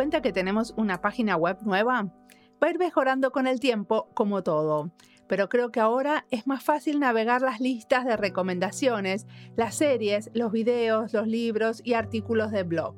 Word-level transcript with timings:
¿Se 0.00 0.04
dieron 0.04 0.12
cuenta 0.12 0.26
que 0.26 0.32
tenemos 0.32 0.72
una 0.78 1.02
página 1.02 1.36
web 1.36 1.58
nueva? 1.60 2.04
Va 2.04 2.66
a 2.66 2.70
ir 2.70 2.78
mejorando 2.78 3.32
con 3.32 3.46
el 3.46 3.60
tiempo, 3.60 4.08
como 4.14 4.42
todo, 4.42 4.92
pero 5.28 5.50
creo 5.50 5.70
que 5.70 5.80
ahora 5.80 6.24
es 6.30 6.46
más 6.46 6.64
fácil 6.64 7.00
navegar 7.00 7.42
las 7.42 7.60
listas 7.60 8.06
de 8.06 8.16
recomendaciones, 8.16 9.26
las 9.56 9.74
series, 9.74 10.30
los 10.32 10.52
videos, 10.52 11.12
los 11.12 11.26
libros 11.26 11.82
y 11.84 11.92
artículos 11.92 12.50
de 12.50 12.62
blog. 12.62 12.94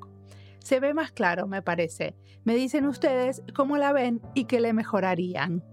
Se 0.61 0.79
ve 0.79 0.95
más 0.95 1.11
claro, 1.11 1.49
me 1.49 1.61
parece. 1.61 2.15
Me 2.45 2.55
dicen 2.55 2.87
ustedes 2.87 3.43
cómo 3.53 3.79
la 3.79 3.93
ven 3.93 4.21
y 4.35 4.45
qué 4.45 4.61
le 4.61 4.73
mejorarían. 4.73 5.65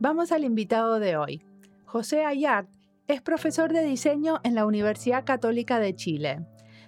Vamos 0.00 0.32
al 0.32 0.42
invitado 0.42 0.98
de 0.98 1.16
hoy. 1.16 1.44
José 1.84 2.24
Ayart 2.24 2.68
es 3.06 3.22
profesor 3.22 3.72
de 3.72 3.84
diseño 3.84 4.40
en 4.42 4.56
la 4.56 4.66
Universidad 4.66 5.24
Católica 5.24 5.78
de 5.78 5.94
Chile. 5.94 6.44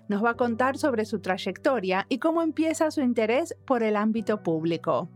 Nos 0.09 0.25
va 0.25 0.31
a 0.31 0.37
contar 0.37 0.79
sobre 0.79 1.05
su 1.05 1.21
trayectoria 1.21 2.07
y 2.09 2.19
cómo 2.19 2.43
empieza 2.43 2.91
su 2.91 3.03
interés 3.03 3.55
por 3.67 3.83
el 3.83 3.95
ámbito 3.95 4.43
público. 4.43 5.11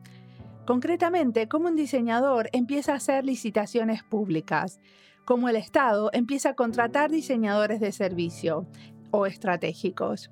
Concretamente, 0.66 1.48
cómo 1.48 1.68
un 1.68 1.76
diseñador 1.76 2.50
empieza 2.52 2.92
a 2.92 2.96
hacer 2.96 3.24
licitaciones 3.24 4.02
públicas, 4.04 4.80
cómo 5.24 5.48
el 5.48 5.56
Estado 5.56 6.10
empieza 6.12 6.50
a 6.50 6.54
contratar 6.54 7.10
diseñadores 7.10 7.80
de 7.80 7.90
servicio 7.90 8.66
o 9.10 9.26
estratégicos. 9.26 10.30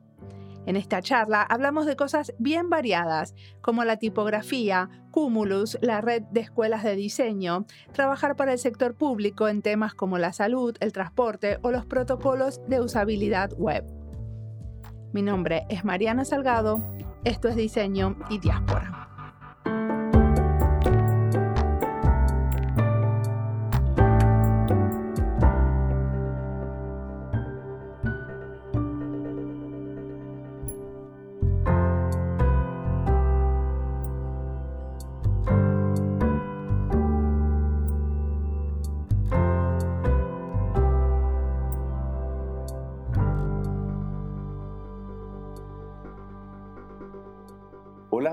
En 0.67 0.77
esta 0.77 1.01
charla 1.01 1.43
hablamos 1.43 1.87
de 1.87 1.97
cosas 1.97 2.35
bien 2.39 2.69
variadas, 2.69 3.35
como 3.63 3.85
la 3.85 3.97
tipografía, 3.97 4.91
Cumulus, 5.11 5.79
la 5.81 6.03
red 6.03 6.23
de 6.31 6.41
escuelas 6.41 6.85
de 6.85 6.97
diseño, 6.97 7.65
trabajar 7.93 8.37
para 8.37 8.53
el 8.53 8.59
sector 8.59 8.95
público 8.95 9.49
en 9.49 9.63
temas 9.63 9.95
como 9.95 10.19
la 10.19 10.33
salud, 10.35 10.77
el 10.81 10.93
transporte 10.93 11.59
o 11.63 11.71
los 11.71 11.87
protocolos 11.87 12.61
de 12.69 12.81
usabilidad 12.81 13.53
web. 13.57 14.00
Mi 15.13 15.23
nombre 15.23 15.67
es 15.69 15.85
Mariana 15.85 16.25
Salgado, 16.25 16.81
esto 17.25 17.49
es 17.49 17.57
Diseño 17.57 18.17
y 18.29 18.39
Diáspora. 18.39 19.00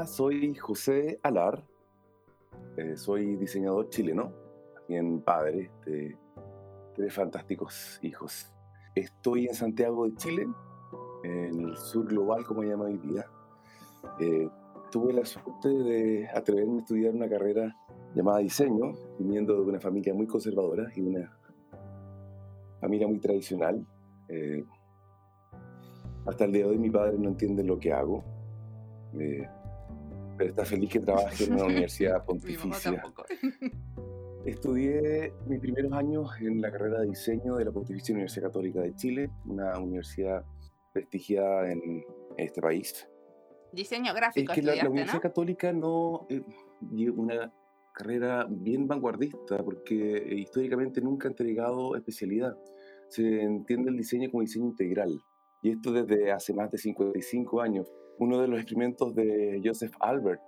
Soy 0.07 0.55
José 0.55 1.19
Alar, 1.21 1.63
eh, 2.77 2.95
soy 2.95 3.35
diseñador 3.35 3.89
chileno, 3.89 4.31
también 4.73 5.21
padre 5.21 5.69
de 5.85 6.17
tres 6.95 7.13
fantásticos 7.13 7.99
hijos. 8.01 8.51
Estoy 8.95 9.47
en 9.47 9.53
Santiago 9.53 10.05
de 10.05 10.15
Chile, 10.15 10.47
en 11.23 11.61
el 11.61 11.77
sur 11.77 12.07
global, 12.07 12.45
como 12.45 12.63
llama 12.63 12.85
hoy 12.85 12.97
día. 12.97 13.25
Eh, 14.19 14.49
tuve 14.89 15.13
la 15.13 15.25
suerte 15.25 15.69
de 15.69 16.27
atreverme 16.33 16.77
a 16.77 16.79
estudiar 16.79 17.13
una 17.13 17.29
carrera 17.29 17.75
llamada 18.15 18.39
diseño, 18.39 18.93
viniendo 19.19 19.55
de 19.55 19.61
una 19.61 19.79
familia 19.79 20.13
muy 20.13 20.25
conservadora 20.25 20.89
y 20.95 21.01
una 21.01 21.37
familia 22.79 23.07
muy 23.07 23.19
tradicional. 23.19 23.85
Eh, 24.29 24.63
hasta 26.25 26.45
el 26.45 26.53
día 26.53 26.63
de 26.63 26.71
hoy 26.71 26.77
mi 26.77 26.89
padre 26.89 27.17
no 27.19 27.29
entiende 27.29 27.63
lo 27.63 27.77
que 27.77 27.93
hago 27.93 28.23
pero 30.37 30.51
está 30.51 30.65
feliz 30.65 30.89
que 30.89 30.99
trabaje 30.99 31.45
en 31.45 31.53
una 31.53 31.65
universidad 31.65 32.23
pontificia. 32.25 33.03
Estudié 34.45 35.33
mis 35.45 35.59
primeros 35.59 35.91
años 35.91 36.29
en 36.39 36.61
la 36.61 36.71
carrera 36.71 37.01
de 37.01 37.07
diseño 37.07 37.57
de 37.57 37.65
la 37.65 37.71
Pontificia 37.71 38.13
Universidad 38.13 38.43
Católica 38.43 38.79
de 38.79 38.95
Chile, 38.95 39.29
una 39.45 39.77
universidad 39.77 40.45
prestigiada 40.93 41.69
en 41.69 42.05
este 42.37 42.61
país. 42.61 43.09
Diseño 43.73 44.13
gráfico. 44.13 44.53
Es 44.53 44.55
que 44.55 44.61
la, 44.63 44.87
Universidad 44.87 45.21
Católica 45.21 45.73
no 45.73 46.27
eh, 46.29 46.41
una 47.09 47.53
carrera 47.93 48.47
bien 48.49 48.87
vanguardista 48.87 49.61
porque 49.65 50.15
eh, 50.15 50.35
históricamente 50.35 51.01
nunca 51.01 51.27
ha 51.27 51.31
entregado 51.31 51.97
especialidad. 51.97 52.57
Se 53.09 53.41
entiende 53.41 53.89
el 53.89 53.97
diseño 53.97 54.31
como 54.31 54.41
diseño 54.41 54.67
integral 54.67 55.19
y 55.61 55.71
esto 55.71 55.91
desde 55.91 56.31
hace 56.31 56.53
más 56.53 56.71
de 56.71 56.77
55 56.77 57.59
años 57.59 57.91
uno 58.19 58.41
de 58.41 58.47
los 58.47 58.59
experimentos 58.59 59.13
de 59.15 59.61
Joseph 59.63 59.93
Albert, 59.99 60.43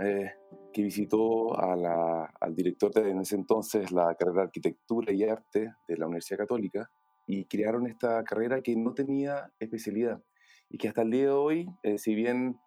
eh, 0.00 0.32
que 0.72 0.82
visitó 0.82 1.58
al 1.58 2.54
director 2.54 2.92
de 2.92 3.10
en 3.10 3.20
ese 3.20 3.36
entonces 3.36 3.92
la 3.92 4.14
carrera 4.14 4.40
de 4.40 4.46
Arquitectura 4.46 5.12
y 5.12 5.24
Arte 5.24 5.74
de 5.86 5.96
la 5.96 6.06
Universidad 6.06 6.38
Católica, 6.38 6.90
y 7.26 7.44
crearon 7.44 7.86
esta 7.86 8.24
carrera 8.24 8.62
que 8.62 8.74
no 8.76 8.94
tenía 8.94 9.52
especialidad 9.58 10.22
y 10.68 10.78
que 10.78 10.88
hasta 10.88 11.02
el 11.02 11.10
día 11.10 11.24
de 11.24 11.30
hoy, 11.30 11.68
eh, 11.82 11.98
si 11.98 12.14
bien 12.14 12.58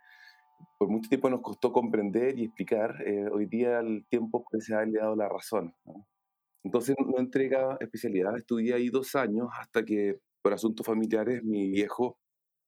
por 0.78 0.90
mucho 0.90 1.10
tiempo 1.10 1.30
nos 1.30 1.42
costó 1.42 1.72
comprender 1.72 2.38
y 2.38 2.46
explicar, 2.46 2.96
eh, 3.06 3.28
hoy 3.32 3.48
día 3.48 3.80
el 3.80 4.06
tiempo 4.08 4.46
parece 4.50 4.76
haberle 4.76 5.00
dado 5.00 5.16
la 5.16 5.28
razón. 5.28 5.74
Entonces 6.64 6.96
no 7.00 7.20
entrega 7.20 7.78
especialidad, 7.80 8.38
estudié 8.38 8.76
ahí 8.76 8.90
dos 8.90 9.16
años 9.16 9.48
hasta 9.60 9.84
que 9.84 10.20
por 10.42 10.54
asuntos 10.54 10.86
familiares 10.86 11.44
mi 11.44 11.70
viejo 11.70 12.18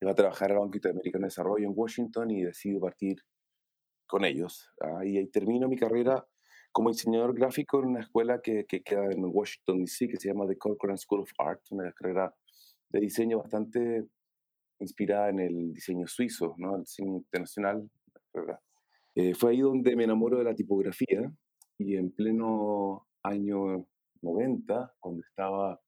iba 0.01 0.11
a 0.11 0.15
trabajar 0.15 0.51
al 0.51 0.59
Banco 0.59 0.77
Interamericano 0.77 1.23
de 1.23 1.27
Desarrollo 1.27 1.65
en 1.65 1.73
Washington 1.75 2.31
y 2.31 2.43
decido 2.43 2.79
partir 2.79 3.17
con 4.07 4.25
ellos. 4.25 4.69
Ah, 4.81 5.05
y 5.05 5.17
ahí 5.17 5.27
termino 5.27 5.67
mi 5.67 5.77
carrera 5.77 6.25
como 6.71 6.89
diseñador 6.89 7.33
gráfico 7.33 7.79
en 7.79 7.87
una 7.87 8.01
escuela 8.01 8.39
que, 8.41 8.65
que 8.65 8.83
queda 8.83 9.05
en 9.11 9.25
Washington, 9.25 9.79
D.C., 9.79 10.07
que 10.07 10.17
se 10.17 10.29
llama 10.29 10.47
The 10.47 10.57
Corcoran 10.57 10.97
School 10.97 11.21
of 11.21 11.31
Art, 11.39 11.61
una 11.71 11.91
carrera 11.91 12.33
de 12.89 12.99
diseño 12.99 13.39
bastante 13.39 14.05
inspirada 14.79 15.29
en 15.29 15.39
el 15.39 15.73
diseño 15.73 16.07
suizo, 16.07 16.55
¿no? 16.57 16.75
el 16.75 16.83
diseño 16.83 17.17
internacional. 17.17 17.89
Eh, 19.15 19.33
fue 19.33 19.51
ahí 19.51 19.61
donde 19.61 19.95
me 19.95 20.03
enamoro 20.03 20.37
de 20.37 20.43
la 20.43 20.53
tipografía 20.53 21.31
y 21.79 21.95
en 21.95 22.11
pleno 22.11 23.07
año 23.23 23.87
90, 24.21 24.93
cuando 24.99 25.21
estaba 25.21 25.81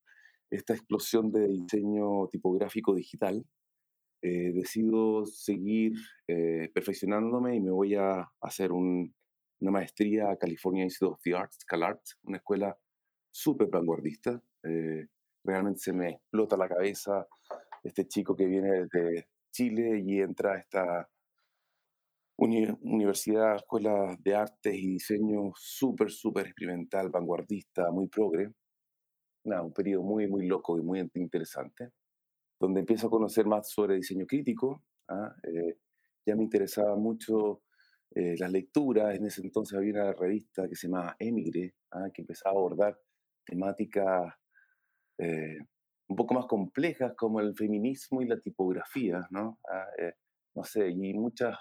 esta 0.50 0.74
explosión 0.74 1.32
de 1.32 1.48
diseño 1.48 2.28
tipográfico 2.32 2.96
digital, 2.96 3.46
eh, 4.22 4.52
decido 4.54 5.26
seguir 5.26 5.94
eh, 6.28 6.70
perfeccionándome 6.74 7.56
y 7.56 7.62
me 7.62 7.72
voy 7.72 7.96
a 7.96 8.30
hacer 8.42 8.74
una 8.74 9.14
maestría 9.72 10.30
a 10.30 10.38
California 10.38 10.84
Institute 10.84 11.14
of 11.14 11.22
the 11.24 11.36
Arts, 11.36 11.64
CalArts, 11.66 12.20
una 12.24 12.38
escuela 12.38 12.78
súper 13.32 13.70
vanguardista. 13.70 14.42
Eh, 14.64 15.08
realmente 15.44 15.80
se 15.80 15.94
me 15.94 16.10
explota 16.10 16.58
la 16.58 16.68
cabeza 16.68 17.28
este 17.82 18.08
chico 18.08 18.36
que 18.36 18.46
viene 18.46 18.86
desde 18.86 19.30
Chile 19.52 20.04
y 20.06 20.20
entra 20.20 20.54
a 20.54 20.58
esta 20.60 21.10
universidad, 22.36 23.56
escuela 23.56 24.18
de 24.20 24.36
artes 24.36 24.74
y 24.74 24.88
diseño 24.88 25.52
súper, 25.56 26.12
súper 26.12 26.48
experimental, 26.48 27.10
vanguardista, 27.10 27.90
muy 27.92 28.08
progre. 28.10 28.52
Nada, 29.46 29.64
un 29.64 29.74
periodo 29.74 30.04
muy, 30.04 30.28
muy 30.28 30.46
loco 30.46 30.78
y 30.78 30.82
muy 30.82 31.10
interesante 31.16 31.92
donde 32.60 32.82
empiezo 32.82 33.08
a 33.08 33.10
conocer 33.10 33.46
más 33.46 33.70
sobre 33.70 33.96
diseño 33.96 34.26
crítico. 34.26 34.84
¿ah? 35.08 35.34
Eh, 35.44 35.78
ya 36.26 36.36
me 36.36 36.44
interesaba 36.44 36.96
mucho 36.96 37.64
eh, 38.12 38.36
las 38.38 38.52
lecturas. 38.52 39.16
En 39.16 39.26
ese 39.26 39.42
entonces 39.42 39.78
había 39.78 39.94
una 39.94 40.14
revista 40.14 40.68
que 40.68 40.76
se 40.76 40.88
llamaba 40.88 41.16
Emigre, 41.20 41.76
¿ah? 41.92 42.10
que 42.14 42.22
empezaba 42.22 42.56
a 42.56 42.60
abordar 42.60 43.00
temáticas 43.46 44.34
eh, 45.18 45.58
un 46.08 46.16
poco 46.16 46.34
más 46.34 46.46
complejas 46.48 47.14
como 47.16 47.40
el 47.40 47.56
feminismo 47.56 48.22
y 48.22 48.28
la 48.28 48.40
tipografía, 48.40 49.28
¿no? 49.30 49.60
Ah, 49.70 49.86
no 50.56 50.64
sé, 50.64 50.90
y 50.90 51.14
muchas 51.14 51.56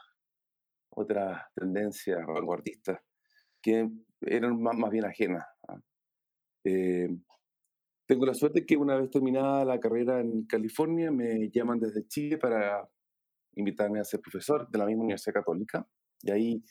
otras 0.91 1.43
tendencias 1.55 2.19
vanguardistas 2.27 2.99
que 3.61 3.89
eran 4.23 4.61
más, 4.61 4.77
más 4.77 4.91
bien 4.91 5.05
ajenas. 5.05 5.45
Tengo 8.09 8.25
la 8.25 8.33
suerte 8.33 8.65
que 8.65 8.75
una 8.75 8.97
vez 8.97 9.11
terminada 9.11 9.67
la 9.67 9.79
carrera 9.79 10.19
en 10.19 10.47
California, 10.47 11.11
me 11.11 11.51
llaman 11.51 11.79
desde 11.79 12.07
Chile 12.09 12.39
para 12.39 12.89
invitarme 13.55 14.01
a 14.01 14.05
ser 14.05 14.21
profesor 14.21 14.67
de 14.71 14.79
la 14.79 14.87
misma 14.87 15.03
Universidad 15.03 15.35
Católica. 15.35 15.87
Y 16.23 16.31
ahí, 16.31 16.65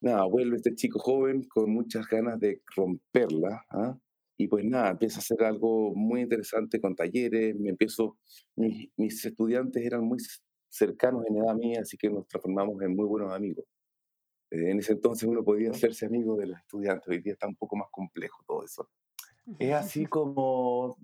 nada, 0.00 0.24
vuelve 0.26 0.54
este 0.54 0.76
chico 0.76 1.00
joven 1.00 1.42
con 1.48 1.72
muchas 1.72 2.06
ganas 2.06 2.38
de 2.38 2.62
romperla. 2.76 3.66
¿ah? 3.70 3.98
Y 4.38 4.46
pues 4.46 4.64
nada, 4.64 4.90
empieza 4.90 5.16
a 5.16 5.22
hacer 5.22 5.42
algo 5.42 5.92
muy 5.96 6.20
interesante 6.20 6.80
con 6.80 6.94
talleres. 6.94 7.56
Me 7.58 7.70
empiezo, 7.70 8.16
mis, 8.54 8.88
mis 8.96 9.24
estudiantes 9.24 9.84
eran 9.84 10.04
muy 10.04 10.18
cercanos 10.68 11.24
en 11.28 11.38
edad 11.38 11.56
mía, 11.56 11.80
así 11.80 11.96
que 11.96 12.08
nos 12.10 12.28
transformamos 12.28 12.80
en 12.82 12.94
muy 12.94 13.06
buenos 13.06 13.32
amigos. 13.32 13.64
Eh, 14.52 14.70
en 14.70 14.78
ese 14.78 14.92
entonces 14.92 15.28
uno 15.28 15.42
podía 15.42 15.70
hacerse 15.72 16.06
amigo 16.06 16.36
de 16.36 16.46
los 16.46 16.58
estudiantes, 16.60 17.08
hoy 17.08 17.22
día 17.22 17.32
está 17.32 17.48
un 17.48 17.56
poco 17.56 17.74
más 17.74 17.88
complejo 17.90 18.44
todo 18.46 18.64
eso. 18.64 18.88
Es 19.58 19.72
así 19.72 20.06
como 20.10 20.96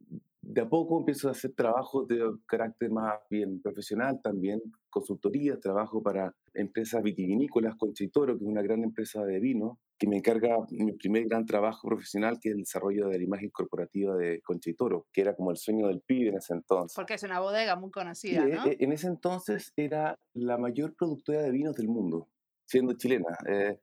de 0.43 0.61
a 0.61 0.69
poco 0.69 0.99
empiezo 0.99 1.29
a 1.29 1.33
hacer 1.33 1.53
trabajos 1.53 2.09
de 2.09 2.19
carácter 2.47 2.91
más 2.91 3.15
bien 3.31 3.63
profesional 3.63 4.21
también, 4.23 4.61
consultoría, 4.91 5.59
trabajo 5.61 6.03
para 6.03 6.35
empresas 6.53 7.01
vitivinícolas, 7.03 7.77
Conchitoro, 7.77 8.37
que 8.37 8.45
es 8.45 8.51
una 8.51 8.61
gran 8.61 8.83
empresa 8.83 9.25
de 9.25 9.39
vino, 9.39 9.79
que 9.97 10.09
me 10.09 10.17
encarga 10.17 10.57
mi 10.71 10.93
primer 10.95 11.27
gran 11.29 11.47
trabajo 11.47 11.87
profesional, 11.87 12.39
que 12.41 12.49
es 12.49 12.55
el 12.57 12.63
desarrollo 12.63 13.07
de 13.09 13.19
la 13.19 13.25
imagen 13.25 13.51
corporativa 13.51 14.17
de 14.17 14.41
Conchitoro, 14.43 15.07
que 15.13 15.21
era 15.21 15.37
como 15.37 15.53
el 15.53 15.57
sueño 15.59 15.87
del 15.87 16.01
pibe 16.01 16.31
en 16.31 16.39
ese 16.39 16.55
entonces. 16.55 16.97
Porque 16.97 17.15
es 17.15 17.23
una 17.23 17.39
bodega 17.39 17.77
muy 17.77 17.93
conocida, 17.93 18.45
¿no? 18.45 18.67
eh, 18.67 18.77
En 18.81 18.91
ese 18.93 19.07
entonces 19.07 19.73
era 19.77 20.19
la 20.35 20.59
mayor 20.59 20.97
productora 20.97 21.43
de 21.43 21.53
vinos 21.53 21.77
del 21.77 21.87
mundo, 21.89 22.29
siendo 22.67 22.95
chilena. 22.95 23.39
eh, 23.49 23.79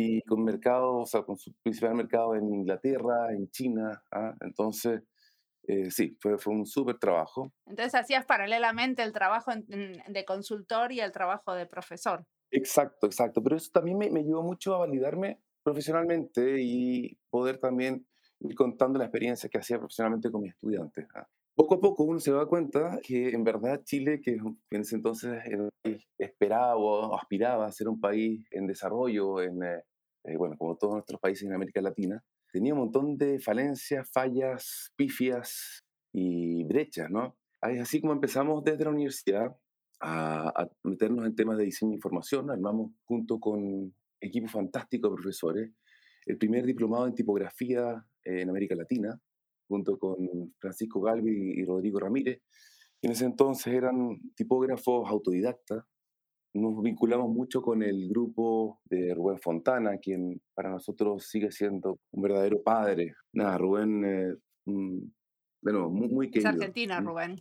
y 0.00 0.22
con 0.22 0.44
mercado, 0.44 0.98
o 0.98 1.06
sea, 1.06 1.22
con 1.22 1.36
su 1.36 1.52
principal 1.60 1.96
mercado 1.96 2.36
en 2.36 2.44
Inglaterra, 2.54 3.32
en 3.32 3.50
China. 3.50 4.00
¿ah? 4.12 4.32
Entonces, 4.42 5.02
eh, 5.66 5.90
sí, 5.90 6.16
fue, 6.20 6.38
fue 6.38 6.54
un 6.54 6.66
súper 6.66 6.98
trabajo. 6.98 7.52
Entonces 7.66 7.96
hacías 7.96 8.24
paralelamente 8.24 9.02
el 9.02 9.12
trabajo 9.12 9.50
en- 9.50 9.66
en- 9.70 10.12
de 10.12 10.24
consultor 10.24 10.92
y 10.92 11.00
el 11.00 11.10
trabajo 11.10 11.52
de 11.52 11.66
profesor. 11.66 12.24
Exacto, 12.52 13.06
exacto. 13.08 13.42
Pero 13.42 13.56
eso 13.56 13.70
también 13.72 13.98
me, 13.98 14.08
me 14.08 14.20
ayudó 14.20 14.42
mucho 14.44 14.72
a 14.76 14.78
validarme 14.78 15.40
profesionalmente 15.64 16.60
y 16.60 17.18
poder 17.28 17.58
también 17.58 18.06
ir 18.38 18.54
contando 18.54 19.00
la 19.00 19.06
experiencia 19.06 19.48
que 19.50 19.58
hacía 19.58 19.78
profesionalmente 19.78 20.30
con 20.30 20.42
mis 20.42 20.52
estudiantes. 20.52 21.08
¿ah? 21.16 21.26
Poco 21.58 21.74
a 21.74 21.80
poco 21.80 22.04
uno 22.04 22.20
se 22.20 22.30
da 22.30 22.46
cuenta 22.46 23.00
que 23.02 23.30
en 23.30 23.42
verdad 23.42 23.82
Chile, 23.82 24.20
que 24.20 24.38
en 24.70 24.80
ese 24.80 24.94
entonces 24.94 25.42
esperaba 26.16 26.76
o 26.76 27.16
aspiraba 27.16 27.66
a 27.66 27.72
ser 27.72 27.88
un 27.88 27.98
país 27.98 28.46
en 28.52 28.68
desarrollo, 28.68 29.42
en, 29.42 29.64
eh, 29.64 29.82
eh, 30.22 30.36
bueno, 30.36 30.56
como 30.56 30.76
todos 30.76 30.94
nuestros 30.94 31.20
países 31.20 31.48
en 31.48 31.54
América 31.54 31.80
Latina, 31.80 32.22
tenía 32.52 32.74
un 32.74 32.78
montón 32.78 33.18
de 33.18 33.40
falencias, 33.40 34.08
fallas, 34.08 34.92
pifias 34.94 35.84
y 36.12 36.62
brechas, 36.62 37.10
¿no? 37.10 37.36
Así 37.60 38.00
como 38.00 38.12
empezamos 38.12 38.62
desde 38.62 38.84
la 38.84 38.90
universidad 38.90 39.56
a, 39.98 40.50
a 40.50 40.70
meternos 40.84 41.26
en 41.26 41.34
temas 41.34 41.58
de 41.58 41.64
diseño 41.64 41.90
de 41.90 41.96
información, 41.96 42.52
armamos 42.52 42.92
junto 43.04 43.40
con 43.40 43.92
equipo 44.20 44.46
fantástico 44.46 45.08
de 45.08 45.14
profesores 45.16 45.72
el 46.24 46.38
primer 46.38 46.64
diplomado 46.64 47.08
en 47.08 47.14
tipografía 47.14 48.06
eh, 48.22 48.42
en 48.42 48.48
América 48.48 48.76
Latina, 48.76 49.20
junto 49.68 49.98
con 49.98 50.54
Francisco 50.58 51.00
Galvi 51.00 51.60
y 51.60 51.64
Rodrigo 51.64 52.00
Ramírez. 52.00 52.40
En 53.02 53.12
ese 53.12 53.26
entonces 53.26 53.72
eran 53.74 54.18
tipógrafos 54.34 55.08
autodidactas. 55.08 55.84
Nos 56.54 56.82
vinculamos 56.82 57.28
mucho 57.28 57.60
con 57.62 57.82
el 57.82 58.08
grupo 58.08 58.80
de 58.86 59.14
Rubén 59.14 59.38
Fontana, 59.38 59.98
quien 59.98 60.40
para 60.54 60.70
nosotros 60.70 61.26
sigue 61.28 61.52
siendo 61.52 62.00
un 62.10 62.22
verdadero 62.22 62.62
padre. 62.62 63.14
Nada, 63.32 63.58
Rubén, 63.58 64.04
eh, 64.04 64.34
bueno, 65.62 65.90
muy, 65.90 66.08
muy 66.08 66.26
Es 66.26 66.32
querido. 66.32 66.50
argentina, 66.50 67.00
Mm. 67.00 67.06
Rubén. 67.06 67.36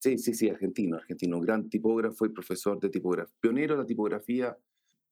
Sí, 0.00 0.16
sí, 0.16 0.32
sí, 0.32 0.48
argentino, 0.48 0.96
argentino, 0.96 1.38
un 1.38 1.44
gran 1.44 1.68
tipógrafo 1.68 2.24
y 2.24 2.28
profesor 2.28 2.78
de 2.78 2.88
tipografía, 2.88 3.34
pionero 3.40 3.74
de 3.74 3.80
la 3.82 3.86
tipografía 3.86 4.56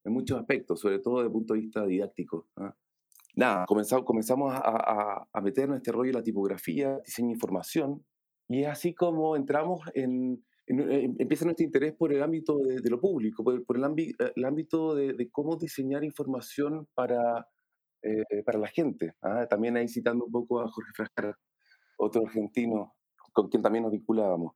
en 0.05 0.13
muchos 0.13 0.39
aspectos, 0.39 0.79
sobre 0.81 1.01
todo 1.01 1.17
desde 1.17 1.27
el 1.27 1.33
punto 1.33 1.55
de 1.55 1.61
vista 1.61 1.85
didáctico. 1.85 2.49
¿ah? 2.57 2.75
Nada, 3.37 3.67
comenzamos, 3.67 4.05
comenzamos 4.07 4.55
a, 4.55 4.59
a, 4.65 5.29
a 5.31 5.41
meternos 5.43 5.75
en 5.77 5.81
este 5.83 5.93
rollo 5.93 6.11
de 6.11 6.19
la 6.19 6.23
tipografía, 6.23 6.99
diseño 7.05 7.29
de 7.29 7.35
información, 7.35 8.05
y 8.49 8.63
es 8.63 8.69
así 8.69 8.95
como 8.95 9.37
entramos 9.37 9.81
en, 9.95 10.43
en- 10.67 10.91
en- 10.91 11.17
empieza 11.19 11.45
nuestro 11.45 11.65
interés 11.67 11.93
por 11.95 12.13
el 12.15 12.23
ámbito 12.23 12.57
de, 12.59 12.81
de 12.81 12.91
lo 12.91 12.99
público, 13.01 13.45
por, 13.45 13.63
por 13.67 13.77
el, 13.77 13.85
ámbi- 13.85 14.15
eh, 14.19 14.33
el 14.37 14.45
ámbito 14.45 14.95
de, 14.95 15.13
de 15.13 15.29
cómo 15.31 15.57
diseñar 15.57 16.03
información 16.05 16.89
para, 16.95 17.47
eh, 18.03 18.43
para 18.45 18.59
la 18.59 18.69
gente. 18.69 19.15
¿ah? 19.23 19.47
También 19.49 19.77
ahí 19.77 19.89
citando 19.89 20.25
un 20.25 20.33
poco 20.33 20.61
a 20.61 20.69
Jorge 20.69 20.91
Frascara, 20.95 21.39
otro 21.99 22.23
argentino 22.27 22.95
con 23.33 23.49
quien 23.49 23.63
también 23.63 23.83
nos 23.85 23.93
vinculábamos 23.93 24.55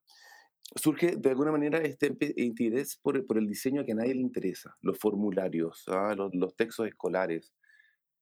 surge 0.76 1.16
de 1.16 1.30
alguna 1.30 1.50
manera 1.50 1.78
este 1.78 2.16
interés 2.36 2.96
por, 3.02 3.26
por 3.26 3.38
el 3.38 3.48
diseño 3.48 3.84
que 3.84 3.92
a 3.92 3.96
nadie 3.96 4.14
le 4.14 4.20
interesa, 4.20 4.76
los 4.82 4.98
formularios, 4.98 5.84
¿ah? 5.88 6.14
los, 6.16 6.32
los 6.34 6.54
textos 6.54 6.86
escolares, 6.86 7.52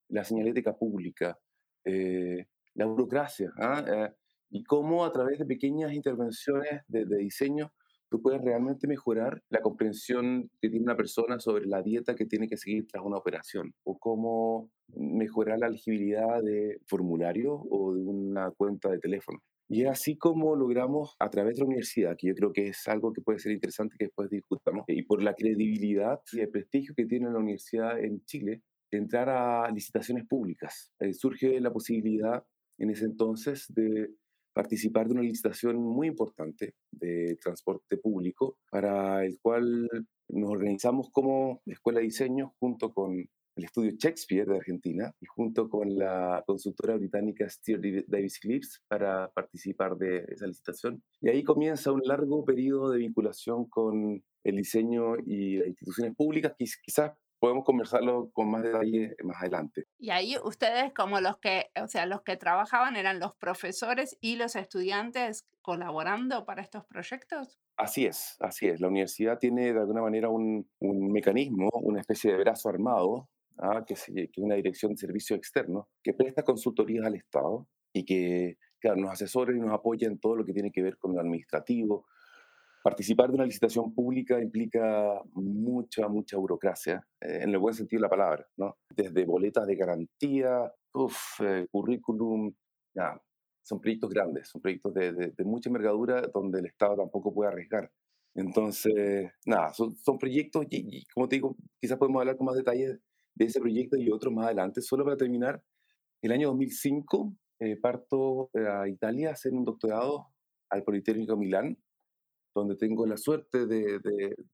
la 0.09 0.25
señalética 0.25 0.77
pública, 0.77 1.39
eh, 1.85 2.47
la 2.75 2.87
burocracia, 2.87 3.53
¿ah? 3.57 3.85
Eh, 3.87 4.13
y 4.51 4.65
cómo 4.65 5.05
a 5.05 5.13
través 5.13 5.39
de 5.39 5.47
pequeñas 5.47 5.93
intervenciones 5.93 6.83
de, 6.89 7.05
de 7.05 7.19
diseño 7.19 7.73
tú 8.11 8.23
puedes 8.23 8.41
realmente 8.41 8.87
mejorar 8.87 9.43
la 9.51 9.61
comprensión 9.61 10.51
que 10.61 10.71
tiene 10.71 10.85
una 10.85 10.97
persona 10.97 11.39
sobre 11.39 11.67
la 11.67 11.83
dieta 11.83 12.15
que 12.15 12.25
tiene 12.25 12.49
que 12.49 12.57
seguir 12.57 12.87
tras 12.87 13.05
una 13.05 13.19
operación, 13.19 13.75
o 13.85 13.99
cómo 13.99 14.71
mejorar 14.97 15.59
la 15.59 15.69
legibilidad 15.69 16.43
de 16.43 16.81
formularios 16.87 17.61
o 17.71 17.95
de 17.95 18.03
una 18.03 18.51
cuenta 18.53 18.89
de 18.91 18.99
teléfono. 18.99 19.41
Y 19.69 19.83
es 19.83 19.91
así 19.91 20.17
como 20.17 20.57
logramos 20.57 21.15
a 21.19 21.29
través 21.29 21.57
de 21.57 21.61
la 21.61 21.67
universidad, 21.67 22.17
que 22.17 22.29
yo 22.29 22.35
creo 22.35 22.53
que 22.53 22.69
es 22.69 22.89
algo 22.89 23.13
que 23.13 23.21
puede 23.21 23.39
ser 23.39 23.53
interesante 23.53 23.97
que 23.99 24.07
después 24.07 24.31
discutamos, 24.31 24.85
y 24.89 25.03
por 25.03 25.23
la 25.23 25.35
credibilidad 25.35 26.21
y 26.33 26.41
el 26.41 26.49
prestigio 26.49 26.95
que 26.97 27.05
tiene 27.05 27.31
la 27.31 27.39
universidad 27.39 28.03
en 28.03 28.25
Chile, 28.25 28.63
entrar 28.97 29.29
a 29.29 29.71
licitaciones 29.71 30.27
públicas. 30.27 30.93
Eh, 31.01 31.13
surge 31.13 31.61
la 31.61 31.73
posibilidad 31.73 32.45
en 32.79 32.91
ese 32.91 33.05
entonces 33.05 33.67
de 33.69 34.11
participar 34.53 35.07
de 35.07 35.15
una 35.15 35.23
licitación 35.23 35.77
muy 35.77 36.09
importante 36.09 36.75
de 36.91 37.37
transporte 37.41 37.97
público, 37.97 38.59
para 38.71 39.25
el 39.25 39.39
cual 39.41 39.89
nos 40.29 40.51
organizamos 40.51 41.11
como 41.11 41.63
Escuela 41.67 42.01
de 42.01 42.07
Diseño 42.07 42.55
junto 42.59 42.93
con 42.93 43.29
el 43.59 43.65
estudio 43.65 43.93
Shakespeare 43.99 44.47
de 44.47 44.57
Argentina 44.57 45.13
y 45.21 45.27
junto 45.27 45.69
con 45.69 45.97
la 45.97 46.43
consultora 46.47 46.97
británica 46.97 47.49
Steer 47.49 48.05
Davis 48.07 48.37
Eclipse 48.39 48.79
para 48.89 49.31
participar 49.33 49.97
de 49.97 50.25
esa 50.29 50.47
licitación. 50.47 51.03
Y 51.21 51.29
ahí 51.29 51.43
comienza 51.43 51.93
un 51.93 52.03
largo 52.05 52.45
periodo 52.45 52.91
de 52.91 52.99
vinculación 52.99 53.67
con 53.69 54.23
el 54.45 54.57
diseño 54.57 55.17
y 55.27 55.59
las 55.59 55.69
instituciones 55.69 56.15
públicas, 56.15 56.55
quizás 56.57 57.13
podemos 57.39 57.65
conversarlo 57.65 58.31
con 58.33 58.51
más 58.51 58.63
detalle 58.63 59.15
más 59.25 59.41
adelante. 59.41 59.85
Y 59.99 60.11
ahí 60.11 60.37
ustedes 60.43 60.93
como 60.95 61.21
los 61.21 61.39
que, 61.39 61.71
o 61.81 61.89
sea, 61.89 62.07
los 62.07 62.23
que 62.23 62.37
trabajaban 62.37 62.97
eran 62.97 63.21
los 63.21 63.35
profesores 63.37 64.17
y 64.21 64.37
los 64.37 64.57
estudiantes 64.57 65.47
colaborando 65.63 66.45
para 66.47 66.63
estos 66.63 66.85
proyectos. 66.87 67.59
Así 67.77 68.07
es, 68.07 68.37
así 68.41 68.67
es. 68.67 68.81
La 68.81 68.89
universidad 68.89 69.39
tiene 69.39 69.73
de 69.73 69.79
alguna 69.81 70.03
manera 70.03 70.29
un, 70.29 70.69
un 70.81 71.13
mecanismo, 71.13 71.69
una 71.75 72.01
especie 72.01 72.33
de 72.33 72.39
brazo 72.39 72.69
armado, 72.69 73.29
¿ah? 73.59 73.85
que, 73.87 73.95
se- 73.95 74.13
que 74.13 74.23
es 74.25 74.39
una 74.39 74.57
dirección 74.57 74.93
de 74.93 74.99
servicio 74.99 75.37
externo, 75.37 75.89
que 76.03 76.13
presta 76.15 76.43
consultorías 76.43 77.07
al 77.07 77.15
Estado 77.15 77.69
y 77.93 78.05
que 78.05 78.57
claro, 78.81 78.97
nos 79.01 79.13
asesora 79.13 79.53
y 79.55 79.61
nos 79.61 79.73
apoya 79.73 80.09
en 80.09 80.19
todo 80.19 80.35
lo 80.37 80.45
que 80.45 80.53
tiene 80.53 80.73
que 80.73 80.83
ver 80.83 80.99
con 80.99 81.15
lo 81.15 81.21
administrativo. 81.21 82.07
Participar 82.83 83.29
de 83.29 83.35
una 83.35 83.45
licitación 83.45 83.93
pública 83.95 84.41
implica 84.41 85.21
mucha, 85.35 86.09
mucha 86.09 86.37
burocracia, 86.39 87.05
eh, 87.21 87.41
en 87.43 87.51
el 87.51 87.59
buen 87.59 87.75
sentido 87.75 88.01
de 88.01 88.03
la 88.03 88.09
palabra, 88.11 88.47
¿no? 88.57 88.77
Desde 88.95 89.25
boletas 89.25 89.67
de 89.67 89.75
garantía, 89.77 90.73
uf, 90.95 91.41
eh, 91.41 91.67
currículum, 91.71 92.53
ya, 92.95 93.21
son 93.63 93.81
proyectos 93.81 94.11
grandes, 94.11 94.49
son 94.49 94.63
proyectos 94.63 94.95
de, 94.95 95.13
de- 95.13 95.31
de 95.37 95.45
mucha 95.45 95.69
envergadura 95.69 96.23
donde 96.33 96.61
el 96.61 96.67
Estado 96.67 96.97
tampoco 96.97 97.35
puede 97.35 97.51
arriesgar. 97.51 97.91
Entonces, 98.35 99.31
nada, 99.47 99.73
son, 99.75 99.97
son 99.97 100.17
proyectos 100.19 100.65
y, 100.71 100.99
y, 101.01 101.05
como 101.07 101.29
te 101.29 101.37
digo, 101.37 101.57
quizás 101.81 101.99
podemos 101.99 102.21
hablar 102.21 102.37
con 102.37 102.47
más 102.47 102.57
detalle 102.57 102.99
de 103.35 103.45
ese 103.45 103.61
proyecto 103.61 103.97
y 103.97 104.11
otros 104.11 104.33
más 104.33 104.47
adelante. 104.47 104.81
Solo 104.81 105.05
para 105.05 105.17
terminar, 105.17 105.63
el 106.23 106.33
año 106.33 106.49
2005 106.49 107.35
eh, 107.61 107.77
parto 107.77 108.51
a 108.55 108.89
Italia 108.89 109.31
a 109.31 109.33
hacer 109.33 109.53
un 109.53 109.65
doctorado 109.65 110.29
al 110.71 110.83
Politécnico 110.85 111.33
de 111.35 111.39
Milán, 111.39 111.79
donde 112.55 112.77
tengo 112.77 113.07
la 113.07 113.17
suerte 113.17 113.67
de, 113.67 114.01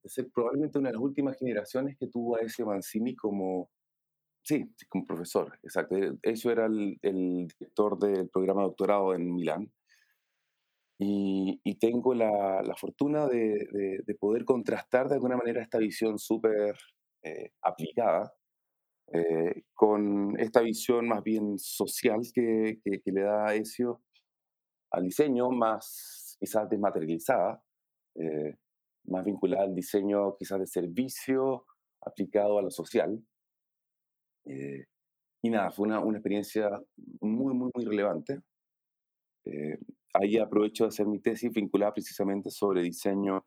ser 0.04 0.30
probablemente 0.32 0.78
una 0.78 0.90
de 0.90 0.94
las 0.94 1.02
últimas 1.02 1.38
generaciones 1.38 1.96
que 1.98 2.08
tuvo 2.08 2.36
a 2.36 2.40
ese 2.40 2.64
Mancini 2.64 3.14
como, 3.16 3.70
sí, 4.42 4.64
como 4.88 5.04
profesor, 5.06 5.58
exacto. 5.62 5.96
Él- 5.96 6.18
Eso 6.22 6.50
era 6.52 6.66
el, 6.66 6.98
director 7.58 7.98
del 7.98 8.28
programa 8.30 8.62
de 8.62 8.68
doctorado 8.68 9.14
en 9.14 9.34
Milán. 9.34 9.72
Y, 10.98 11.60
tengo 11.80 12.14
la, 12.14 12.62
fortuna 12.78 13.26
de, 13.26 13.66
de- 13.72 14.00
de 14.06 14.14
poder 14.14 14.44
contrastar 14.44 15.08
de 15.08 15.14
alguna 15.16 15.36
manera 15.36 15.60
esta 15.62 15.78
visión 15.78 16.18
súper 16.18 16.76
eh, 17.22 17.50
aplicada 17.62 18.32
eh, 19.12 19.64
con 19.74 20.38
esta 20.40 20.60
visión 20.62 21.08
más 21.08 21.22
bien 21.24 21.58
social 21.58 22.20
que, 22.34 22.80
que- 22.84 23.00
que 23.02 23.12
le 23.12 23.22
da 23.22 23.54
Ezio 23.56 24.02
al 24.92 25.04
diseño, 25.06 25.50
más 25.50 26.36
quizás 26.40 26.70
desmaterializada, 26.70 27.63
eh, 28.16 28.56
más 29.04 29.24
vinculada 29.24 29.64
al 29.64 29.74
diseño 29.74 30.36
quizás 30.36 30.60
de 30.60 30.66
servicio 30.66 31.66
aplicado 32.00 32.58
a 32.58 32.62
lo 32.62 32.70
social. 32.70 33.22
Eh, 34.46 34.84
y 35.42 35.50
nada, 35.50 35.70
fue 35.70 35.86
una, 35.86 36.00
una 36.00 36.18
experiencia 36.18 36.70
muy, 37.20 37.54
muy, 37.54 37.70
muy 37.74 37.84
relevante. 37.84 38.40
Eh, 39.44 39.78
ahí 40.14 40.38
aprovecho 40.38 40.84
de 40.84 40.88
hacer 40.88 41.06
mi 41.06 41.20
tesis 41.20 41.50
vinculada 41.52 41.92
precisamente 41.92 42.50
sobre 42.50 42.82
diseño 42.82 43.44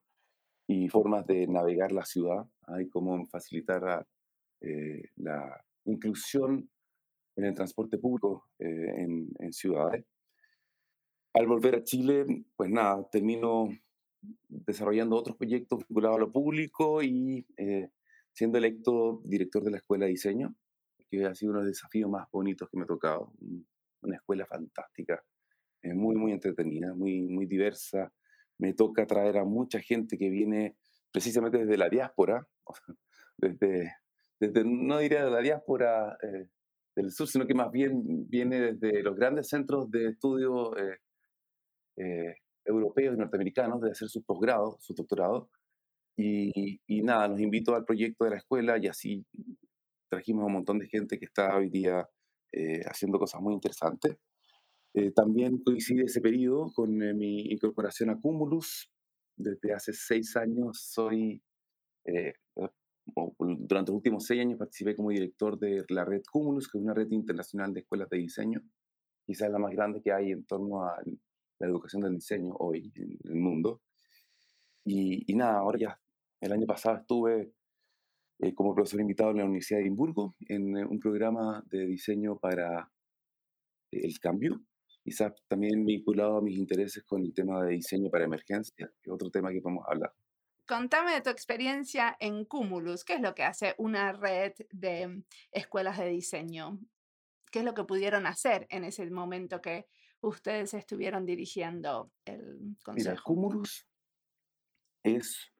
y 0.67 0.89
formas 0.89 1.25
de 1.25 1.47
navegar 1.47 1.91
la 1.91 2.05
ciudad, 2.05 2.45
¿ah? 2.67 2.81
y 2.81 2.89
cómo 2.89 3.25
facilitar 3.27 3.81
la, 3.81 4.07
eh, 4.61 5.01
la 5.15 5.63
inclusión 5.85 6.69
en 7.37 7.45
el 7.45 7.53
transporte 7.53 7.97
público 7.97 8.49
eh, 8.59 8.65
en, 8.97 9.29
en 9.39 9.53
ciudades. 9.53 10.05
al 11.33 11.47
volver 11.47 11.75
a 11.75 11.83
Chile, 11.83 12.25
pues 12.55 12.69
nada, 12.69 13.07
termino 13.09 13.69
desarrollando 14.47 15.15
otros 15.15 15.37
proyectos 15.37 15.79
vinculados 15.79 16.17
a 16.17 16.21
lo 16.21 16.31
público 16.31 17.01
y 17.03 17.45
eh, 17.57 17.89
siendo 18.33 18.57
electo 18.57 19.21
director 19.25 19.63
de 19.63 19.71
la 19.71 19.77
Escuela 19.77 20.05
de 20.05 20.11
Diseño, 20.11 20.55
que 21.09 21.25
ha 21.25 21.33
sido 21.33 21.51
uno 21.51 21.59
de 21.61 21.65
los 21.65 21.73
desafíos 21.73 22.09
más 22.09 22.29
bonitos 22.31 22.69
que 22.69 22.77
me 22.77 22.83
ha 22.83 22.87
tocado. 22.87 23.33
Una 24.01 24.15
escuela 24.15 24.45
fantástica, 24.45 25.23
eh, 25.81 25.93
muy, 25.93 26.15
muy 26.15 26.31
entretenida, 26.31 26.93
muy, 26.93 27.23
muy 27.23 27.45
diversa. 27.45 28.13
Me 28.59 28.73
toca 28.73 29.05
traer 29.07 29.37
a 29.37 29.45
mucha 29.45 29.79
gente 29.79 30.17
que 30.17 30.29
viene 30.29 30.77
precisamente 31.11 31.59
desde 31.59 31.77
la 31.77 31.89
diáspora, 31.89 32.47
desde, 33.37 33.93
desde 34.39 34.63
no 34.65 34.99
diría 34.99 35.25
de 35.25 35.31
la 35.31 35.39
diáspora 35.39 36.17
eh, 36.21 36.49
del 36.95 37.11
sur, 37.11 37.27
sino 37.27 37.47
que 37.47 37.53
más 37.53 37.71
bien 37.71 38.29
viene 38.29 38.73
desde 38.73 39.01
los 39.01 39.15
grandes 39.15 39.47
centros 39.47 39.89
de 39.89 40.09
estudio 40.09 40.73
europeos 42.67 43.15
y 43.15 43.19
norteamericanos 43.19 43.81
de 43.81 43.91
hacer 43.91 44.09
sus 44.09 44.23
posgrados, 44.23 44.75
su 44.79 44.93
doctorado. 44.93 45.49
Y, 46.17 46.81
y, 46.87 47.01
nada, 47.01 47.27
nos 47.27 47.39
invitó 47.39 47.75
al 47.75 47.85
proyecto 47.85 48.25
de 48.25 48.31
la 48.31 48.37
escuela 48.37 48.77
y 48.77 48.87
así 48.87 49.25
trajimos 50.09 50.43
a 50.43 50.47
un 50.47 50.53
montón 50.53 50.79
de 50.79 50.87
gente 50.87 51.19
que 51.19 51.25
está 51.25 51.55
hoy 51.55 51.69
día 51.69 52.07
eh, 52.51 52.81
haciendo 52.85 53.19
cosas 53.19 53.41
muy 53.41 53.53
interesantes. 53.53 54.17
Eh, 54.93 55.11
también 55.11 55.59
coincide 55.63 56.05
ese 56.05 56.21
periodo 56.21 56.71
con 56.73 57.01
eh, 57.03 57.13
mi 57.13 57.41
incorporación 57.51 58.09
a 58.09 58.19
Cumulus. 58.19 58.91
Desde 59.35 59.73
hace 59.73 59.93
seis 59.93 60.35
años 60.35 60.79
soy, 60.81 61.43
durante 63.67 63.91
los 63.91 63.97
últimos 63.97 64.25
seis 64.25 64.41
años 64.41 64.57
participé 64.57 64.95
como 64.95 65.11
director 65.11 65.59
de 65.59 65.85
la 65.89 66.03
red 66.03 66.23
Cumulus, 66.31 66.67
que 66.67 66.79
es 66.79 66.83
una 66.83 66.95
red 66.95 67.11
internacional 67.11 67.71
de 67.71 67.81
escuelas 67.81 68.09
de 68.09 68.17
diseño, 68.17 68.61
quizás 69.27 69.51
la 69.51 69.59
más 69.59 69.73
grande 69.73 70.01
que 70.01 70.11
hay 70.11 70.31
en 70.31 70.43
torno 70.45 70.83
al 70.83 71.19
la 71.59 71.67
educación 71.67 72.03
del 72.03 72.15
diseño 72.15 72.53
hoy 72.59 72.91
en 72.95 73.17
el 73.23 73.35
mundo. 73.35 73.81
Y, 74.85 75.33
nada, 75.35 75.59
ahora 75.59 75.79
ya, 75.79 76.01
el 76.39 76.51
año 76.53 76.65
pasado 76.65 76.97
estuve 76.97 77.51
eh, 78.39 78.53
como 78.53 78.73
profesor 78.73 79.01
invitado 79.01 79.31
en 79.31 79.37
la 79.37 79.45
Universidad 79.45 79.79
de 79.79 79.83
Edimburgo 79.83 80.35
en 80.47 80.77
eh, 80.77 80.85
un 80.85 80.99
programa 80.99 81.63
de 81.67 81.85
diseño 81.85 82.37
para 82.37 82.89
el 83.91 84.19
cambio, 84.19 84.61
quizás 85.03 85.33
también 85.47 85.85
vinculado 85.85 86.37
a 86.37 86.41
mis 86.41 86.57
intereses 86.57 87.03
con 87.03 87.23
el 87.23 87.33
tema 87.33 87.63
de 87.63 87.73
diseño 87.73 88.09
para 88.09 88.25
emergencia, 88.25 88.89
que 89.01 89.09
es 89.09 89.13
otro 89.13 89.29
tema 89.29 89.51
que 89.51 89.61
podemos 89.61 89.85
hablar. 89.87 90.13
Contame 90.67 91.13
de 91.13 91.21
tu 91.21 91.29
experiencia 91.29 92.17
en 92.19 92.43
Cumulus. 92.43 93.05
¿Qué 93.05 93.13
es 93.13 93.21
lo 93.21 93.33
que 93.33 93.43
hace 93.43 93.73
una 93.77 94.11
red 94.11 94.53
de 94.71 95.23
escuelas 95.51 95.97
de 95.97 96.09
diseño? 96.09 96.79
¿Qué 97.51 97.59
es 97.59 97.65
lo 97.65 97.73
que 97.73 97.85
pudieron 97.85 98.25
hacer 98.25 98.67
en 98.69 98.83
ese 98.83 99.09
momento 99.09 99.61
que 99.61 99.87
ustedes 100.21 100.73
estuvieron 100.73 101.25
dirigiendo 101.25 102.11
el 102.25 102.75
consejo? 102.83 103.11
Mira, 103.11 103.21
Cumulus 103.23 103.87
es 105.03 105.51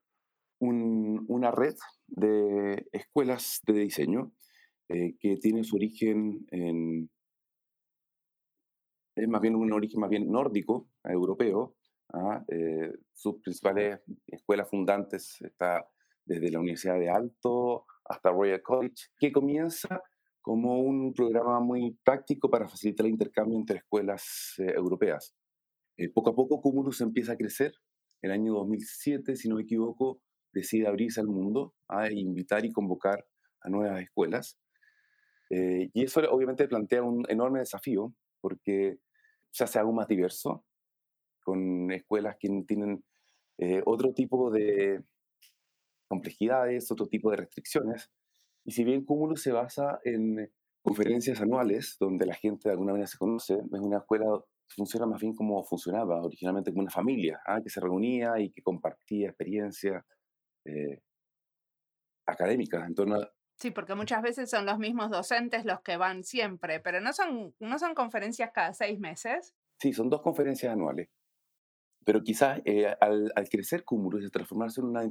una 0.59 1.51
red 1.51 1.75
de 2.07 2.87
escuelas 2.91 3.61
de 3.65 3.73
diseño 3.73 4.31
eh, 4.89 5.15
que 5.19 5.37
tiene 5.37 5.63
su 5.63 5.75
origen 5.75 6.45
en... 6.51 7.09
Es 9.15 9.27
más 9.27 9.41
bien 9.41 9.55
un 9.55 9.71
origen 9.73 9.99
más 9.99 10.09
bien 10.09 10.29
nórdico, 10.29 10.89
europeo. 11.03 11.75
¿ah? 12.13 12.43
Eh, 12.47 12.91
sus 13.13 13.41
principales 13.41 13.99
escuelas 14.27 14.69
fundantes 14.69 15.41
está 15.41 15.89
desde 16.23 16.51
la 16.51 16.59
Universidad 16.59 16.99
de 16.99 17.09
Alto 17.09 17.85
hasta 18.05 18.31
Royal 18.31 18.61
College, 18.61 19.07
que 19.19 19.31
comienza 19.31 20.01
como 20.47 20.79
un 20.79 21.13
programa 21.13 21.59
muy 21.59 21.99
práctico 22.05 22.49
para 22.49 22.69
facilitar 22.69 23.05
el 23.05 23.11
intercambio 23.11 23.57
entre 23.57 23.79
escuelas 23.79 24.53
eh, 24.59 24.71
europeas. 24.77 25.35
Eh, 25.97 26.07
poco 26.07 26.29
a 26.29 26.35
poco 26.35 26.61
Cumulus 26.61 27.01
empieza 27.01 27.33
a 27.33 27.35
crecer. 27.35 27.73
El 28.21 28.31
año 28.31 28.53
2007, 28.53 29.35
si 29.35 29.49
no 29.49 29.55
me 29.55 29.63
equivoco, 29.63 30.21
decide 30.53 30.87
abrirse 30.87 31.19
al 31.19 31.27
mundo 31.27 31.75
a 31.89 32.09
invitar 32.09 32.63
y 32.63 32.71
convocar 32.71 33.27
a 33.59 33.67
nuevas 33.67 34.01
escuelas. 34.01 34.57
Eh, 35.49 35.89
y 35.93 36.05
eso 36.05 36.21
obviamente 36.31 36.65
plantea 36.69 37.03
un 37.03 37.25
enorme 37.27 37.59
desafío 37.59 38.13
porque 38.39 38.99
se 39.51 39.65
hace 39.65 39.79
aún 39.79 39.95
más 39.95 40.07
diverso, 40.07 40.63
con 41.43 41.91
escuelas 41.91 42.37
que 42.39 42.47
tienen 42.65 43.03
otro 43.83 44.13
tipo 44.13 44.49
de 44.49 45.03
complejidades, 46.07 46.89
otro 46.89 47.07
tipo 47.07 47.31
de 47.31 47.37
restricciones, 47.37 48.09
y 48.67 48.71
si 48.73 48.83
bien 48.83 49.05
Cúmulo 49.05 49.37
se 49.37 49.53
basa 49.53 50.01
en 50.03 50.51
conferencias 50.81 51.39
anuales, 51.39 51.95
donde 52.01 52.25
la 52.25 52.35
gente 52.35 52.67
de 52.67 52.73
alguna 52.73 52.91
manera 52.91 53.07
se 53.07 53.17
conoce, 53.17 53.53
es 53.53 53.79
una 53.79 53.99
escuela 53.99 54.25
que 54.67 54.75
funciona 54.75 55.05
más 55.05 55.21
bien 55.21 55.33
como 55.33 55.63
funcionaba 55.63 56.21
originalmente 56.21 56.71
como 56.71 56.81
una 56.81 56.91
familia, 56.91 57.39
¿ah? 57.47 57.61
que 57.63 57.69
se 57.69 57.79
reunía 57.79 58.37
y 58.39 58.51
que 58.51 58.61
compartía 58.61 59.29
experiencias 59.29 60.03
eh, 60.65 60.99
académicas 62.27 62.85
en 62.85 62.93
torno 62.93 63.15
a... 63.15 63.31
Sí, 63.55 63.71
porque 63.71 63.95
muchas 63.95 64.21
veces 64.21 64.49
son 64.49 64.65
los 64.65 64.79
mismos 64.79 65.11
docentes 65.11 65.63
los 65.63 65.79
que 65.79 65.95
van 65.95 66.25
siempre, 66.25 66.81
pero 66.81 66.99
no 66.99 67.13
son, 67.13 67.55
no 67.61 67.79
son 67.79 67.95
conferencias 67.95 68.51
cada 68.53 68.73
seis 68.73 68.99
meses. 68.99 69.55
Sí, 69.79 69.93
son 69.93 70.09
dos 70.09 70.21
conferencias 70.21 70.73
anuales. 70.73 71.07
Pero 72.05 72.21
quizás 72.21 72.59
eh, 72.65 72.93
al, 72.99 73.31
al, 73.33 73.47
crecer 73.47 73.85
Cúmulo 73.85 74.19
y 74.19 74.29
transformarse 74.29 74.81
en 74.81 74.87
una 74.87 75.09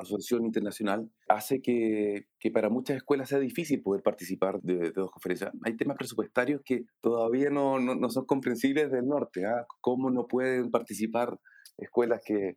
asociación 0.00 0.44
internacional 0.44 1.10
hace 1.28 1.60
que, 1.60 2.26
que, 2.38 2.50
para 2.50 2.70
muchas 2.70 2.96
escuelas 2.96 3.28
sea 3.28 3.38
difícil 3.38 3.82
poder 3.82 4.02
participar 4.02 4.60
de, 4.62 4.90
dos 4.92 5.10
conferencias. 5.10 5.52
Hay 5.64 5.76
temas 5.76 5.96
presupuestarios 5.96 6.62
que 6.64 6.84
todavía 7.00 7.50
no, 7.50 7.78
no, 7.78 8.10
son 8.10 8.24
comprensibles 8.26 8.90
del 8.90 9.06
norte. 9.06 9.46
¿ah? 9.46 9.66
¿Cómo 9.80 10.10
no 10.10 10.26
pueden 10.26 10.70
participar 10.70 11.38
escuelas 11.76 12.22
que 12.24 12.56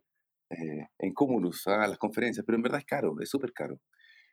eh, 0.50 0.88
en 0.98 1.14
Cumulus 1.14 1.66
a 1.66 1.82
¿ah? 1.82 1.88
las 1.88 1.98
conferencias? 1.98 2.44
Pero 2.46 2.56
en 2.56 2.62
verdad 2.62 2.80
es 2.80 2.86
caro, 2.86 3.14
es 3.20 3.28
súper 3.28 3.52
caro. 3.52 3.78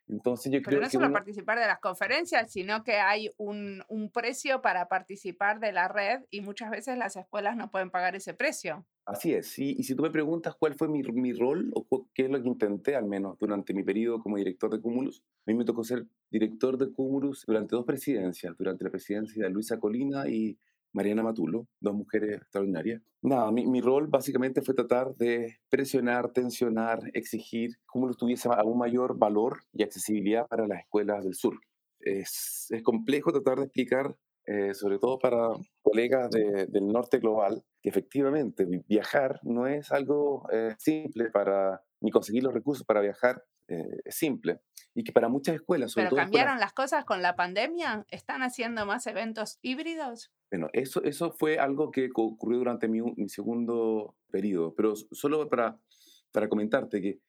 Entonces 0.08 0.52
yo 0.52 0.60
Pero 0.60 0.78
creo 0.78 0.82
no 0.82 0.90
solo 0.90 1.14
participar 1.14 1.60
de 1.60 1.68
las 1.68 1.80
conferencias, 1.80 2.52
sino 2.52 2.84
que 2.84 2.96
hay 2.96 3.30
un, 3.38 3.84
un, 3.88 4.12
precio 4.12 4.62
para 4.62 4.88
participar 4.88 5.60
de 5.60 5.72
la 5.72 5.88
red 5.88 6.22
y 6.30 6.42
muchas 6.42 6.70
veces 6.70 6.98
las 6.98 7.16
escuelas 7.16 7.56
no 7.56 7.72
pueden 7.72 7.92
pagar 7.92 8.16
ese 8.16 8.34
precio. 8.34 8.86
Así 9.06 9.34
es. 9.34 9.58
Y 9.58 9.84
si 9.84 9.96
tú 9.96 10.04
me 10.04 10.12
preguntas 10.12 10.56
cuál 10.58 10.76
fue 10.76 10.88
mi, 10.88 11.34
rol 11.34 11.72
o 11.74 12.08
qué 12.14 12.26
es 12.26 12.30
lo 12.30 12.42
que 12.42 12.48
intenté 12.48 12.96
al 12.96 13.06
menos 13.06 13.38
durante 13.40 13.74
mi 13.74 13.84
periodo 13.84 14.22
como 14.22 14.38
director 14.38 14.72
de 14.72 14.80
Cumulus, 14.80 15.24
a 15.46 15.52
mí 15.52 15.56
me 15.56 15.66
tocó 15.66 15.84
ser 15.84 16.06
director 16.30 16.78
de 16.78 16.92
Cumulus 16.92 17.44
durante 17.46 17.76
dos 17.76 17.86
presidencias, 17.86 18.56
durante 18.58 18.84
la 18.84 18.92
presidencia 18.92 19.44
de 19.44 19.50
Luisa 19.50 19.80
Colina 19.80 20.30
y 20.30 20.58
Mariana 20.94 21.24
Matulo, 21.24 21.68
dos 21.80 21.96
mujeres 21.96 22.38
extraordinarias. 22.38 23.02
Nada, 23.22 23.52
mi, 23.52 23.82
rol 23.82 24.08
básicamente 24.08 24.62
fue 24.62 24.74
tratar 24.74 25.16
de 25.16 25.60
presionar, 25.70 26.32
tensionar, 26.32 27.00
exigir 27.14 27.78
cómo 27.86 28.12
tuviese 28.14 28.50
aún 28.50 28.78
mayor 28.78 29.18
valor 29.18 29.64
y 29.74 29.84
accesibilidad 29.84 30.48
para 30.48 30.68
las 30.68 30.80
escuelas 30.80 31.24
del 31.24 31.36
sur. 31.36 31.60
Es 32.00 32.72
complejo 32.84 33.32
tratar 33.32 33.60
de 33.60 33.66
explicar, 33.66 34.18
eh, 34.52 34.74
sobre 34.74 35.00
todo 35.00 35.18
para 35.18 35.50
colegas 35.82 36.30
del 36.30 36.88
norte 36.88 37.20
global, 37.20 37.64
que 37.82 37.88
efectivamente 37.88 38.66
viajar 38.86 39.40
no 39.44 39.66
es 39.66 39.94
algo 39.94 40.46
eh, 40.52 40.76
simple 40.78 41.30
para, 41.30 41.82
ni 42.02 42.12
conseguir 42.12 42.44
los 42.44 42.54
recursos 42.54 42.86
para 42.86 43.00
viajar 43.00 43.46
eh, 43.70 44.02
es 44.04 44.16
simple. 44.16 44.60
Y 44.94 45.06
que 45.06 45.14
para 45.14 45.30
muchas 45.30 45.56
escuelas... 45.56 45.94
Sobre 45.94 46.08
¿Pero 46.08 46.18
cambiaron 46.18 46.60
las 46.60 46.74
cosas 46.74 47.06
con 47.06 47.22
la 47.22 47.38
pandemia? 47.38 48.06
¿Están 48.10 48.44
haciendo 48.44 48.86
más 48.86 49.08
eventos 49.08 49.58
híbridos? 49.62 50.34
Bueno, 50.52 50.68
eso, 50.74 51.02
eso 51.04 51.32
fue 51.32 51.58
algo 51.58 51.90
que 51.90 52.10
ocurrió 52.14 52.58
durante 52.58 52.90
mi, 52.90 53.00
mi 53.02 53.30
segundo 53.30 54.18
periodo, 54.32 54.74
pero 54.76 54.96
solo 54.98 55.48
para, 55.48 55.80
para 56.34 56.50
comentarte 56.50 57.00
que 57.00 57.22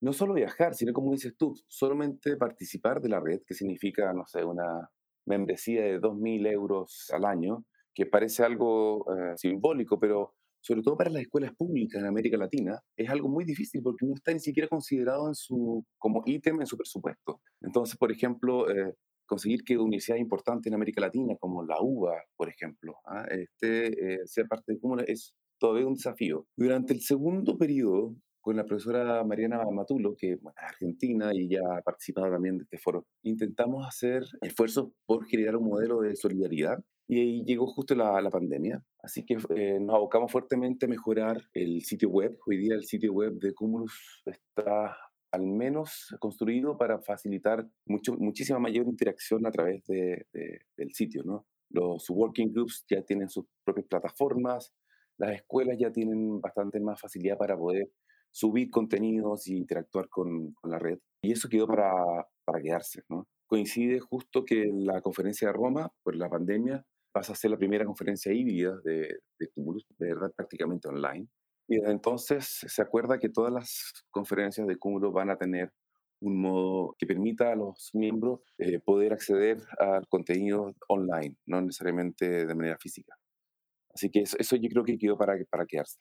no 0.00 0.12
solo 0.12 0.34
viajar, 0.34 0.76
sino 0.76 0.92
como 0.92 1.10
dices 1.10 1.36
tú, 1.36 1.56
solamente 1.66 2.36
participar 2.36 3.00
de 3.00 3.08
la 3.08 3.18
red, 3.18 3.40
que 3.44 3.54
significa, 3.54 4.12
no 4.12 4.26
sé, 4.26 4.44
una 4.44 4.88
membresía 5.28 5.82
de 5.82 6.00
2.000 6.00 6.50
euros 6.50 7.10
al 7.12 7.24
año, 7.24 7.64
que 7.94 8.06
parece 8.06 8.42
algo 8.44 9.04
eh, 9.12 9.34
simbólico, 9.36 9.98
pero 9.98 10.34
sobre 10.60 10.82
todo 10.82 10.96
para 10.96 11.10
las 11.10 11.22
escuelas 11.22 11.52
públicas 11.56 12.00
en 12.00 12.06
América 12.06 12.36
Latina, 12.36 12.80
es 12.96 13.08
algo 13.08 13.28
muy 13.28 13.44
difícil 13.44 13.82
porque 13.82 14.06
no 14.06 14.14
está 14.14 14.32
ni 14.32 14.40
siquiera 14.40 14.68
considerado 14.68 15.28
en 15.28 15.34
su, 15.34 15.84
como 15.98 16.22
ítem 16.26 16.60
en 16.60 16.66
su 16.66 16.76
presupuesto. 16.76 17.40
Entonces, 17.60 17.96
por 17.96 18.10
ejemplo, 18.10 18.68
eh, 18.70 18.94
conseguir 19.26 19.62
que 19.62 19.78
universidades 19.78 20.22
importantes 20.22 20.66
en 20.66 20.74
América 20.74 21.00
Latina, 21.00 21.36
como 21.38 21.64
la 21.64 21.76
UBA, 21.80 22.22
por 22.36 22.48
ejemplo, 22.48 22.96
¿ah? 23.04 23.26
este, 23.30 24.14
eh, 24.14 24.20
sea 24.26 24.44
parte 24.46 24.72
de 24.72 24.80
cómo 24.80 24.98
es 24.98 25.34
todavía 25.58 25.86
un 25.86 25.94
desafío. 25.94 26.46
Durante 26.56 26.92
el 26.92 27.00
segundo 27.00 27.56
periodo, 27.56 28.16
con 28.48 28.56
la 28.56 28.64
profesora 28.64 29.22
Mariana 29.24 29.62
Matulo, 29.70 30.16
que 30.16 30.32
es 30.32 30.38
argentina 30.56 31.34
y 31.34 31.50
ya 31.50 31.60
ha 31.70 31.82
participado 31.82 32.30
también 32.30 32.56
de 32.56 32.62
este 32.62 32.78
foro, 32.78 33.06
intentamos 33.22 33.86
hacer 33.86 34.24
esfuerzos 34.40 34.88
por 35.04 35.26
generar 35.26 35.56
un 35.56 35.68
modelo 35.68 36.00
de 36.00 36.16
solidaridad 36.16 36.82
y 37.06 37.20
ahí 37.20 37.44
llegó 37.44 37.66
justo 37.66 37.94
la, 37.94 38.18
la 38.22 38.30
pandemia. 38.30 38.82
Así 39.02 39.26
que 39.26 39.36
eh, 39.54 39.78
nos 39.78 39.96
abocamos 39.96 40.32
fuertemente 40.32 40.86
a 40.86 40.88
mejorar 40.88 41.42
el 41.52 41.82
sitio 41.82 42.08
web. 42.08 42.38
Hoy 42.46 42.56
día 42.56 42.74
el 42.74 42.84
sitio 42.84 43.12
web 43.12 43.34
de 43.34 43.52
Cumulus 43.52 44.22
está 44.24 44.96
al 45.30 45.42
menos 45.46 46.16
construido 46.18 46.78
para 46.78 47.02
facilitar 47.02 47.68
mucho, 47.84 48.14
muchísima 48.14 48.58
mayor 48.58 48.86
interacción 48.86 49.46
a 49.46 49.50
través 49.50 49.84
de, 49.84 50.24
del 50.74 50.94
sitio. 50.94 51.22
¿no? 51.22 51.46
Los 51.68 52.08
working 52.08 52.50
groups 52.50 52.86
ya 52.88 53.02
tienen 53.02 53.28
sus 53.28 53.44
propias 53.62 53.88
plataformas, 53.88 54.72
las 55.18 55.34
escuelas 55.34 55.76
ya 55.78 55.92
tienen 55.92 56.40
bastante 56.40 56.80
más 56.80 56.98
facilidad 56.98 57.36
para 57.36 57.58
poder 57.58 57.90
subir 58.38 58.70
contenidos 58.70 59.48
y 59.48 59.56
interactuar 59.56 60.08
con, 60.08 60.54
la 60.62 60.78
red. 60.78 60.98
Y 61.22 61.32
eso 61.32 61.48
quedó 61.48 61.66
para, 61.66 61.92
para 62.44 62.62
quedarse. 62.62 63.02
Coincide 63.48 63.98
justo 63.98 64.44
que 64.44 64.70
la 64.72 65.00
conferencia 65.00 65.48
de 65.48 65.54
Roma, 65.54 65.90
por 66.04 66.14
la 66.14 66.28
pandemia, 66.28 66.84
pasa 67.10 67.32
a 67.32 67.36
ser 67.36 67.50
la 67.50 67.56
primera 67.56 67.84
conferencia 67.84 68.32
híbrida 68.32 68.78
de, 68.84 69.18
de 69.40 69.48
Cumulus, 69.48 69.84
de 69.98 70.14
verdad 70.14 70.32
prácticamente 70.36 70.86
online. 70.86 71.26
Y 71.66 71.78
desde 71.78 71.90
entonces 71.90 72.60
se 72.64 72.80
acuerda 72.80 73.18
que 73.18 73.28
todas 73.28 73.52
las 73.52 74.04
conferencias 74.10 74.68
de 74.68 74.76
Cúmulo 74.76 75.10
van 75.10 75.30
a 75.30 75.36
tener 75.36 75.72
un 76.20 76.40
modo 76.40 76.94
que 76.96 77.06
permita 77.06 77.50
a 77.50 77.56
los 77.56 77.90
miembros 77.92 78.40
eh, 78.58 78.78
poder 78.78 79.14
acceder 79.14 79.58
al 79.80 80.06
contenido 80.06 80.74
online, 80.88 81.36
no 81.46 81.60
necesariamente 81.60 82.46
de 82.46 82.54
manera 82.54 82.78
física. 82.78 83.16
Así 83.92 84.10
que 84.10 84.20
eso, 84.20 84.56
yo 84.56 84.68
creo 84.68 84.84
que 84.84 84.96
quedó 84.96 85.18
para, 85.18 85.34
para 85.50 85.66
quedarse. 85.66 85.98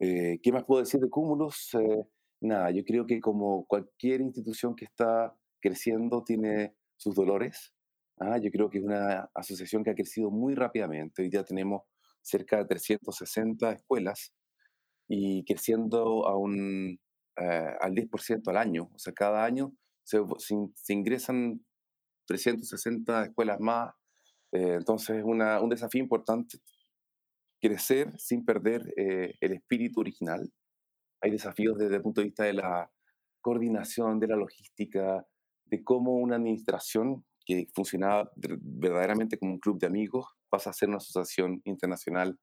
Eh, 0.00 0.38
¿Qué 0.42 0.52
más 0.52 0.64
puedo 0.64 0.80
decir 0.80 1.00
de 1.00 1.10
Cúmulos? 1.10 1.74
Eh, 1.74 2.04
nada, 2.40 2.70
yo 2.70 2.84
creo 2.84 3.06
que 3.06 3.20
como 3.20 3.66
cualquier 3.66 4.20
institución 4.20 4.76
que 4.76 4.84
está 4.84 5.34
creciendo 5.60 6.22
tiene 6.22 6.76
sus 6.96 7.14
dolores. 7.14 7.72
Ah, 8.18 8.38
yo 8.38 8.50
creo 8.50 8.70
que 8.70 8.78
es 8.78 8.84
una 8.84 9.28
asociación 9.34 9.82
que 9.82 9.90
ha 9.90 9.94
crecido 9.94 10.30
muy 10.30 10.54
rápidamente. 10.54 11.22
Hoy 11.22 11.30
día 11.30 11.44
tenemos 11.44 11.82
cerca 12.22 12.58
de 12.58 12.66
360 12.66 13.72
escuelas 13.72 14.32
y 15.08 15.44
creciendo 15.44 16.26
a 16.26 16.36
un, 16.36 17.00
eh, 17.36 17.76
al 17.80 17.94
10% 17.94 18.50
al 18.50 18.56
año. 18.56 18.90
O 18.94 18.98
sea, 18.98 19.12
cada 19.12 19.44
año 19.44 19.72
se, 20.04 20.20
se, 20.38 20.92
ingresan 20.92 21.64
360 22.26 23.24
escuelas 23.24 23.60
más. 23.60 23.94
Eh, 24.52 24.74
entonces 24.78 25.18
es 25.18 25.24
un 25.24 25.68
desafío 25.68 26.02
importante 26.02 26.58
crecer 27.60 28.12
sin 28.18 28.44
perder 28.44 28.92
eh, 28.96 29.34
el 29.40 29.52
espíritu 29.52 30.00
original. 30.00 30.50
Hay 31.20 31.30
desafíos 31.30 31.78
desde 31.78 31.96
el 31.96 32.02
punto 32.02 32.20
de 32.20 32.26
vista 32.26 32.44
de 32.44 32.54
la 32.54 32.90
coordinación, 33.40 34.20
de 34.20 34.28
la 34.28 34.36
logística, 34.36 35.26
de 35.66 35.84
cómo 35.84 36.16
una 36.16 36.36
administración 36.36 37.24
que 37.44 37.66
funcionaba 37.74 38.30
verdaderamente 38.36 39.38
como 39.38 39.52
un 39.52 39.58
club 39.58 39.78
de 39.78 39.86
amigos 39.86 40.26
pasa 40.48 40.70
a 40.70 40.72
ser 40.72 40.88
una 40.88 40.98
asociación 40.98 41.60
internacional 41.64 42.38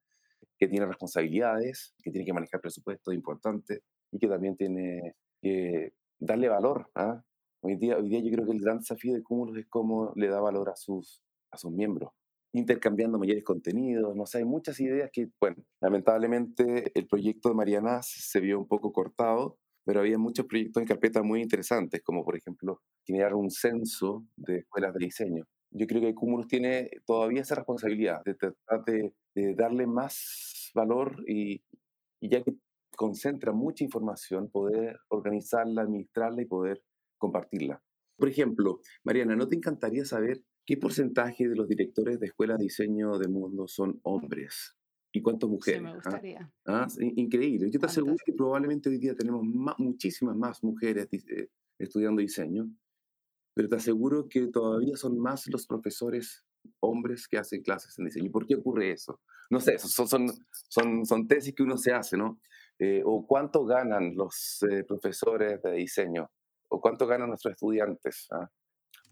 que 0.57 0.67
tiene 0.67 0.85
responsabilidades, 0.85 1.93
que 2.03 2.11
tiene 2.11 2.25
que 2.25 2.33
manejar 2.33 2.61
presupuestos 2.61 3.13
importantes 3.13 3.81
y 4.11 4.19
que 4.19 4.27
también 4.27 4.55
tiene 4.55 5.15
que 5.41 5.93
darle 6.19 6.49
valor. 6.49 6.89
¿ah? 6.95 7.21
Hoy, 7.61 7.75
día, 7.75 7.97
hoy 7.97 8.09
día 8.09 8.19
yo 8.19 8.31
creo 8.31 8.45
que 8.45 8.53
el 8.53 8.61
gran 8.61 8.79
desafío 8.79 9.13
de 9.13 9.23
Cúmulos 9.23 9.57
es 9.57 9.65
cómo 9.67 10.11
le 10.15 10.27
da 10.27 10.39
valor 10.39 10.69
a 10.69 10.75
sus, 10.75 11.21
a 11.51 11.57
sus 11.57 11.71
miembros, 11.71 12.11
intercambiando 12.57 13.19
mayores 13.19 13.43
contenidos, 13.43 14.15
no 14.15 14.23
hay 14.33 14.45
muchas 14.45 14.79
ideas 14.79 15.09
que, 15.11 15.29
bueno, 15.39 15.57
lamentablemente 15.81 16.91
el 16.93 17.07
proyecto 17.07 17.49
de 17.49 17.55
Mariana 17.55 17.99
se 18.01 18.39
vio 18.39 18.59
un 18.59 18.67
poco 18.67 18.91
cortado, 18.91 19.57
pero 19.85 19.99
había 19.99 20.17
muchos 20.17 20.45
proyectos 20.45 20.81
en 20.81 20.87
carpeta 20.87 21.21
muy 21.21 21.41
interesantes, 21.41 22.01
como 22.03 22.23
por 22.23 22.35
ejemplo 22.35 22.81
generar 23.05 23.35
un 23.35 23.51
censo 23.51 24.25
de 24.35 24.59
escuelas 24.59 24.93
de 24.93 25.05
diseño. 25.05 25.43
Yo 25.71 25.85
creo 25.87 26.01
que 26.01 26.15
Cúmulos 26.15 26.47
tiene 26.47 26.89
todavía 27.05 27.41
esa 27.41 27.55
responsabilidad 27.55 28.21
de 28.23 28.35
tratar 28.35 28.83
de, 28.85 29.13
darle 29.55 29.85
más 29.85 30.71
valor 30.73 31.23
y 31.27 31.61
ya 32.21 32.41
que 32.41 32.53
concentra 32.95 33.51
mucha 33.51 33.83
información, 33.83 34.49
poder 34.49 34.97
organizarla, 35.09 35.81
administrarla 35.81 36.41
y 36.41 36.45
poder 36.45 36.81
compartirla. 37.17 37.81
Por 38.17 38.29
ejemplo, 38.29 38.79
Mariana, 39.03 39.35
¿no 39.35 39.47
te 39.47 39.55
encantaría 39.55 40.05
saber 40.05 40.41
qué 40.65 40.77
porcentaje 40.77 41.47
de 41.47 41.55
los 41.55 41.67
directores 41.67 42.19
de 42.19 42.27
escuelas 42.27 42.57
de 42.57 42.65
diseño 42.65 43.17
del 43.17 43.29
mundo 43.29 43.67
son 43.67 43.99
hombres? 44.03 44.75
¿Y 45.11 45.21
cuántas 45.21 45.49
mujeres? 45.49 45.79
Sí, 45.79 45.83
me 45.83 45.91
ah? 45.91 45.95
gustaría. 45.95 46.53
¿Ah? 46.65 46.87
Increíble. 46.99 47.69
Yo 47.71 47.79
te 47.79 47.85
aseguro 47.85 48.15
que 48.25 48.33
probablemente 48.33 48.89
hoy 48.89 48.97
día 48.97 49.15
tenemos 49.15 49.43
muchísimas 49.77 50.35
más 50.35 50.63
mujeres 50.63 51.07
eh, 51.11 51.47
estudiando 51.79 52.21
diseño, 52.21 52.69
pero 53.53 53.69
te 53.69 53.75
aseguro 53.75 54.27
que 54.27 54.47
todavía 54.47 54.97
son 54.97 55.17
más 55.17 55.47
los 55.47 55.65
profesores 55.65 56.43
hombres 56.81 57.27
que 57.27 57.37
hacen 57.37 57.61
clases 57.61 57.97
en 57.97 58.05
diseño. 58.05 58.25
¿Y 58.25 58.29
por 58.29 58.45
qué 58.45 58.55
ocurre 58.55 58.91
eso? 58.91 59.21
No 59.49 59.59
sé, 59.59 59.77
son, 59.77 60.07
son, 60.07 60.27
son, 60.69 61.05
son 61.05 61.27
tesis 61.27 61.53
que 61.53 61.63
uno 61.63 61.77
se 61.77 61.93
hace, 61.93 62.17
¿no? 62.17 62.39
Eh, 62.77 63.01
o 63.05 63.25
cuánto 63.25 63.65
ganan 63.65 64.15
los 64.15 64.65
eh, 64.69 64.83
profesores 64.83 65.61
de 65.61 65.71
diseño, 65.73 66.29
o 66.67 66.81
cuánto 66.81 67.07
ganan 67.07 67.29
nuestros 67.29 67.53
estudiantes, 67.53 68.27
¿ah? 68.31 68.49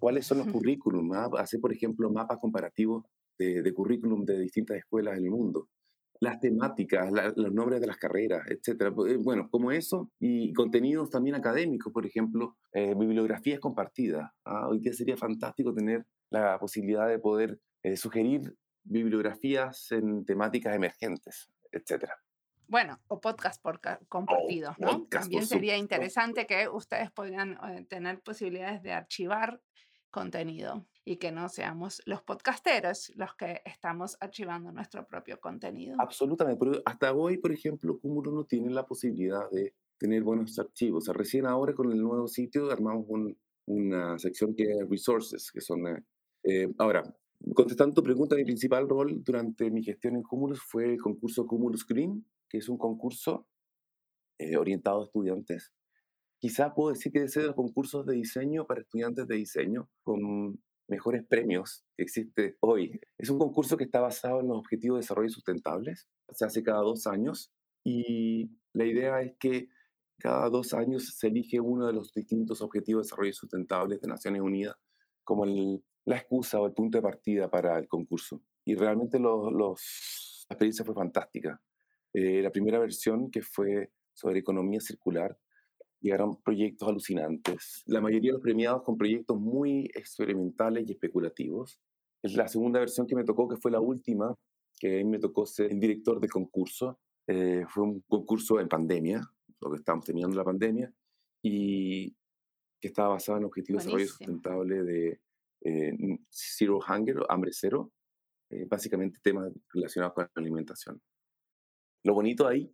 Cuáles 0.03 0.27
son 0.27 0.39
los 0.39 0.47
currículum, 0.47 1.13
¿ah? 1.13 1.29
hacer, 1.37 1.61
por 1.61 1.71
ejemplo, 1.71 2.11
mapas 2.11 2.37
comparativos 2.37 3.05
de, 3.39 3.61
de, 3.61 3.73
currículum 3.73 4.25
de 4.25 4.37
distintas 4.37 4.75
escuelas 4.75 5.15
del 5.15 5.31
mundo, 5.31 5.69
las 6.19 6.41
temáticas, 6.41 7.09
los 7.37 7.53
nombres 7.53 7.79
de 7.79 7.87
las 7.87 7.95
carreras, 7.95 8.45
etc. 8.51 8.93
Eh, 9.07 9.15
bueno, 9.15 9.47
como 9.49 9.71
eso, 9.71 10.11
y 10.19 10.51
contenidos 10.51 11.09
también 11.09 11.37
académicos, 11.37 11.93
por 11.93 12.05
ejemplo, 12.05 12.57
bibliografías 12.73 13.61
compartidas. 13.61 14.29
¿ah? 14.43 14.67
Hoy 14.67 14.79
día 14.79 14.91
sería 14.91 15.15
fantástico 15.15 15.73
tener 15.73 16.05
la 16.29 16.59
posibilidad 16.59 17.07
de 17.07 17.19
poder 17.19 17.57
sugerir 17.95 18.53
bibliografías 18.83 19.89
en 19.93 20.25
temáticas 20.25 20.75
emergentes, 20.75 21.49
etcétera. 21.71 22.17
Bueno, 22.67 22.99
o 23.07 23.21
podcast 23.21 23.61
por 23.61 23.79
compartidos, 24.09 24.77
¿no? 24.79 25.05
También 25.05 25.45
sería 25.45 25.77
interesante 25.77 26.47
que 26.47 26.67
ustedes 26.67 27.11
puedan 27.11 27.53
eh, 27.69 27.85
tener 27.87 28.19
posibilidades 28.21 28.81
de 28.81 28.93
archivar 28.93 29.61
contenido 30.13 30.85
y 31.03 31.17
que 31.17 31.31
no 31.31 31.49
seamos 31.49 32.01
los 32.05 32.21
podcasteros 32.21 33.11
los 33.15 33.35
que 33.35 33.61
estamos 33.65 34.15
archivando 34.21 34.71
nuestro 34.71 35.05
propio 35.05 35.41
contenido. 35.41 35.97
Absolutamente, 35.99 36.63
pero 36.63 36.81
hasta 36.85 37.11
hoy, 37.13 37.39
por 37.39 37.51
ejemplo, 37.51 37.99
Cúmulo 37.99 38.31
no 38.31 38.45
tiene 38.45 38.69
la 38.69 38.85
posibilidad 38.85 39.49
de 39.51 39.73
tener 39.97 40.23
buenos 40.23 40.57
archivos. 40.59 41.03
O 41.03 41.05
sea, 41.05 41.13
recién 41.13 41.45
ahora 41.45 41.73
con 41.73 41.91
el 41.91 42.01
nuevo 42.01 42.27
sitio 42.27 42.71
armamos 42.71 43.05
una 43.65 44.17
sección 44.19 44.55
que 44.55 44.63
es 44.63 44.89
resources, 44.89 45.51
que 45.51 45.59
son... 45.59 45.87
Eh, 45.87 46.03
eh, 46.43 46.73
ahora, 46.77 47.03
contestando 47.55 47.95
tu 47.95 48.03
pregunta, 48.03 48.35
mi 48.35 48.45
principal 48.45 48.87
rol 48.87 49.23
durante 49.23 49.71
mi 49.71 49.83
gestión 49.83 50.15
en 50.15 50.23
Cumulus 50.23 50.61
fue 50.61 50.93
el 50.93 51.01
concurso 51.01 51.45
Cumulus 51.47 51.85
Green, 51.85 52.25
que 52.47 52.59
es 52.59 52.69
un 52.69 52.77
concurso 52.77 53.47
eh, 54.37 54.57
orientado 54.57 55.01
a 55.01 55.05
estudiantes. 55.05 55.71
Quizás 56.43 56.73
puedo 56.75 56.89
decir 56.89 57.13
que 57.13 57.23
es 57.23 57.33
de 57.35 57.43
los 57.43 57.55
concursos 57.55 58.05
de 58.05 58.15
diseño 58.15 58.67
para 58.67 58.81
estudiantes 58.81 59.25
de 59.29 59.35
diseño 59.35 59.89
con 60.03 60.61
mejores 60.89 61.25
premios 61.25 61.85
que 61.95 62.03
existe 62.03 62.57
hoy. 62.59 62.99
Es 63.17 63.29
un 63.29 63.39
concurso 63.39 63.77
que 63.77 63.85
está 63.85 64.01
basado 64.01 64.41
en 64.41 64.49
los 64.49 64.57
objetivos 64.57 64.97
de 64.97 65.03
desarrollo 65.03 65.29
sustentables. 65.29 66.09
Se 66.33 66.43
hace 66.43 66.61
cada 66.61 66.81
dos 66.81 67.07
años 67.07 67.53
y 67.85 68.51
la 68.73 68.83
idea 68.83 69.21
es 69.21 69.37
que 69.39 69.69
cada 70.19 70.49
dos 70.49 70.73
años 70.73 71.15
se 71.17 71.27
elige 71.27 71.61
uno 71.61 71.87
de 71.87 71.93
los 71.93 72.11
distintos 72.13 72.61
objetivos 72.61 73.03
de 73.03 73.05
desarrollo 73.05 73.33
sustentables 73.33 74.01
de 74.01 74.09
Naciones 74.09 74.41
Unidas 74.41 74.75
como 75.23 75.45
la 75.45 76.17
excusa 76.17 76.59
o 76.59 76.65
el 76.65 76.73
punto 76.73 76.97
de 76.97 77.03
partida 77.03 77.49
para 77.49 77.79
el 77.79 77.87
concurso. 77.87 78.43
Y 78.65 78.75
realmente 78.75 79.17
los, 79.17 79.49
los, 79.49 80.45
la 80.49 80.55
experiencia 80.55 80.83
fue 80.83 80.93
fantástica. 80.93 81.61
Eh, 82.11 82.41
la 82.41 82.51
primera 82.51 82.79
versión, 82.79 83.31
que 83.31 83.41
fue 83.41 83.93
sobre 84.11 84.39
economía 84.39 84.81
circular, 84.81 85.37
llegaron 86.03 86.41
proyectos 86.43 86.87
alucinantes. 86.87 87.81
La 87.85 88.01
mayoría 88.01 88.31
de 88.31 88.33
los 88.33 88.41
premiados 88.41 88.83
con 88.83 88.97
proyectos 88.97 89.39
muy 89.39 89.85
experimentales 89.95 90.87
y 90.87 90.91
especulativos. 90.91 91.79
La 92.21 92.47
segunda 92.47 92.79
versión 92.79 93.07
que 93.07 93.15
me 93.15 93.23
tocó, 93.23 93.47
que 93.47 93.55
fue 93.55 93.71
la 93.71 93.79
última, 93.79 94.35
que 94.77 94.99
a 94.99 95.03
mí 95.03 95.09
me 95.09 95.19
tocó 95.19 95.45
ser 95.45 95.71
el 95.71 95.79
director 95.79 96.19
de 96.19 96.27
concurso, 96.27 96.99
eh, 97.27 97.63
fue 97.69 97.83
un 97.83 98.01
concurso 98.01 98.59
en 98.59 98.67
pandemia, 98.67 99.21
lo 99.61 99.71
que 99.71 99.77
estábamos 99.77 100.05
terminando 100.05 100.35
la 100.35 100.43
pandemia, 100.43 100.93
y 101.41 102.11
que 102.81 102.89
estaba 102.89 103.09
basado 103.09 103.37
en 103.37 103.45
objetivos 103.45 103.83
de 103.83 103.85
desarrollo 103.85 104.09
sustentable 104.09 104.83
de 104.83 105.21
eh, 105.61 105.97
Zero 106.29 106.79
Hunger, 106.79 107.17
hambre 107.29 107.51
cero, 107.53 107.91
básicamente 108.67 109.17
temas 109.23 109.51
relacionados 109.73 110.13
con 110.13 110.25
la 110.25 110.41
alimentación. 110.41 111.01
Lo 112.03 112.13
bonito 112.13 112.45
ahí, 112.45 112.71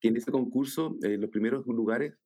que 0.00 0.08
en 0.08 0.16
este 0.16 0.30
concurso 0.32 0.96
eh, 1.02 1.16
los 1.16 1.30
primeros 1.30 1.66
lugares 1.66 2.18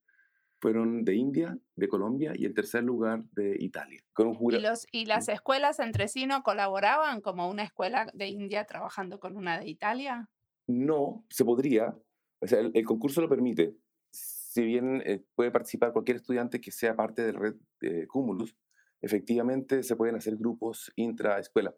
fueron 0.60 1.04
de 1.04 1.14
India, 1.14 1.58
de 1.74 1.88
Colombia 1.88 2.32
y 2.34 2.44
el 2.44 2.54
tercer 2.54 2.84
lugar 2.84 3.24
de 3.32 3.56
Italia. 3.58 4.02
¿Y, 4.50 4.58
los, 4.58 4.86
¿Y 4.92 5.06
las 5.06 5.28
escuelas 5.28 5.80
entre 5.80 6.06
sí 6.08 6.26
no 6.26 6.42
colaboraban 6.42 7.20
como 7.20 7.48
una 7.48 7.64
escuela 7.64 8.06
de 8.12 8.28
India 8.28 8.64
trabajando 8.64 9.18
con 9.18 9.36
una 9.36 9.58
de 9.58 9.68
Italia? 9.68 10.28
No, 10.68 11.24
se 11.30 11.44
podría. 11.44 11.96
O 12.42 12.46
sea, 12.46 12.60
el, 12.60 12.84
concurso 12.84 13.20
lo 13.20 13.28
permite. 13.28 13.74
Si 14.12 14.62
bien 14.64 15.02
eh, 15.06 15.24
puede 15.34 15.50
participar 15.50 15.92
cualquier 15.92 16.18
estudiante 16.18 16.60
que 16.60 16.70
sea 16.70 16.94
parte 16.94 17.22
de 17.22 17.32
la 17.32 17.40
red 17.40 17.54
de 17.80 18.06
Cumulus, 18.06 18.54
efectivamente 19.00 19.82
se 19.82 19.96
pueden 19.96 20.16
hacer 20.16 20.36
grupos 20.36 20.92
intra-escuela. 20.96 21.74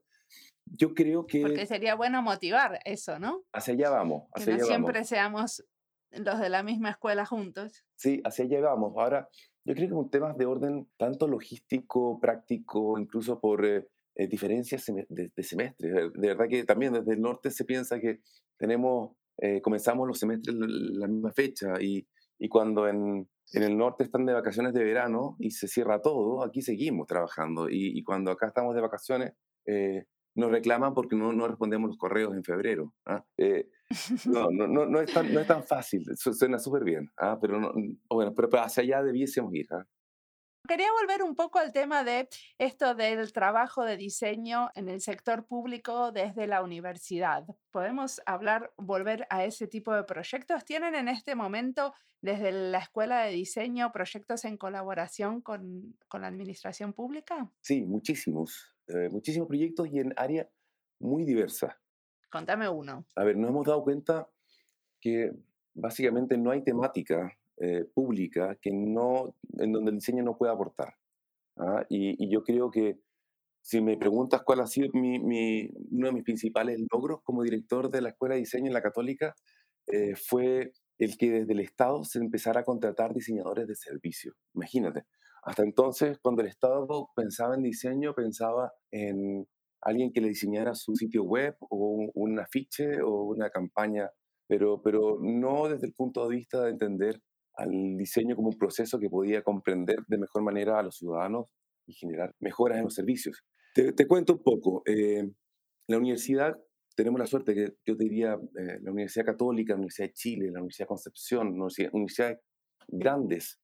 Yo 0.65 0.95
creo 0.95 1.27
que... 1.27 1.43
Porque 1.43 1.67
sería 1.67 1.95
bueno 1.95 2.23
motivar 2.23 2.81
eso, 2.85 3.19
¿no? 3.19 3.45
Hacia 3.53 3.75
allá 3.75 3.91
vamos. 3.91 4.25
Hacia 4.33 4.55
que 4.55 4.61
no 4.61 4.67
siempre 4.67 5.05
seamos 5.05 5.65
los 6.13 6.39
de 6.41 6.49
la 6.49 6.63
misma 6.63 6.91
escuela 6.91 7.27
juntos. 7.27 7.85
Sí, 7.97 8.21
hacia 8.25 8.45
allá 8.45 8.61
vamos. 8.61 8.93
Ahora, 8.97 9.29
yo 9.65 9.75
creo 9.75 9.89
que 9.89 9.95
un 9.95 10.11
tema 10.11 10.33
de 10.35 10.47
orden 10.47 10.89
tanto 10.97 11.27
logístico, 11.29 12.19
práctico, 12.21 12.99
incluso 12.99 13.41
por 13.41 13.65
eh, 13.65 13.89
eh, 14.15 14.27
diferencias 14.27 14.85
de, 15.09 15.43
semestres. 15.43 16.13
De 16.13 16.29
verdad 16.29 16.47
que 16.49 16.65
también 16.65 16.93
desde 16.93 17.15
el 17.15 17.21
norte 17.21 17.51
se 17.51 17.65
piensa 17.65 18.01
que 18.01 18.21
tenemos 18.59 19.17
eh, 19.39 19.63
comenzamos 19.63 20.07
los 20.07 20.19
semestres 20.19 20.55
la 20.55 21.09
misma 21.09 21.33
fecha 21.33 21.81
y, 21.81 22.07
y 22.39 22.49
cuando 22.49 22.87
en, 22.87 23.29
en, 23.53 23.63
el 23.63 23.77
norte 23.79 24.05
están 24.05 24.27
de 24.27 24.35
vacaciones 24.35 24.75
de 24.75 24.85
verano 24.85 25.37
y 25.39 25.51
se 25.53 25.69
cierra 25.69 26.03
todo, 26.03 26.45
aquí 26.45 26.61
seguimos 26.61 27.07
trabajando 27.07 27.71
y, 27.71 27.99
y 27.99 28.03
cuando 28.03 28.31
acá 28.31 28.49
estamos 28.49 28.75
de 28.75 28.83
vacaciones 28.83 29.33
nos 30.35 30.51
reclaman 30.51 30.95
porque 30.95 31.17
no, 31.17 31.33
no, 31.33 31.49
respondemos 31.49 31.89
los 31.89 31.99
correos 31.99 32.35
en 32.35 32.45
febrero. 32.45 32.93
¿ah? 33.07 33.25
Eh, 33.37 33.69
no, 34.27 34.51
no, 34.51 34.67
no, 34.67 34.87
no, 34.87 35.01
es 35.01 35.13
tan, 35.13 35.33
no 35.33 35.41
es 35.41 35.47
tan 35.47 35.65
fácil, 35.65 36.05
suena 36.17 36.59
súper 36.59 36.85
bien, 36.85 37.11
¿ah? 37.19 37.39
pero, 37.41 37.61
no, 37.61 37.73
bueno, 38.09 38.35
pero, 38.35 38.49
hacia 38.63 38.83
allá 38.83 39.03
debiésemos 39.03 39.55
ir. 39.55 39.67
¿ah? 39.73 39.87
Quería 40.67 40.93
volver 40.93 41.23
un 41.25 41.35
poco 41.35 41.59
al 41.59 41.73
tema 41.73 42.05
de 42.05 42.29
esto 42.57 42.95
del 42.95 43.33
trabajo 43.33 43.85
de 43.85 43.97
diseño 43.97 44.71
en 44.77 44.89
el 44.89 45.01
sector 45.01 45.45
público 45.45 46.13
desde 46.13 46.47
la 46.47 46.63
universidad. 46.63 47.45
¿Podemos 47.73 48.23
hablar, 48.27 48.73
volver 48.77 49.27
a 49.29 49.45
ese 49.45 49.67
tipo 49.67 49.93
de 49.93 50.05
proyectos? 50.05 50.65
¿Tienen 50.65 50.95
en 50.95 51.09
este 51.09 51.35
momento 51.35 51.95
desde 52.21 52.53
la 52.53 52.79
escuela 52.79 53.25
de 53.25 53.33
diseño 53.33 53.91
proyectos 53.91 54.45
en 54.45 54.57
colaboración 54.57 55.41
con, 55.41 55.97
con 56.07 56.23
la 56.23 56.29
administración 56.29 56.93
pública? 56.93 57.51
Sí, 57.61 57.83
muchísimos, 57.83 58.72
eh, 58.89 59.09
muchísimos 59.11 59.49
proyectos 59.49 59.89
y 59.89 59.99
en 60.01 60.13
áreas 60.17 60.49
muy 61.01 61.25
diversas. 61.25 61.75
Contame 62.31 62.69
uno. 62.69 63.05
A 63.17 63.25
ver, 63.25 63.37
nos 63.37 63.51
hemos 63.51 63.67
dado 63.67 63.83
cuenta 63.83 64.29
que 65.01 65.33
básicamente 65.75 66.39
no 66.39 66.51
hay 66.51 66.63
temática 66.63 67.37
eh, 67.59 67.85
pública 67.95 68.57
que 68.61 68.71
no, 68.73 69.37
en 69.59 69.73
donde 69.73 69.91
el 69.91 69.99
diseño 69.99 70.23
no 70.23 70.37
puede 70.37 70.53
aportar. 70.53 70.95
¿ah? 71.57 71.85
Y, 71.89 72.31
yo 72.31 72.43
creo 72.43 72.71
que 72.71 72.99
si 73.61 73.81
me 73.81 73.97
preguntas 73.97 74.43
cuál 74.43 74.61
ha 74.61 74.67
sido 74.67 74.89
mi, 74.95 75.19
mi, 75.19 75.69
uno 75.91 76.09
de 76.09 76.13
mis 76.13 76.25
principales 76.25 76.81
logros 76.91 77.21
como 77.23 77.43
director 77.43 77.91
de 77.91 78.01
la 78.01 78.09
Escuela 78.11 78.35
de 78.35 78.41
Diseño 78.41 78.67
en 78.67 78.73
la 78.73 78.83
Católica, 78.83 79.35
eh, 79.87 80.15
fue 80.17 80.73
el 80.99 81.17
que 81.17 81.31
desde 81.31 81.53
el 81.53 81.61
Estado 81.61 82.05
se 82.05 82.19
empezara 82.19 82.61
a 82.61 82.65
contratar 82.65 83.13
diseñadores 83.13 83.67
de 83.67 83.75
servicio. 83.75 84.35
Imagínate, 84.55 85.05
hasta 85.43 85.63
entonces 85.65 86.19
cuando 86.23 86.43
el 86.43 86.49
Estado 86.49 87.11
pensaba 87.17 87.55
en 87.55 87.63
diseño, 87.63 88.15
pensaba 88.15 88.73
en 88.91 89.47
alguien 89.81 90.13
que 90.13 90.21
le 90.21 90.29
diseñara 90.29 90.75
su 90.75 90.95
sitio 90.95 91.25
web 91.25 91.57
o 91.69 92.11
un, 92.15 92.39
afiche 92.39 93.03
o 93.03 93.25
una 93.25 93.51
campaña, 93.51 94.11
pero, 94.47 94.81
pero 94.83 95.19
no 95.21 95.69
desde 95.69 95.89
el 95.89 95.95
punto 95.95 96.29
de 96.29 96.37
vista 96.37 96.63
de 96.63 96.71
entender 96.71 97.21
al 97.57 97.97
diseño 97.97 98.37
como 98.37 98.49
un 98.51 98.59
proceso 98.59 99.01
que 99.01 99.11
podía 99.11 99.43
comprender 99.43 99.99
de 100.07 100.19
mejor 100.19 100.43
manera 100.43 100.79
a 100.79 100.83
los 100.83 100.97
ciudadanos 100.97 101.47
y 101.87 101.95
generar 101.95 102.35
mejoras 102.39 102.79
en 102.79 102.85
los 102.85 102.95
servicios. 102.95 103.43
Te, 103.75 104.07
cuento 104.07 104.35
un 104.35 104.43
poco. 104.43 104.83
Eh, 104.87 105.29
la 105.89 105.99
universidad, 105.99 106.57
tenemos 106.95 107.19
la 107.19 107.27
suerte 107.27 107.55
que 107.55 107.75
yo 107.85 107.97
te 107.97 108.05
diría, 108.05 108.35
eh, 108.35 108.79
la 108.81 108.93
Universidad 108.93 109.27
Católica, 109.27 109.73
la 109.73 109.79
Universidad 109.79 110.09
de 110.09 110.13
Chile, 110.13 110.51
la 110.53 110.61
Universidad 110.61 110.87
Concepción, 110.87 111.59
universidades 111.93 112.39
grandes 112.87 113.62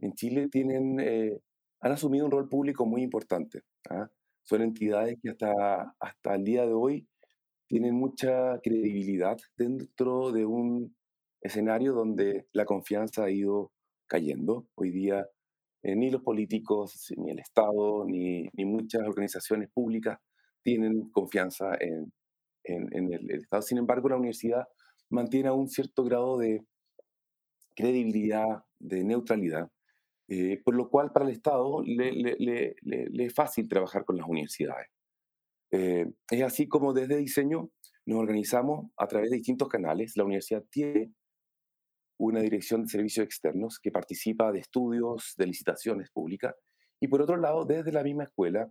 en 0.00 0.14
Chile 0.14 0.48
tienen, 0.48 1.00
eh, 1.00 1.40
han 1.80 1.92
asumido 1.92 2.24
un 2.24 2.30
rol 2.30 2.48
público 2.48 2.86
muy 2.86 3.02
importante. 3.02 3.62
¿ah? 3.90 4.08
Son 4.42 4.62
entidades 4.62 5.18
que 5.22 5.30
hasta, 5.30 5.94
hasta 5.98 6.34
el 6.34 6.44
día 6.44 6.66
de 6.66 6.72
hoy 6.72 7.06
tienen 7.66 7.94
mucha 7.94 8.58
credibilidad 8.62 9.36
dentro 9.56 10.32
de 10.32 10.46
un 10.46 10.96
escenario 11.40 11.92
donde 11.92 12.46
la 12.52 12.64
confianza 12.64 13.24
ha 13.24 13.30
ido 13.30 13.72
cayendo. 14.06 14.66
Hoy 14.74 14.90
día 14.90 15.28
eh, 15.82 15.94
ni 15.94 16.10
los 16.10 16.22
políticos, 16.22 17.12
ni 17.16 17.30
el 17.30 17.38
Estado, 17.38 18.04
ni, 18.06 18.48
ni, 18.52 18.64
muchas 18.64 19.02
organizaciones 19.06 19.68
públicas 19.70 20.18
tienen 20.62 21.10
confianza 21.10 21.76
en, 21.78 22.12
en, 22.64 23.12
el, 23.12 23.30
Estado. 23.30 23.62
Sin 23.62 23.78
embargo, 23.78 24.08
la 24.08 24.16
universidad 24.16 24.66
mantiene 25.08 25.50
un 25.50 25.68
cierto 25.68 26.04
grado 26.04 26.36
de 26.38 26.64
credibilidad, 27.76 28.64
de 28.80 29.04
neutralidad, 29.04 29.70
eh, 30.28 30.60
por 30.62 30.74
lo 30.74 30.90
cual 30.90 31.10
para 31.12 31.24
el 31.24 31.32
Estado 31.32 31.82
le, 31.82 32.12
le, 32.12 32.36
le, 32.38 32.76
le, 32.82 33.24
es 33.24 33.34
fácil 33.34 33.68
trabajar 33.68 34.04
con 34.04 34.16
las 34.18 34.28
universidades. 34.28 34.88
Eh, 35.70 36.06
es 36.30 36.42
así 36.42 36.68
como 36.68 36.92
desde 36.92 37.16
diseño 37.16 37.70
nos 38.06 38.18
organizamos 38.18 38.90
a 38.96 39.06
través 39.06 39.30
de 39.30 39.36
distintos 39.36 39.68
canales. 39.68 40.16
La 40.16 40.24
universidad 40.24 40.64
tiene 40.70 41.12
una 42.18 42.40
dirección 42.40 42.82
de 42.82 42.88
servicios 42.88 43.24
externos 43.24 43.78
que 43.78 43.90
participa 43.90 44.52
de 44.52 44.60
estudios, 44.60 45.34
de 45.36 45.46
licitaciones 45.46 46.10
públicas, 46.10 46.54
y 47.00 47.08
por 47.08 47.22
otro 47.22 47.36
lado, 47.36 47.64
desde 47.64 47.92
la 47.92 48.02
misma 48.02 48.24
escuela, 48.24 48.70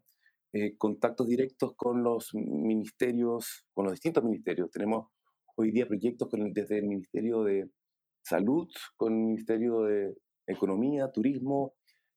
eh, 0.54 0.76
contactos 0.78 1.28
directos 1.28 1.74
con 1.76 2.04
los 2.04 2.34
ministerios, 2.34 3.66
con 3.74 3.86
los 3.86 3.94
distintos 3.94 4.24
ministerios. 4.24 4.70
Tenemos 4.72 5.08
hoy 5.56 5.72
día 5.72 5.88
proyectos 5.88 6.30
con 6.30 6.52
desde 6.52 6.80
el 6.80 6.88
Ministerio 6.88 7.44
de 7.44 7.70
Salud, 8.24 8.68
con 8.96 9.14
el 9.14 9.20
Ministerio 9.20 9.82
de 9.84 10.16
Economía, 10.48 11.12
Turismo, 11.12 11.76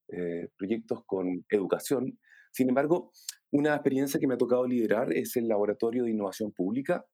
eh, 0.09 0.49
proyectos 0.57 1.05
con 1.05 1.45
educación. 1.51 2.19
Sin 2.53 2.69
embargo, 2.69 3.13
una 3.53 3.75
experiencia 3.75 4.19
que 4.19 4.27
me 4.27 4.35
ha 4.35 4.39
tocado 4.39 4.67
liderar 4.67 5.13
es 5.13 5.37
el 5.37 5.49
Laboratorio 5.49 6.05
de 6.05 6.11
Innovación 6.11 6.53
Pública, 6.53 7.05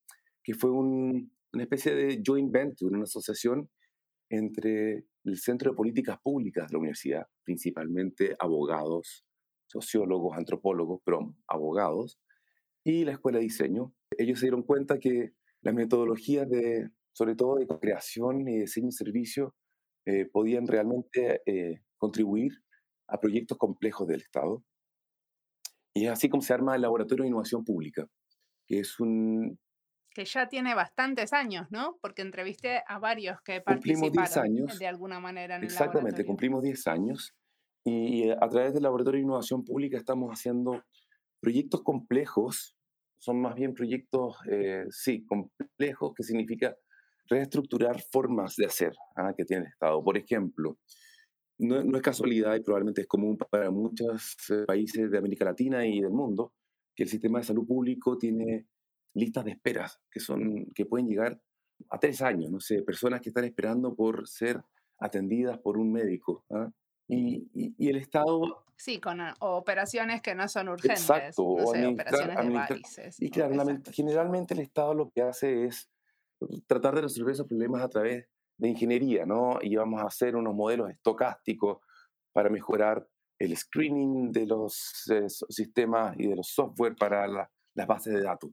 que 0.43 0.55
fue 0.55 0.71
un, 0.71 1.33
una 1.53 1.63
especie 1.63 1.95
de 1.95 2.23
joint 2.25 2.53
venture, 2.53 2.95
una 2.95 3.05
asociación 3.05 3.69
entre 4.31 5.07
el 5.25 5.39
Centro 5.39 5.71
de 5.71 5.77
Políticas 5.77 6.19
Públicas 6.23 6.69
de 6.69 6.73
la 6.73 6.79
universidad, 6.79 7.27
principalmente 7.45 8.37
abogados, 8.39 9.25
sociólogos, 9.67 10.37
antropólogos, 10.37 11.01
pero 11.05 11.35
abogados, 11.49 12.19
y 12.85 13.05
la 13.05 13.13
Escuela 13.13 13.39
de 13.39 13.45
Diseño. 13.45 13.93
Ellos 14.17 14.39
se 14.39 14.47
dieron 14.47 14.63
cuenta 14.63 14.99
que 14.99 15.33
las 15.63 15.75
metodologías 15.75 16.49
de, 16.49 16.89
sobre 17.13 17.35
todo 17.35 17.57
de 17.57 17.67
creación 17.67 18.49
y 18.49 18.61
diseño 18.61 18.89
y 18.89 18.93
servicio, 18.93 19.55
eh, 20.07 20.27
podían 20.27 20.67
realmente 20.67 21.43
eh, 21.47 21.83
contribuir 21.99 22.53
a 23.09 23.21
proyectos 23.21 23.59
complejos 23.59 24.09
del 24.09 24.23
Estado. 24.23 24.65
Y 25.95 26.07
es 26.07 26.11
así 26.11 26.29
como 26.29 26.43
se 26.43 26.55
arma 26.55 26.75
el 26.75 26.83
Laboratorio 26.83 27.23
de 27.23 27.29
Innovación 27.29 27.65
Pública, 27.65 28.07
que 28.67 28.81
es 28.81 28.99
un 29.01 29.59
que 30.15 30.25
ya 30.25 30.49
tiene 30.49 30.75
bastantes 30.75 31.35
años, 31.35 31.67
¿no? 31.71 31.99
Porque 32.01 32.23
entrevisté 32.23 32.83
a 32.89 32.99
varios 32.99 33.43
que 33.43 33.61
participaron 33.61 34.13
cumplimos 34.13 34.31
10 34.31 34.37
años, 34.39 34.79
de 34.79 34.87
alguna 34.87 35.21
manera 35.21 35.57
en 35.57 35.65
Exactamente, 35.65 36.25
cumplimos 36.25 36.63
10 36.63 36.87
años 36.87 37.35
y 37.85 38.31
a 38.31 38.49
través 38.49 38.73
del 38.75 38.83
Laboratorio 38.83 39.19
de 39.19 39.25
Innovación 39.25 39.63
Pública 39.63 39.97
estamos 39.97 40.31
haciendo 40.33 40.83
proyectos 41.41 41.83
complejos, 41.83 42.77
son 43.19 43.41
más 43.41 43.55
bien 43.55 43.75
proyectos, 43.75 44.37
eh, 44.51 44.87
sí, 44.91 45.25
complejos, 45.25 46.13
que 46.15 46.23
significa 46.23 46.75
reestructurar 47.29 48.01
formas 48.11 48.57
de 48.57 48.67
hacer 48.67 48.93
¿ah? 49.17 49.33
que 49.37 49.45
tiene 49.45 49.65
el 49.65 49.69
Estado. 49.71 50.03
Por 50.03 50.17
ejemplo, 50.17 50.79
no, 51.59 51.83
no, 51.83 51.97
es 51.97 52.03
casualidad 52.03 52.55
y 52.55 52.61
probablemente 52.61 53.03
es 53.03 53.07
común 53.07 53.37
para 53.37 53.71
muchos 53.71 54.37
eh, 54.51 54.65
países 54.67 55.11
de 55.11 55.19
América 55.19 55.45
Latina 55.45 55.87
y 55.87 56.01
del 56.01 56.11
mundo 56.11 56.53
que 56.95 57.03
el 57.05 57.09
sistema 57.09 57.39
de 57.39 57.45
salud 57.45 57.67
público 57.67 58.17
tiene 58.19 58.67
listas 59.15 59.45
de 59.45 59.53
esperas 59.53 60.01
que, 60.11 60.21
son, 60.21 60.67
que 60.75 60.87
pueden 60.87 61.09
llegar 61.09 61.41
a 61.91 61.99
tres 61.99 62.23
años, 62.23 62.51
no 62.51 62.61
sé, 62.61 62.83
personas 62.83 63.21
que 63.21 63.31
están 63.31 63.45
esperando 63.45 63.95
por 63.95 64.27
ser 64.27 64.63
atendidas 64.99 65.59
por 65.59 65.77
un 65.79 65.93
médico. 65.93 66.45
¿ah? 66.51 66.71
Y, 67.09 67.49
y, 67.53 67.89
el 67.89 67.97
Estado... 67.97 68.65
Sí, 68.77 68.99
con 68.99 69.21
ah, 69.21 69.35
operaciones 69.41 70.21
que 70.21 70.35
no 70.35 70.49
son 70.49 70.69
urgentes. 70.69 71.01
Exacto, 71.01 71.43
o 71.43 71.71
operaciones 71.71 72.37
de 72.37 72.51
varices. 72.51 73.23
Y 73.23 73.31
claro, 73.31 73.55
generalmente 73.93 74.55
el 74.55 74.61
Estado 74.61 74.95
lo 74.95 75.11
que 75.11 75.23
hace 75.23 75.65
es 75.65 75.91
tratar 76.67 76.95
de 76.95 77.03
resolver 77.03 77.35
esos 77.35 77.47
problemas 77.47 77.83
a 77.83 77.89
través 77.89 78.27
de 78.59 78.69
ingeniería, 78.69 79.27
¿no? 79.27 79.59
Y 79.61 79.77
vamos 79.77 80.01
a 80.01 80.07
hacer 80.07 80.37
unos 80.37 80.55
modelos 80.55 80.91
estocásticos 80.91 81.79
para 82.33 82.51
mejorar 82.51 83.07
el 83.39 83.57
screening 83.57 84.33
de 84.33 84.47
los 84.47 85.05
eh, 85.11 85.29
sistemas 85.29 86.15
y 86.19 86.27
de 86.27 86.37
los 86.37 86.49
software 86.49 86.97
para 86.97 87.27
las 87.29 87.87
bases 87.87 88.15
de 88.15 88.23
datos. 88.23 88.51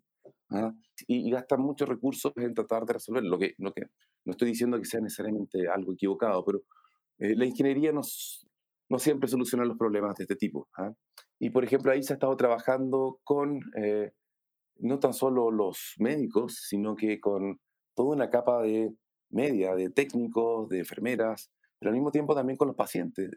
¿ah? 0.51 0.73
y, 1.07 1.29
gastan 1.31 1.61
muchos 1.61 1.87
recursos 1.87 2.31
en 2.35 2.53
tratar 2.53 2.85
de 2.85 2.93
resolver 2.93 3.23
lo 3.23 3.37
que, 3.37 3.55
lo 3.57 3.73
que 3.73 3.83
no 4.25 4.31
estoy 4.31 4.49
diciendo 4.49 4.77
que 4.77 4.85
sea 4.85 5.01
necesariamente 5.01 5.67
algo 5.67 5.93
equivocado, 5.93 6.43
pero 6.45 6.61
eh, 7.19 7.35
la 7.35 7.45
ingeniería 7.45 7.91
no, 7.91 8.01
no 8.89 8.99
siempre 8.99 9.27
soluciona 9.27 9.65
los 9.65 9.77
problemas 9.77 10.15
de 10.15 10.23
este 10.23 10.35
tipo. 10.35 10.67
¿ah? 10.77 10.93
Y 11.39 11.49
por 11.49 11.63
ejemplo, 11.63 11.91
ahí 11.91 12.03
se 12.03 12.13
ha 12.13 12.15
estado 12.15 12.35
trabajando 12.37 13.19
con 13.23 13.59
eh, 13.75 14.11
no 14.77 14.99
tan 14.99 15.13
solo 15.13 15.51
los 15.51 15.95
médicos, 15.97 16.65
sino 16.67 16.95
que 16.95 17.19
con 17.19 17.59
toda 17.95 18.15
una 18.15 18.29
capa 18.29 18.61
de 18.61 18.93
media, 19.29 19.75
de 19.75 19.89
técnicos, 19.89 20.69
de 20.69 20.79
enfermeras, 20.79 21.51
pero 21.79 21.89
al 21.89 21.95
mismo 21.95 22.11
tiempo 22.11 22.35
también 22.35 22.57
con 22.57 22.67
los 22.67 22.77
pacientes. 22.77 23.31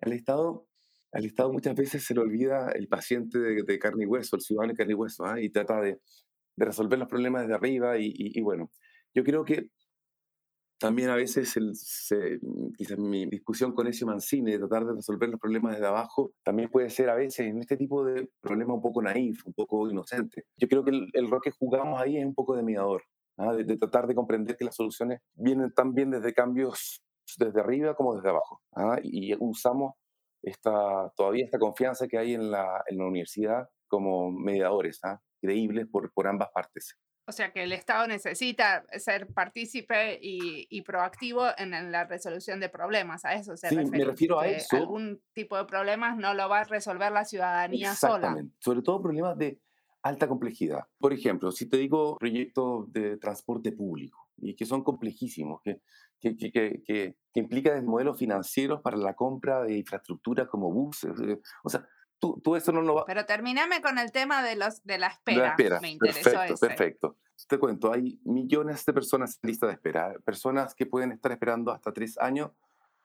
El 0.00 0.12
Estado, 0.12 0.66
al 1.12 1.24
Estado 1.24 1.52
muchas 1.52 1.74
veces 1.74 2.04
se 2.04 2.14
le 2.14 2.20
olvida 2.20 2.70
el 2.72 2.88
paciente 2.88 3.38
de, 3.38 3.78
carne 3.78 4.04
y 4.04 4.06
hueso, 4.06 4.36
el 4.36 4.42
ciudadano 4.42 4.72
de 4.72 4.76
carne 4.76 4.92
y 4.92 4.96
hueso, 4.96 5.24
¿ah? 5.24 5.40
y 5.40 5.50
trata 5.50 5.80
de 5.80 6.00
de 6.56 6.64
resolver 6.64 6.98
los 6.98 7.08
problemas 7.08 7.42
desde 7.42 7.54
arriba 7.54 7.98
y, 7.98 8.40
bueno, 8.40 8.70
yo 9.14 9.24
creo 9.24 9.44
que 9.44 9.68
también 10.78 11.10
a 11.10 11.14
veces, 11.14 11.56
el, 11.56 11.72
quizás 12.76 12.98
mi 12.98 13.26
discusión 13.26 13.72
con 13.72 13.86
ese 13.86 14.04
Mancini 14.04 14.50
de 14.50 14.58
tratar 14.58 14.84
de 14.84 14.94
resolver 14.94 15.28
los 15.28 15.38
problemas 15.38 15.74
desde 15.74 15.86
abajo, 15.86 16.32
también 16.42 16.70
puede 16.70 16.90
ser 16.90 17.08
a 17.08 17.14
veces 17.14 17.46
en 17.46 17.58
este 17.58 17.76
tipo 17.76 18.04
de 18.04 18.28
problema 18.40 18.74
un 18.74 18.82
poco 18.82 19.00
naif, 19.00 19.46
un 19.46 19.52
poco 19.52 19.88
inocente. 19.88 20.46
Yo 20.56 20.66
creo 20.66 20.82
que 20.82 20.90
el, 20.90 21.30
rol 21.30 21.40
que 21.40 21.52
jugamos 21.52 22.00
ahí 22.00 22.16
es 22.16 22.26
un 22.26 22.34
poco 22.34 22.56
de 22.56 22.64
mediador. 22.64 23.04
¿Ah? 23.42 23.54
de, 23.54 23.76
tratar 23.76 24.06
de 24.06 24.14
comprender 24.14 24.56
que 24.56 24.64
las 24.64 24.76
soluciones 24.76 25.20
vienen 25.34 25.72
también 25.72 26.10
desde 26.10 26.32
cambios 26.32 27.02
desde 27.38 27.60
arriba 27.60 27.94
como 27.94 28.14
desde 28.14 28.28
abajo. 28.28 28.60
¿ah? 28.76 28.98
Y 29.02 29.34
usamos 29.38 29.94
esta, 30.42 31.10
todavía 31.16 31.44
esta 31.44 31.58
confianza 31.58 32.06
que 32.08 32.18
hay 32.18 32.34
en 32.34 32.50
la, 32.50 32.82
en 32.86 32.98
la 32.98 33.06
universidad 33.06 33.68
como 33.88 34.30
mediadores, 34.30 34.98
¿ah? 35.04 35.20
creíbles 35.40 35.86
por, 35.90 36.12
por 36.12 36.26
ambas 36.26 36.48
partes. 36.52 36.96
O 37.24 37.30
sea 37.30 37.52
que 37.52 37.62
el 37.62 37.72
Estado 37.72 38.08
necesita 38.08 38.84
ser 38.98 39.28
partícipe 39.28 40.18
y, 40.20 40.82
proactivo 40.82 41.46
en, 41.56 41.92
la 41.92 42.04
resolución 42.04 42.58
de 42.58 42.68
problemas. 42.68 43.24
A 43.24 43.34
eso 43.34 43.56
se 43.56 43.68
sí, 43.68 43.76
me 43.76 44.04
refiero 44.04 44.40
a 44.40 44.48
eso. 44.48 44.76
Algún 44.76 45.22
tipo 45.32 45.56
de 45.56 45.64
problemas 45.64 46.16
no 46.16 46.34
lo 46.34 46.48
va 46.48 46.60
a 46.60 46.64
resolver 46.64 47.12
la 47.12 47.24
ciudadanía 47.24 47.92
Exactamente. 47.92 48.56
Sobre 48.58 48.82
todo 48.82 49.00
problemas 49.00 49.38
de 49.38 49.60
alta 50.02 50.28
complejidad. 50.28 50.86
Por 50.98 51.12
ejemplo, 51.12 51.52
si 51.52 51.68
te 51.68 51.76
digo 51.76 52.16
proyectos 52.18 52.92
de 52.92 53.16
transporte 53.16 53.72
público 53.72 54.28
y 54.36 54.54
que 54.54 54.66
son 54.66 54.82
complejísimos, 54.82 55.60
que, 55.62 55.80
que, 56.20 56.36
que, 56.36 56.82
que, 56.84 57.16
implican 57.34 57.84
modelos 57.86 58.18
financieros 58.18 58.80
para 58.80 58.96
la 58.96 59.14
compra 59.14 59.62
de 59.62 59.78
infraestructura 59.78 60.46
como 60.46 60.72
buses. 60.72 61.18
Eh, 61.20 61.40
o 61.62 61.68
sea, 61.68 61.86
tú, 62.18 62.56
eso 62.56 62.72
no 62.72 62.82
lo 62.82 62.94
vas... 62.94 63.04
Pero 63.06 63.24
termíname 63.26 63.80
con 63.80 63.98
el 63.98 64.12
tema 64.12 64.42
de, 64.42 64.56
los, 64.56 64.82
de 64.84 64.98
la 64.98 65.08
espera. 65.08 65.50
espera. 65.50 65.80
Me 65.80 65.90
interesó 65.90 66.30
perfecto, 66.30 66.56
perfecto. 66.60 67.16
Te 67.48 67.58
cuento, 67.58 67.92
hay 67.92 68.20
millones 68.24 68.84
de 68.84 68.92
personas 68.92 69.38
en 69.42 69.48
lista 69.48 69.66
de 69.66 69.72
espera, 69.72 70.14
personas 70.24 70.74
que 70.74 70.86
pueden 70.86 71.10
estar 71.10 71.32
esperando 71.32 71.72
hasta 71.72 71.92
tres 71.92 72.16
años 72.18 72.52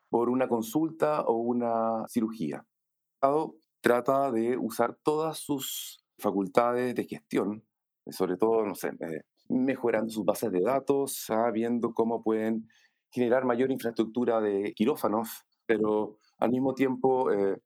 por 0.10 0.30
una 0.30 0.48
consulta 0.48 1.22
o 1.22 1.38
una 1.38 2.08
cirugía. 2.08 2.58
El 2.58 3.14
Estado 3.16 3.56
trata 3.82 4.32
de 4.32 4.58
usar 4.58 4.96
todas 5.04 5.40
sus 5.40 6.07
facultades 6.18 6.96
de 6.96 7.06
gestión, 7.06 7.64
sobre 8.10 8.38
todo, 8.38 8.66
no 8.66 8.76
sé, 8.76 8.90
eh, 8.90 9.22
mejorando 9.50 10.10
sus 10.10 10.26
bases 10.26 10.52
de 10.52 10.62
datos, 10.62 11.28
viendo 11.54 11.94
cómo 11.94 12.24
pueden 12.24 12.68
generar 13.12 13.46
mayor 13.46 13.72
infraestructura 13.72 14.42
de 14.42 14.74
quirófanos, 14.76 15.46
pero 15.66 16.18
al 16.40 16.52
mismo 16.52 16.74
tiempo 16.74 17.32
eh, 17.32 17.58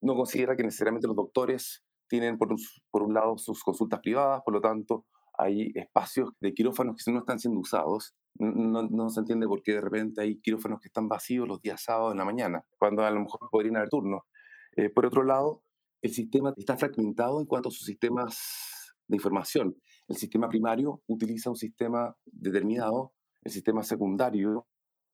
no 0.00 0.14
considera 0.14 0.56
que 0.56 0.62
necesariamente 0.62 1.06
los 1.06 1.16
doctores 1.16 1.84
tienen 2.08 2.38
por 2.38 2.52
un, 2.52 2.58
por 2.90 3.02
un 3.02 3.14
lado 3.14 3.36
sus 3.38 3.62
consultas 3.62 4.00
privadas, 4.00 4.42
por 4.44 4.54
lo 4.54 4.60
tanto 4.60 5.06
hay 5.38 5.70
espacios 5.74 6.30
de 6.40 6.52
quirófanos 6.52 6.96
que 7.02 7.12
no 7.12 7.20
están 7.20 7.38
siendo 7.38 7.60
usados. 7.60 8.14
No, 8.34 8.82
no, 8.82 9.08
se 9.08 9.20
entiende 9.20 9.46
por 9.46 9.62
qué 9.62 9.74
de 9.74 9.80
repente 9.80 10.20
hay 10.20 10.40
quirófanos 10.40 10.80
que 10.80 10.88
están 10.88 11.08
vacíos 11.08 11.46
los 11.48 11.60
días 11.60 11.82
sábados 11.82 12.12
en 12.12 12.18
la 12.18 12.24
mañana, 12.24 12.64
cuando 12.76 13.04
a 13.04 13.10
lo 13.10 13.20
mejor 13.20 13.48
podrían 13.50 13.76
haber 13.76 13.88
turnos. 13.88 14.22
Eh, 14.76 14.90
por 14.90 15.06
otro 15.06 15.24
lado, 15.24 15.62
el 16.02 16.12
sistema 16.12 16.52
está 16.56 16.76
fragmentado 16.76 17.40
en 17.40 17.46
cuanto 17.46 17.68
a 17.68 17.72
sus 17.72 17.86
sistemas 17.86 18.94
de 19.06 19.16
información. 19.16 19.76
El 20.06 20.16
sistema 20.16 20.48
primario 20.48 21.02
utiliza 21.06 21.50
un 21.50 21.56
sistema 21.56 22.14
determinado, 22.26 23.12
el 23.42 23.52
sistema 23.52 23.82
secundario 23.82 24.66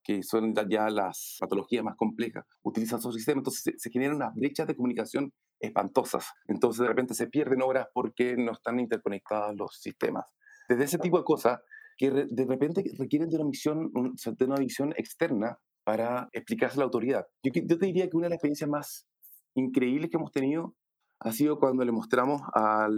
que 0.04 0.22
son 0.22 0.54
ya 0.68 0.90
las 0.90 1.38
patologías 1.40 1.82
más 1.82 1.96
complejas, 1.96 2.44
utilizan 2.62 3.00
su 3.00 3.10
sistema, 3.10 3.38
entonces 3.38 3.74
se, 3.78 3.90
generan 3.90 4.16
unas 4.16 4.34
brechas 4.34 4.66
de 4.66 4.76
comunicación 4.76 5.32
espantosas. 5.58 6.26
Entonces 6.46 6.82
de 6.82 6.88
repente 6.88 7.14
se 7.14 7.26
pierden 7.26 7.62
horas 7.62 7.86
porque 7.94 8.36
no 8.36 8.52
están 8.52 8.78
interconectados 8.78 9.56
los 9.56 9.78
sistemas. 9.80 10.26
Desde 10.68 10.84
ese 10.84 10.98
tipo 10.98 11.16
de 11.16 11.24
cosas 11.24 11.58
que 11.96 12.10
de 12.10 12.44
repente 12.44 12.84
requieren 12.98 13.30
de 13.30 13.36
una, 13.36 13.46
misión, 13.46 13.90
de 13.92 14.44
una 14.44 14.56
visión 14.56 14.92
externa 14.96 15.58
para 15.84 16.28
explicarse 16.32 16.76
a 16.76 16.80
la 16.80 16.84
autoridad. 16.84 17.24
Yo, 17.42 17.52
yo 17.54 17.78
te 17.78 17.86
diría 17.86 18.08
que 18.08 18.16
una 18.16 18.26
de 18.26 18.30
las 18.30 18.36
experiencias 18.36 18.68
más 18.68 19.06
increíbles 19.54 20.10
que 20.10 20.16
hemos 20.16 20.32
tenido 20.32 20.74
ha 21.20 21.32
sido 21.32 21.58
cuando 21.58 21.84
le 21.84 21.92
mostramos 21.92 22.42
a 22.54 22.88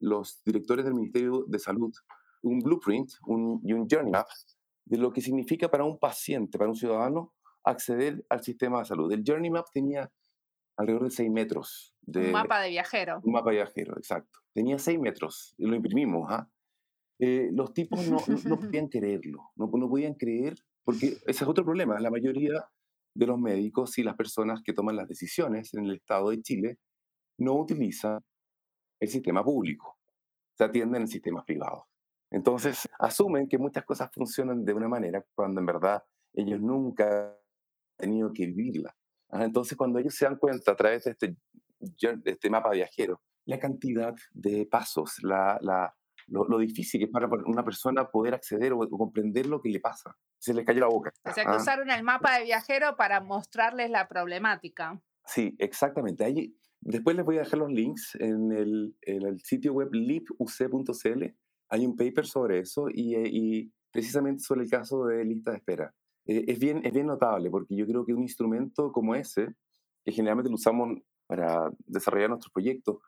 los 0.00 0.42
directores 0.44 0.84
del 0.84 0.94
Ministerio 0.94 1.44
de 1.46 1.58
Salud 1.58 1.92
un 2.42 2.60
blueprint 2.60 3.10
un, 3.26 3.60
y 3.64 3.72
un 3.72 3.88
journey 3.88 4.12
map 4.12 4.28
de 4.88 4.96
lo 4.96 5.12
que 5.12 5.20
significa 5.20 5.70
para 5.70 5.84
un 5.84 5.98
paciente, 5.98 6.56
para 6.56 6.70
un 6.70 6.76
ciudadano, 6.76 7.34
acceder 7.62 8.24
al 8.30 8.42
sistema 8.42 8.78
de 8.78 8.86
salud. 8.86 9.12
El 9.12 9.22
Journey 9.26 9.50
Map 9.50 9.66
tenía 9.72 10.10
alrededor 10.78 11.04
de 11.04 11.10
6 11.10 11.30
metros. 11.30 11.94
De, 12.00 12.26
un 12.26 12.32
mapa 12.32 12.62
de 12.62 12.70
viajero. 12.70 13.20
Un 13.22 13.32
mapa 13.32 13.50
de 13.50 13.56
viajero, 13.56 13.96
exacto. 13.98 14.38
Tenía 14.54 14.78
6 14.78 14.98
metros 14.98 15.54
y 15.58 15.66
lo 15.66 15.76
imprimimos. 15.76 16.26
¿ah? 16.30 16.48
Eh, 17.18 17.50
los 17.52 17.74
tipos 17.74 18.08
no, 18.08 18.18
no, 18.44 18.58
podían 18.58 18.88
creerlo, 18.88 19.50
no, 19.56 19.70
no 19.72 19.88
podían 19.88 20.14
creer, 20.14 20.54
porque 20.84 21.18
ese 21.26 21.44
es 21.44 21.48
otro 21.48 21.64
problema. 21.64 22.00
La 22.00 22.10
mayoría 22.10 22.64
de 23.18 23.26
los 23.26 23.38
médicos 23.38 23.98
y 23.98 24.04
las 24.04 24.14
personas 24.14 24.62
que 24.62 24.72
toman 24.72 24.94
las 24.94 25.08
decisiones 25.08 25.74
en 25.74 25.86
el 25.86 25.96
Estado 25.96 26.30
de 26.30 26.40
Chile 26.40 26.78
no 27.38 27.54
utilizan 27.54 28.20
el 29.00 29.08
sistema 29.08 29.42
público, 29.42 29.98
se 30.54 30.64
atienden 30.64 31.02
en 31.02 31.08
sistemas 31.08 31.44
privados. 31.44 31.82
Entonces, 32.30 32.88
asumen 33.00 33.48
que 33.48 33.58
muchas 33.58 33.84
cosas 33.84 34.10
funcionan 34.12 34.64
de 34.64 34.72
una 34.72 34.88
manera 34.88 35.24
cuando 35.34 35.60
en 35.60 35.66
verdad 35.66 36.02
ellos 36.32 36.60
nunca 36.60 37.30
han 37.30 37.36
tenido 37.96 38.32
que 38.32 38.46
vivirla. 38.46 38.94
Entonces, 39.32 39.76
cuando 39.76 39.98
ellos 39.98 40.14
se 40.14 40.24
dan 40.24 40.36
cuenta 40.36 40.72
a 40.72 40.76
través 40.76 41.04
de 41.04 41.10
este, 41.10 41.36
este 42.24 42.50
mapa 42.50 42.70
viajero, 42.70 43.20
la 43.46 43.58
cantidad 43.58 44.14
de 44.32 44.66
pasos, 44.70 45.16
la, 45.22 45.92
lo, 46.28 46.58
difícil 46.58 47.00
que 47.00 47.06
es 47.06 47.10
para 47.10 47.28
una 47.46 47.64
persona 47.64 48.08
poder 48.08 48.34
acceder 48.34 48.72
o, 48.72 48.78
comprender 48.88 49.46
lo 49.46 49.60
que 49.60 49.70
le 49.70 49.80
pasa, 49.80 50.16
se 50.38 50.54
les 50.54 50.64
cayó 50.64 50.80
la 50.80 50.88
boca. 50.88 51.12
O 51.24 51.32
sea, 51.32 51.44
que 51.44 51.56
usaron 51.56 51.90
el 51.90 52.02
mapa 52.02 52.38
de 52.38 52.44
viajero 52.44 52.96
para 52.96 53.20
mostrarles 53.20 53.90
la 53.90 54.08
problemática. 54.08 55.00
Sí, 55.24 55.54
exactamente. 55.58 56.24
Ahí, 56.24 56.56
después 56.80 57.16
les 57.16 57.24
voy 57.24 57.36
a 57.36 57.40
dejar 57.40 57.58
los 57.58 57.70
links 57.70 58.14
en 58.16 58.52
el, 58.52 58.96
en 59.02 59.26
el 59.26 59.40
sitio 59.40 59.72
web 59.72 59.88
lipuc.cl 59.92 61.24
hay 61.70 61.86
un 61.86 61.96
paper 61.96 62.26
sobre 62.26 62.60
eso 62.60 62.86
y, 62.88 63.14
eh, 63.14 63.28
y 63.30 63.72
precisamente 63.90 64.42
sobre 64.42 64.62
el 64.62 64.70
caso 64.70 65.04
de 65.06 65.24
lista 65.24 65.50
de 65.50 65.58
espera. 65.58 65.94
Eh, 66.26 66.44
es, 66.48 66.58
bien, 66.58 66.80
es 66.84 66.92
bien 66.92 67.06
notable 67.06 67.50
porque 67.50 67.76
yo 67.76 67.86
creo 67.86 68.04
que 68.04 68.14
un 68.14 68.22
instrumento 68.22 68.92
como 68.92 69.14
ese, 69.14 69.54
que 70.04 70.12
generalmente 70.12 70.50
lo 70.50 70.56
usamos 70.56 70.98
para 71.26 71.70
desarrollar 71.86 72.30
nuestros 72.30 72.52
proyectos, 72.52 72.98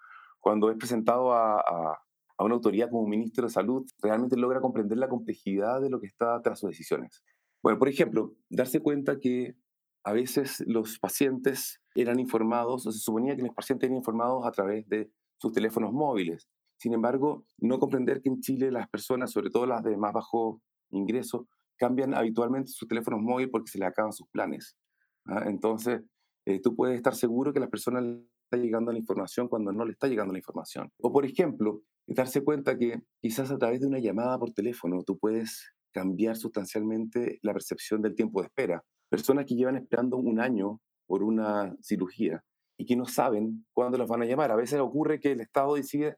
cuando 0.40 0.70
es 0.70 0.76
presentado 0.76 1.32
a, 1.32 1.60
a, 1.60 2.02
a 2.40 2.44
una 2.44 2.54
autoridad 2.54 2.88
como 2.88 3.06
ministro 3.06 3.46
de 3.46 3.52
salud, 3.52 3.86
realmente 4.00 4.34
logra 4.34 4.62
comprender 4.62 4.96
la 4.96 5.10
complejidad 5.10 5.82
de 5.82 5.90
lo 5.90 6.00
que 6.00 6.06
está 6.06 6.40
tras 6.40 6.58
sus 6.58 6.70
decisiones. 6.70 7.22
Bueno, 7.62 7.78
por 7.78 7.90
ejemplo, 7.90 8.34
darse 8.48 8.80
cuenta 8.80 9.18
que 9.18 9.56
a 10.04 10.14
veces 10.14 10.64
los 10.66 10.98
pacientes 10.98 11.82
eran 11.94 12.18
informados, 12.18 12.86
o 12.86 12.92
se 12.92 12.98
suponía 12.98 13.36
que 13.36 13.42
los 13.42 13.54
pacientes 13.54 13.88
eran 13.88 13.98
informados 13.98 14.46
a 14.46 14.52
través 14.52 14.88
de 14.88 15.10
sus 15.36 15.52
teléfonos 15.52 15.92
móviles. 15.92 16.48
Sin 16.78 16.94
embargo, 16.94 17.44
no 17.58 17.78
comprender 17.78 18.22
que 18.22 18.30
en 18.30 18.40
Chile 18.40 18.70
las 18.70 18.88
personas, 18.88 19.32
sobre 19.32 19.50
todo 19.50 19.66
las 19.66 19.84
de 19.84 19.98
más 19.98 20.14
bajo 20.14 20.62
ingreso, 20.92 21.46
cambian 21.76 22.14
habitualmente 22.14 22.70
sus 22.70 22.88
teléfonos 22.88 23.20
móviles 23.20 23.50
porque 23.52 23.70
se 23.70 23.78
les 23.78 23.88
acaban 23.88 24.14
sus 24.14 24.26
planes. 24.28 24.78
¿ah? 25.26 25.44
Entonces, 25.46 26.00
eh, 26.46 26.58
tú 26.62 26.74
puedes 26.74 26.96
estar 26.96 27.14
seguro 27.14 27.52
que 27.52 27.60
la 27.60 27.68
persona 27.68 28.00
le 28.00 28.24
está 28.50 28.56
llegando 28.56 28.90
la 28.90 28.98
información 28.98 29.48
cuando 29.48 29.72
no 29.72 29.84
le 29.84 29.92
está 29.92 30.08
llegando 30.08 30.32
la 30.32 30.38
información. 30.38 30.90
O, 31.00 31.12
por 31.12 31.24
ejemplo, 31.24 31.82
darse 32.06 32.42
cuenta 32.42 32.76
que 32.76 33.00
quizás 33.20 33.50
a 33.52 33.58
través 33.58 33.80
de 33.80 33.86
una 33.86 34.00
llamada 34.00 34.38
por 34.38 34.50
teléfono 34.52 35.04
tú 35.04 35.16
puedes 35.18 35.72
cambiar 35.92 36.36
sustancialmente 36.36 37.38
la 37.42 37.52
percepción 37.52 38.02
del 38.02 38.16
tiempo 38.16 38.40
de 38.40 38.48
espera. 38.48 38.82
Personas 39.08 39.44
que 39.46 39.54
llevan 39.54 39.76
esperando 39.76 40.16
un 40.16 40.40
año 40.40 40.80
por 41.06 41.22
una 41.22 41.76
cirugía 41.80 42.42
y 42.76 42.86
que 42.86 42.96
no 42.96 43.06
saben 43.06 43.66
cuándo 43.72 43.98
las 43.98 44.08
van 44.08 44.22
a 44.22 44.26
llamar. 44.26 44.50
A 44.50 44.56
veces 44.56 44.80
ocurre 44.80 45.20
que 45.20 45.32
el 45.32 45.40
Estado 45.40 45.74
decide 45.74 46.16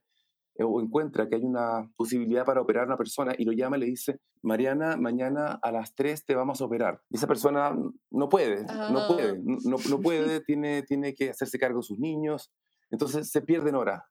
o 0.59 0.81
encuentra 0.81 1.29
que 1.29 1.37
hay 1.37 1.45
una 1.45 1.91
posibilidad 1.97 2.45
para 2.45 2.61
operar 2.61 2.85
a 2.85 2.87
una 2.89 2.97
persona 2.97 3.35
y 3.37 3.45
lo 3.45 3.53
llama 3.53 3.77
y 3.77 3.81
le 3.81 3.87
dice, 3.87 4.21
Mariana, 4.43 4.97
mañana 4.97 5.59
a 5.63 5.73
las 5.73 5.95
3 5.95 6.25
te 6.25 6.35
vamos 6.35 6.61
a 6.61 6.65
operar. 6.65 7.01
Y 7.09 7.17
esa 7.17 7.27
persona 7.27 7.77
no 8.11 8.29
puede, 8.29 8.65
no 8.65 9.07
puede, 9.07 9.39
no, 9.43 9.77
no, 9.89 10.01
puede, 10.01 10.41
tiene, 10.47 10.83
tiene 10.83 11.15
que 11.15 11.31
hacerse 11.31 11.59
cargo 11.59 11.79
de 11.79 11.85
sus 11.85 11.99
niños, 11.99 12.53
entonces 12.91 13.31
se 13.31 13.41
pierden 13.43 13.75
horas. 13.75 14.03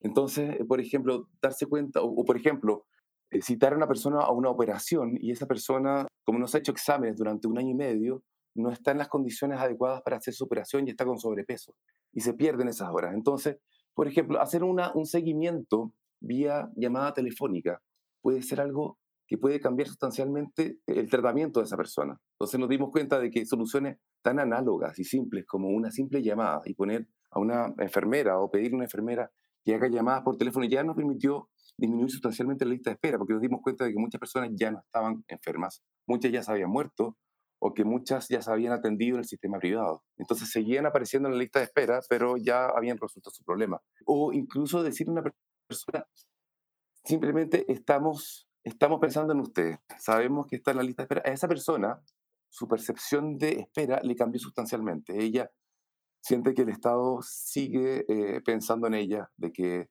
Entonces, 0.00 0.56
por 0.66 0.80
ejemplo, 0.80 1.28
darse 1.40 1.66
cuenta, 1.66 2.00
o, 2.02 2.24
por 2.24 2.36
ejemplo, 2.36 2.86
eh, 3.30 3.40
citar 3.40 3.72
a 3.72 3.76
una 3.76 3.86
persona 3.86 4.20
a 4.20 4.32
una 4.32 4.50
operación 4.50 5.16
y 5.20 5.30
esa 5.30 5.46
persona, 5.46 6.06
como 6.24 6.38
no 6.38 6.46
se 6.48 6.56
ha 6.56 6.60
hecho 6.60 6.72
exámenes 6.72 7.16
durante 7.16 7.46
un 7.46 7.58
año 7.58 7.70
y 7.70 7.74
medio, 7.74 8.24
no 8.54 8.70
está 8.70 8.90
en 8.90 8.98
las 8.98 9.08
condiciones 9.08 9.60
adecuadas 9.60 10.02
para 10.02 10.16
hacer 10.16 10.34
su 10.34 10.44
operación 10.44 10.86
y 10.86 10.90
está 10.90 11.04
con 11.04 11.18
sobrepeso. 11.18 11.74
Y 12.12 12.20
se 12.20 12.34
pierden 12.34 12.68
esas 12.68 12.90
horas. 12.90 13.14
Entonces, 13.14 13.58
por 13.94 14.08
ejemplo, 14.08 14.40
hacer 14.40 14.64
una, 14.64 14.92
un 14.94 15.06
seguimiento 15.06 15.92
vía 16.20 16.70
llamada 16.76 17.12
telefónica 17.14 17.82
puede 18.20 18.42
ser 18.42 18.60
algo 18.60 18.98
que 19.26 19.38
puede 19.38 19.60
cambiar 19.60 19.88
sustancialmente 19.88 20.78
el 20.86 21.08
tratamiento 21.08 21.60
de 21.60 21.64
esa 21.64 21.76
persona. 21.76 22.20
Entonces 22.34 22.60
nos 22.60 22.68
dimos 22.68 22.90
cuenta 22.90 23.18
de 23.18 23.30
que 23.30 23.46
soluciones 23.46 23.98
tan 24.22 24.38
análogas 24.38 24.98
y 24.98 25.04
simples 25.04 25.46
como 25.46 25.68
una 25.68 25.90
simple 25.90 26.22
llamada 26.22 26.60
y 26.64 26.74
poner 26.74 27.08
a 27.30 27.40
una 27.40 27.74
enfermera 27.78 28.38
o 28.38 28.50
pedir 28.50 28.72
a 28.72 28.76
una 28.76 28.84
enfermera 28.84 29.30
que 29.64 29.74
haga 29.74 29.88
llamadas 29.88 30.22
por 30.22 30.36
teléfono 30.36 30.66
ya 30.66 30.84
nos 30.84 30.96
permitió 30.96 31.48
disminuir 31.76 32.10
sustancialmente 32.10 32.64
la 32.64 32.72
lista 32.72 32.90
de 32.90 32.94
espera, 32.94 33.18
porque 33.18 33.32
nos 33.32 33.42
dimos 33.42 33.60
cuenta 33.62 33.84
de 33.84 33.92
que 33.92 33.98
muchas 33.98 34.18
personas 34.18 34.50
ya 34.54 34.70
no 34.70 34.80
estaban 34.80 35.24
enfermas, 35.28 35.82
muchas 36.06 36.30
ya 36.30 36.42
se 36.42 36.52
habían 36.52 36.70
muerto 36.70 37.16
o 37.64 37.72
que 37.74 37.84
muchas 37.84 38.28
ya 38.28 38.42
se 38.42 38.50
habían 38.50 38.72
atendido 38.72 39.14
en 39.16 39.20
el 39.20 39.28
sistema 39.28 39.58
privado. 39.58 40.02
Entonces 40.16 40.50
seguían 40.50 40.84
apareciendo 40.84 41.28
en 41.28 41.34
la 41.34 41.40
lista 41.40 41.60
de 41.60 41.66
espera, 41.66 42.00
pero 42.08 42.36
ya 42.36 42.66
habían 42.66 42.98
resuelto 42.98 43.30
su 43.30 43.44
problema. 43.44 43.80
O 44.04 44.32
incluso 44.32 44.82
decir 44.82 45.08
a 45.08 45.12
una 45.12 45.22
persona, 45.68 46.04
simplemente 47.04 47.64
estamos 47.72 48.48
estamos 48.64 49.00
pensando 49.00 49.32
en 49.32 49.40
usted, 49.40 49.76
sabemos 49.98 50.46
que 50.48 50.56
está 50.56 50.72
en 50.72 50.76
la 50.78 50.82
lista 50.82 51.02
de 51.02 51.04
espera. 51.04 51.22
A 51.24 51.32
esa 51.32 51.48
persona, 51.48 52.00
su 52.48 52.68
percepción 52.68 53.38
de 53.38 53.60
espera 53.60 54.00
le 54.02 54.16
cambió 54.16 54.40
sustancialmente. 54.40 55.16
Ella 55.22 55.50
siente 56.20 56.54
que 56.54 56.62
el 56.62 56.68
Estado 56.68 57.18
sigue 57.22 58.04
eh, 58.08 58.40
pensando 58.44 58.86
en 58.86 58.94
ella, 58.94 59.30
de 59.36 59.52
que, 59.52 59.88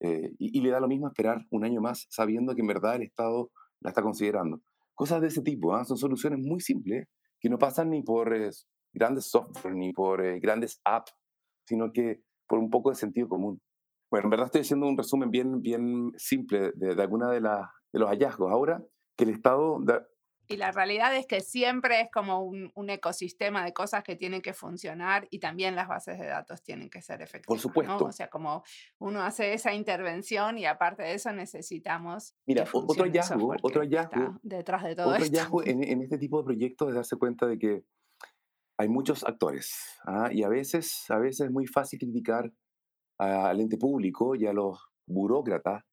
eh, 0.00 0.30
y, 0.38 0.60
le 0.60 0.70
da 0.70 0.80
lo 0.80 0.88
mismo 0.88 1.08
esperar 1.08 1.46
un 1.50 1.64
año 1.64 1.80
más, 1.80 2.06
sabiendo 2.10 2.54
que 2.54 2.62
en 2.62 2.66
verdad 2.66 2.96
el 2.96 3.02
Estado 3.02 3.50
la 3.80 3.90
está 3.90 4.02
considerando. 4.02 4.60
Cosas 4.94 5.20
de 5.20 5.28
ese 5.28 5.42
tipo, 5.42 5.74
¿ah? 5.74 5.84
son 5.84 5.96
soluciones 5.96 6.38
muy 6.40 6.60
simples, 6.60 7.06
que 7.40 7.48
no 7.48 7.58
pasan 7.58 7.90
ni 7.90 8.02
por 8.02 8.32
grandes 8.92 9.30
software, 9.30 9.74
ni 9.74 9.92
por 9.92 10.22
grandes 10.40 10.80
apps, 10.84 11.12
sino 11.66 11.92
que 11.92 12.22
por 12.46 12.58
un 12.58 12.70
poco 12.70 12.90
de 12.90 12.96
sentido 12.96 13.28
común. 13.28 13.60
Bueno, 14.10 14.26
en 14.26 14.30
verdad 14.30 14.46
estoy 14.46 14.60
haciendo 14.60 14.86
un 14.86 14.96
resumen 14.96 15.30
bien, 15.30 15.60
bien 15.60 16.12
simple 16.16 16.72
de, 16.74 16.94
de 16.94 17.02
alguna 17.02 17.30
de, 17.30 17.40
de 17.40 17.98
los 17.98 18.08
hallazgos. 18.08 18.52
Ahora 18.52 18.82
que 19.16 19.24
el 19.24 19.30
Estado... 19.30 19.80
Y 20.46 20.56
la 20.56 20.72
realidad 20.72 21.16
es 21.16 21.26
que 21.26 21.40
siempre 21.40 22.00
es 22.02 22.10
como 22.10 22.42
un, 22.42 22.70
un, 22.74 22.90
ecosistema 22.90 23.64
de 23.64 23.72
cosas 23.72 24.02
que 24.02 24.14
tienen 24.14 24.42
que 24.42 24.52
funcionar 24.52 25.26
y 25.30 25.38
también 25.38 25.74
las 25.74 25.88
bases 25.88 26.18
de 26.18 26.26
datos 26.26 26.62
tienen 26.62 26.90
que 26.90 27.00
ser 27.00 27.22
efectivas. 27.22 27.46
Por 27.46 27.58
supuesto. 27.58 28.04
O 28.04 28.12
sea, 28.12 28.28
como 28.28 28.62
uno 28.98 29.22
hace 29.22 29.54
esa 29.54 29.72
intervención 29.72 30.58
y 30.58 30.66
aparte 30.66 31.02
de 31.02 31.14
eso 31.14 31.32
necesitamos... 31.32 32.34
Mira, 32.46 32.64
otro 32.72 33.04
hallazgo, 33.04 33.54
otro 33.62 33.82
hallazgo... 33.82 34.38
Detrás 34.42 34.82
de 34.84 34.94
todo 34.94 35.08
otro 35.08 35.24
esto. 35.24 35.36
hallazgo 35.36 35.64
en, 35.64 35.82
en, 35.82 36.02
este 36.02 36.18
tipo 36.18 36.38
de 36.38 36.44
proyectos 36.44 36.88
es 36.88 36.94
darse 36.94 37.16
cuenta 37.16 37.46
de 37.46 37.58
que 37.58 37.84
hay 38.78 38.88
muchos 38.88 39.24
actores 39.24 39.98
¿ah? 40.04 40.28
y 40.32 40.42
a 40.42 40.48
veces, 40.48 41.04
a 41.10 41.18
veces 41.18 41.46
es 41.46 41.52
muy 41.52 41.66
fácil 41.66 41.98
criticar 41.98 42.52
al 43.18 43.60
ente 43.60 43.76
público 43.76 44.34
y 44.34 44.46
a 44.46 44.52
los 44.52 44.78
burócratas, 45.06 45.84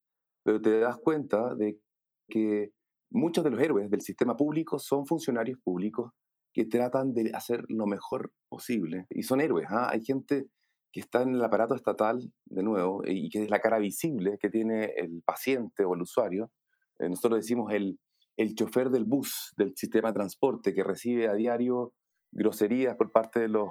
pero 0.43 0.59
te 0.59 0.79
das 0.79 0.97
cuenta 0.97 1.53
de 1.55 1.79
que 2.27 2.71
muchos 3.11 3.43
de 3.43 3.51
los 3.51 3.61
héroes 3.61 3.89
del 3.89 4.01
sistema 4.01 4.35
público 4.35 4.79
son 4.79 5.05
funcionarios 5.05 5.59
públicos 5.63 6.11
que 6.53 6.65
tratan 6.65 7.13
de 7.13 7.31
hacer 7.33 7.63
lo 7.69 7.85
mejor 7.85 8.31
posible. 8.49 9.05
Y 9.09 9.23
son 9.23 9.41
héroes. 9.41 9.67
¿ah? 9.69 9.89
Hay 9.91 10.03
gente 10.03 10.47
que 10.91 10.99
está 10.99 11.21
en 11.21 11.35
el 11.35 11.43
aparato 11.43 11.75
estatal, 11.75 12.19
de 12.45 12.63
nuevo, 12.63 13.01
y 13.05 13.29
que 13.29 13.43
es 13.43 13.49
la 13.49 13.59
cara 13.59 13.79
visible 13.79 14.37
que 14.39 14.49
tiene 14.49 14.91
el 14.97 15.21
paciente 15.25 15.85
o 15.85 15.93
el 15.93 16.01
usuario. 16.01 16.51
Eh, 16.99 17.07
nosotros 17.07 17.39
decimos 17.39 17.71
el, 17.73 17.97
el 18.35 18.55
chofer 18.55 18.89
del 18.89 19.05
bus 19.05 19.53
del 19.55 19.73
sistema 19.75 20.09
de 20.09 20.15
transporte 20.15 20.73
que 20.73 20.83
recibe 20.83 21.29
a 21.29 21.33
diario 21.33 21.93
groserías 22.33 22.95
por 22.95 23.11
parte 23.11 23.39
de 23.39 23.47
los 23.47 23.69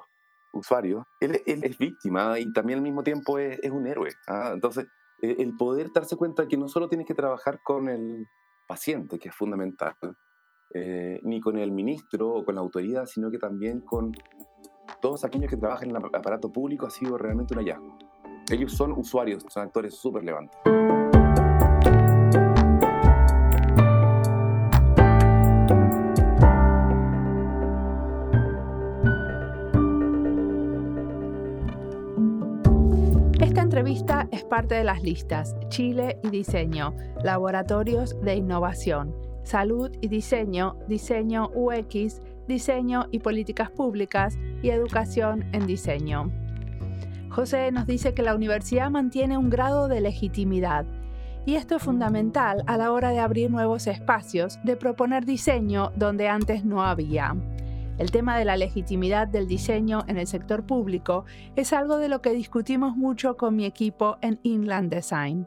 usuarios. 0.53 1.05
Él, 1.21 1.43
él 1.47 1.65
es 1.65 1.79
víctima 1.79 2.39
y 2.39 2.51
también 2.53 2.79
al 2.79 2.83
mismo 2.83 3.03
tiempo 3.03 3.39
es, 3.39 3.59
es 3.63 3.71
un 3.71 3.87
héroe. 3.87 4.11
¿ah? 4.27 4.53
Entonces, 4.55 4.87
e, 5.21 5.37
el 5.43 5.57
poder 5.57 5.93
darse 5.93 6.17
cuenta 6.17 6.49
que 6.49 6.57
no 6.57 6.69
solo 6.69 6.89
tienes 6.89 7.07
que 7.07 7.15
trabajar 7.15 7.61
con 7.63 7.89
el 7.89 8.27
paciente, 8.71 9.19
que 9.19 9.31
es 9.31 9.35
fundamental, 9.35 9.97
eh, 10.73 11.19
ni 11.25 11.41
con 11.41 11.59
el 11.59 11.73
ministro 11.73 12.29
o 12.29 12.45
con 12.45 12.55
la 12.55 12.61
autoridad, 12.61 13.05
sino 13.05 13.29
que 13.29 13.39
también 13.39 13.81
con 13.81 14.13
todos 15.03 15.25
aquellos 15.25 15.51
que 15.51 15.57
trabajan 15.57 15.91
en 15.91 15.97
el 15.97 16.05
aparato 16.05 16.53
público, 16.53 16.87
ha 16.87 16.91
sido 16.91 17.19
realmente 17.19 17.53
un 17.53 17.59
hallazgo. 17.59 17.99
Ellos 18.49 18.73
son 18.73 18.93
usuarios, 18.93 19.45
son 19.49 19.65
actores 19.65 19.97
súper 19.97 20.23
relevantes. 20.23 20.57
Entrevista 34.01 34.29
es 34.31 34.45
parte 34.45 34.75
de 34.77 34.85
las 34.85 35.03
listas 35.03 35.55
Chile 35.69 36.19
y 36.23 36.31
Diseño, 36.31 36.95
Laboratorios 37.23 38.17
de 38.23 38.37
Innovación, 38.37 39.15
Salud 39.43 39.91
y 40.01 40.09
Diseño, 40.09 40.77
Diseño 40.89 41.51
UX, 41.55 42.23
Diseño 42.49 43.07
y 43.11 43.19
Políticas 43.19 43.71
Públicas 43.71 44.39
y 44.63 44.71
Educación 44.71 45.45
en 45.53 45.67
Diseño. 45.67 46.31
José 47.31 47.71
nos 47.73 47.87
dice 47.87 48.15
que 48.15 48.23
la 48.23 48.35
universidad 48.35 48.91
mantiene 48.91 49.37
un 49.37 49.51
grado 49.51 49.87
de 49.87 50.01
legitimidad 50.01 50.87
y 51.45 51.57
esto 51.57 51.77
es 51.77 51.83
fundamental 51.83 52.63
a 52.67 52.77
la 52.77 52.93
hora 52.93 53.11
de 53.11 53.19
abrir 53.19 53.51
nuevos 53.51 53.87
espacios, 53.87 54.59
de 54.65 54.77
proponer 54.77 55.25
diseño 55.27 55.93
donde 55.97 56.29
antes 56.29 56.65
no 56.65 56.83
había. 56.83 57.35
El 58.01 58.11
tema 58.11 58.39
de 58.39 58.47
la 58.47 58.57
legitimidad 58.57 59.29
del 59.29 59.47
diseño 59.47 60.05
en 60.07 60.17
el 60.17 60.27
sector 60.27 60.65
público 60.65 61.27
es 61.55 61.75
algo 61.75 61.99
de 61.99 62.09
lo 62.09 62.23
que 62.23 62.33
discutimos 62.33 62.97
mucho 62.97 63.37
con 63.37 63.55
mi 63.55 63.67
equipo 63.67 64.17
en 64.23 64.41
Inland 64.43 64.91
Design. 64.91 65.47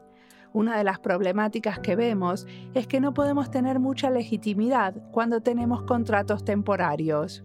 Una 0.52 0.78
de 0.78 0.84
las 0.84 1.00
problemáticas 1.00 1.80
que 1.80 1.96
vemos 1.96 2.46
es 2.74 2.86
que 2.86 3.00
no 3.00 3.12
podemos 3.12 3.50
tener 3.50 3.80
mucha 3.80 4.08
legitimidad 4.08 4.94
cuando 5.10 5.40
tenemos 5.40 5.82
contratos 5.82 6.44
temporarios. 6.44 7.42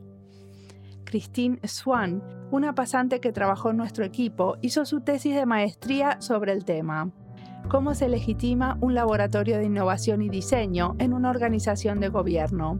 Christine 1.05 1.57
Swan, 1.63 2.21
una 2.51 2.75
pasante 2.75 3.19
que 3.19 3.31
trabajó 3.31 3.71
en 3.71 3.77
nuestro 3.77 4.05
equipo, 4.05 4.57
hizo 4.61 4.85
su 4.85 5.01
tesis 5.01 5.33
de 5.33 5.47
maestría 5.47 6.21
sobre 6.21 6.51
el 6.51 6.65
tema. 6.65 7.11
¿Cómo 7.67 7.95
se 7.95 8.09
legitima 8.09 8.77
un 8.79 8.93
laboratorio 8.93 9.57
de 9.57 9.65
innovación 9.65 10.21
y 10.21 10.29
diseño 10.29 10.95
en 10.99 11.13
una 11.13 11.31
organización 11.31 11.99
de 11.99 12.09
gobierno? 12.09 12.79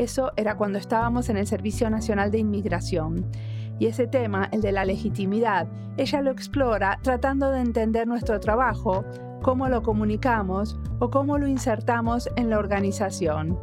Eso 0.00 0.32
era 0.38 0.56
cuando 0.56 0.78
estábamos 0.78 1.28
en 1.28 1.36
el 1.36 1.46
Servicio 1.46 1.90
Nacional 1.90 2.30
de 2.30 2.38
Inmigración. 2.38 3.30
Y 3.78 3.84
ese 3.84 4.06
tema, 4.06 4.48
el 4.50 4.62
de 4.62 4.72
la 4.72 4.86
legitimidad, 4.86 5.68
ella 5.98 6.22
lo 6.22 6.30
explora 6.30 6.98
tratando 7.02 7.50
de 7.50 7.60
entender 7.60 8.08
nuestro 8.08 8.40
trabajo, 8.40 9.04
cómo 9.42 9.68
lo 9.68 9.82
comunicamos 9.82 10.78
o 11.00 11.10
cómo 11.10 11.36
lo 11.36 11.46
insertamos 11.46 12.30
en 12.36 12.48
la 12.48 12.58
organización. 12.58 13.58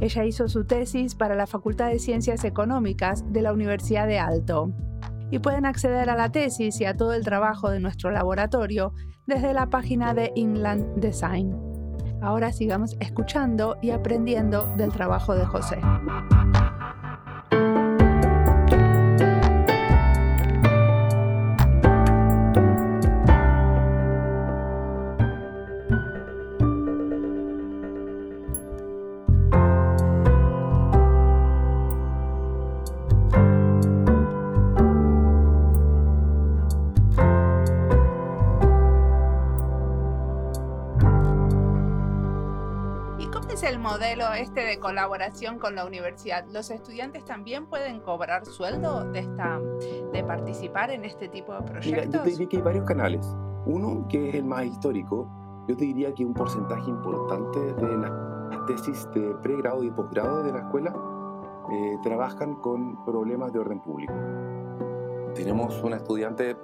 Ella 0.00 0.24
hizo 0.24 0.48
su 0.48 0.64
tesis 0.64 1.14
para 1.14 1.36
la 1.36 1.46
Facultad 1.46 1.90
de 1.90 2.00
Ciencias 2.00 2.42
Económicas 2.42 3.24
de 3.32 3.42
la 3.42 3.52
Universidad 3.52 4.08
de 4.08 4.18
Alto. 4.18 4.72
Y 5.30 5.38
pueden 5.38 5.64
acceder 5.64 6.10
a 6.10 6.16
la 6.16 6.32
tesis 6.32 6.80
y 6.80 6.86
a 6.86 6.96
todo 6.96 7.12
el 7.12 7.22
trabajo 7.22 7.70
de 7.70 7.78
nuestro 7.78 8.10
laboratorio 8.10 8.94
desde 9.26 9.54
la 9.54 9.70
página 9.70 10.12
de 10.12 10.32
Inland 10.34 10.96
Design. 10.96 11.67
Ahora 12.20 12.52
sigamos 12.52 12.96
escuchando 13.00 13.78
y 13.80 13.90
aprendiendo 13.90 14.66
del 14.76 14.92
trabajo 14.92 15.34
de 15.34 15.46
José. 15.46 15.78
Modelo 44.18 44.34
este 44.34 44.60
de 44.60 44.78
colaboración 44.78 45.58
con 45.58 45.74
la 45.74 45.84
universidad, 45.84 46.44
¿los 46.52 46.70
estudiantes 46.70 47.24
también 47.24 47.66
pueden 47.66 48.00
cobrar 48.00 48.44
sueldo 48.46 49.04
de, 49.12 49.20
esta, 49.20 49.60
de 50.12 50.24
participar 50.24 50.90
en 50.90 51.04
este 51.04 51.28
tipo 51.28 51.54
de 51.54 51.62
proyectos? 51.62 52.06
Mira, 52.06 52.18
yo 52.18 52.22
te 52.22 52.30
diría 52.30 52.48
que 52.48 52.56
hay 52.56 52.62
varios 52.62 52.84
canales. 52.84 53.36
Uno, 53.66 54.06
que 54.08 54.30
es 54.30 54.34
el 54.34 54.44
más 54.44 54.64
histórico, 54.64 55.28
yo 55.68 55.76
te 55.76 55.84
diría 55.84 56.14
que 56.14 56.24
un 56.24 56.34
porcentaje 56.34 56.90
importante 56.90 57.58
de 57.74 57.96
las 57.98 58.66
tesis 58.66 59.08
de 59.14 59.34
pregrado 59.42 59.82
y 59.82 59.90
posgrado 59.90 60.42
de 60.42 60.52
la 60.52 60.60
escuela 60.60 60.94
eh, 61.70 61.98
trabajan 62.02 62.56
con 62.56 63.04
problemas 63.04 63.52
de 63.52 63.58
orden 63.58 63.80
público. 63.80 64.14
Tenemos 65.34 65.82
una 65.82 65.96
estudiante 65.96 66.56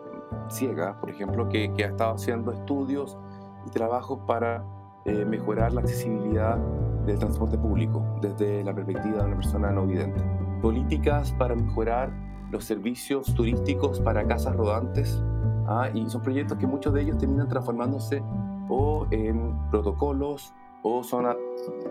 ciega, 0.49 0.99
por 0.99 1.11
ejemplo, 1.11 1.49
que, 1.49 1.73
que 1.75 1.85
ha 1.85 1.89
estado 1.89 2.15
haciendo 2.15 2.53
estudios 2.53 3.19
y 3.67 3.71
trabajos 3.71 4.21
para 4.27 4.65
eh, 5.05 5.25
mejorar 5.25 5.73
la 5.73 5.83
accesibilidad 5.83 6.59
del 7.07 7.19
transporte 7.19 7.59
público 7.59 8.03
desde 8.21 8.65
la 8.65 8.75
perspectiva 8.75 9.19
de 9.19 9.27
una 9.27 9.37
persona 9.37 9.71
no 9.71 9.87
vidente. 9.87 10.23
Políticas 10.61 11.33
para 11.33 11.55
mejorar 11.55 12.11
los 12.51 12.65
servicios 12.65 13.35
turísticos 13.35 14.01
para 14.01 14.27
casas 14.27 14.57
rodantes. 14.57 15.23
¿ah? 15.67 15.91
Y 15.93 16.09
son 16.09 16.23
proyectos 16.23 16.59
que 16.59 16.67
muchos 16.67 16.95
de 16.95 17.03
ellos 17.03 17.19
terminan 17.19 17.49
transformándose 17.49 18.23
o 18.69 19.07
en 19.11 19.57
protocolos 19.71 20.55
o 20.83 21.03
son 21.03 21.27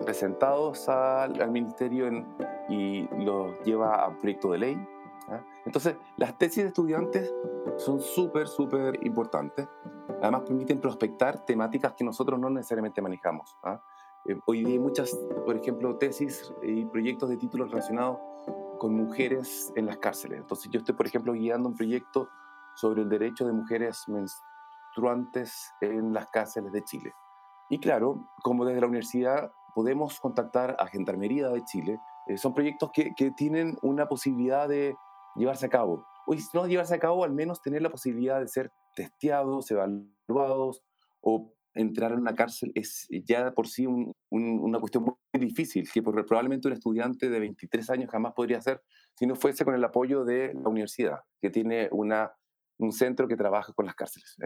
presentados 0.06 0.88
al, 0.88 1.52
ministerio 1.52 2.08
y 2.70 3.08
los 3.24 3.60
lleva 3.66 4.06
a 4.06 4.18
proyecto 4.18 4.52
de 4.52 4.58
ley. 4.58 4.88
¿ah? 5.30 5.42
Entonces, 5.66 5.96
las 6.18 6.38
tesis 6.38 6.64
de 6.64 6.70
estudiantes 6.70 7.34
son 7.78 8.00
súper, 8.00 8.48
súper 8.48 9.06
importantes. 9.06 9.68
Además, 10.22 10.44
permiten 10.46 10.80
prospectar 10.80 11.44
temáticas 11.46 11.94
que 11.94 12.04
nosotros 12.04 12.40
no 12.40 12.50
necesariamente 12.50 13.02
manejamos. 13.02 13.58
¿ah? 13.64 13.82
Eh, 14.26 14.40
hoy 14.46 14.64
día 14.64 14.74
hay 14.74 14.80
muchas, 14.80 15.14
por 15.46 15.58
ejemplo, 15.58 15.98
tesis 15.98 16.54
y 16.62 16.86
proyectos 16.86 17.30
de 17.30 17.38
títulos 17.38 17.72
relacionados 17.72 18.20
con 18.80 18.96
mujeres 18.96 19.72
en 19.76 19.86
las 19.86 19.98
cárceles. 19.98 20.40
Entonces 20.40 20.72
yo 20.72 20.80
estoy, 20.80 20.96
por 20.96 21.06
ejemplo, 21.06 21.34
guiando 21.34 21.70
un 21.70 21.76
proyecto 21.76 22.30
sobre 22.76 23.02
el 23.02 23.10
derecho 23.10 23.46
de 23.46 23.52
mujeres 23.52 24.04
menstruantes 24.08 25.72
en 25.82 26.14
las 26.14 26.28
cárceles 26.28 26.72
de 26.72 26.84
Chile. 26.84 27.14
Y 27.70 27.80
claro, 27.80 28.30
como 28.44 28.66
desde 28.66 28.82
la 28.82 28.88
universidad 28.88 29.52
podemos 29.76 30.20
contactar 30.20 30.76
a 30.80 30.88
Gendarmería 30.88 31.50
de 31.50 31.64
Chile, 31.66 32.00
eh, 32.28 32.38
son 32.38 32.54
proyectos 32.54 32.92
que, 32.94 33.14
que, 33.16 33.32
tienen 33.32 33.78
una 33.82 34.08
posibilidad 34.08 34.70
de 34.70 34.96
llevarse 35.36 35.66
a 35.66 35.70
cabo. 35.70 36.06
O 36.26 36.34
si 36.34 36.46
no 36.54 36.66
llevarse 36.68 36.96
a 36.96 37.00
cabo, 37.00 37.26
al 37.26 37.34
menos 37.34 37.62
tener 37.62 37.82
la 37.82 37.90
posibilidad 37.90 38.40
de 38.40 38.48
ser 38.48 38.72
testeados, 38.96 39.70
evaluados 39.72 40.82
o 41.22 41.52
entrar 41.76 42.12
en 42.12 42.20
una 42.20 42.36
cárcel 42.36 42.72
es 42.76 43.08
ya 43.26 43.54
por 43.54 43.68
sí 43.68 43.86
una 43.86 44.80
cuestión 44.80 45.04
muy 45.04 45.16
difícil, 45.46 45.90
que 45.92 46.02
probablemente 46.02 46.68
un 46.68 46.74
estudiante 46.74 47.30
de 47.30 47.40
23 47.40 47.90
años 47.90 48.12
jamás 48.12 48.34
podría 48.34 48.60
hacer 48.60 48.82
si 49.16 49.26
no 49.26 49.36
fuese 49.36 49.66
con 49.66 49.76
el 49.76 49.84
apoyo 49.84 50.24
de 50.24 50.54
la 50.54 50.70
universidad, 50.70 51.20
que 51.42 51.50
tiene 51.50 51.90
un 51.92 52.92
centro 52.92 53.28
que 53.28 53.36
trabaja 53.38 53.74
con 53.74 53.86
las 53.86 53.96
cárceles. 53.96 54.38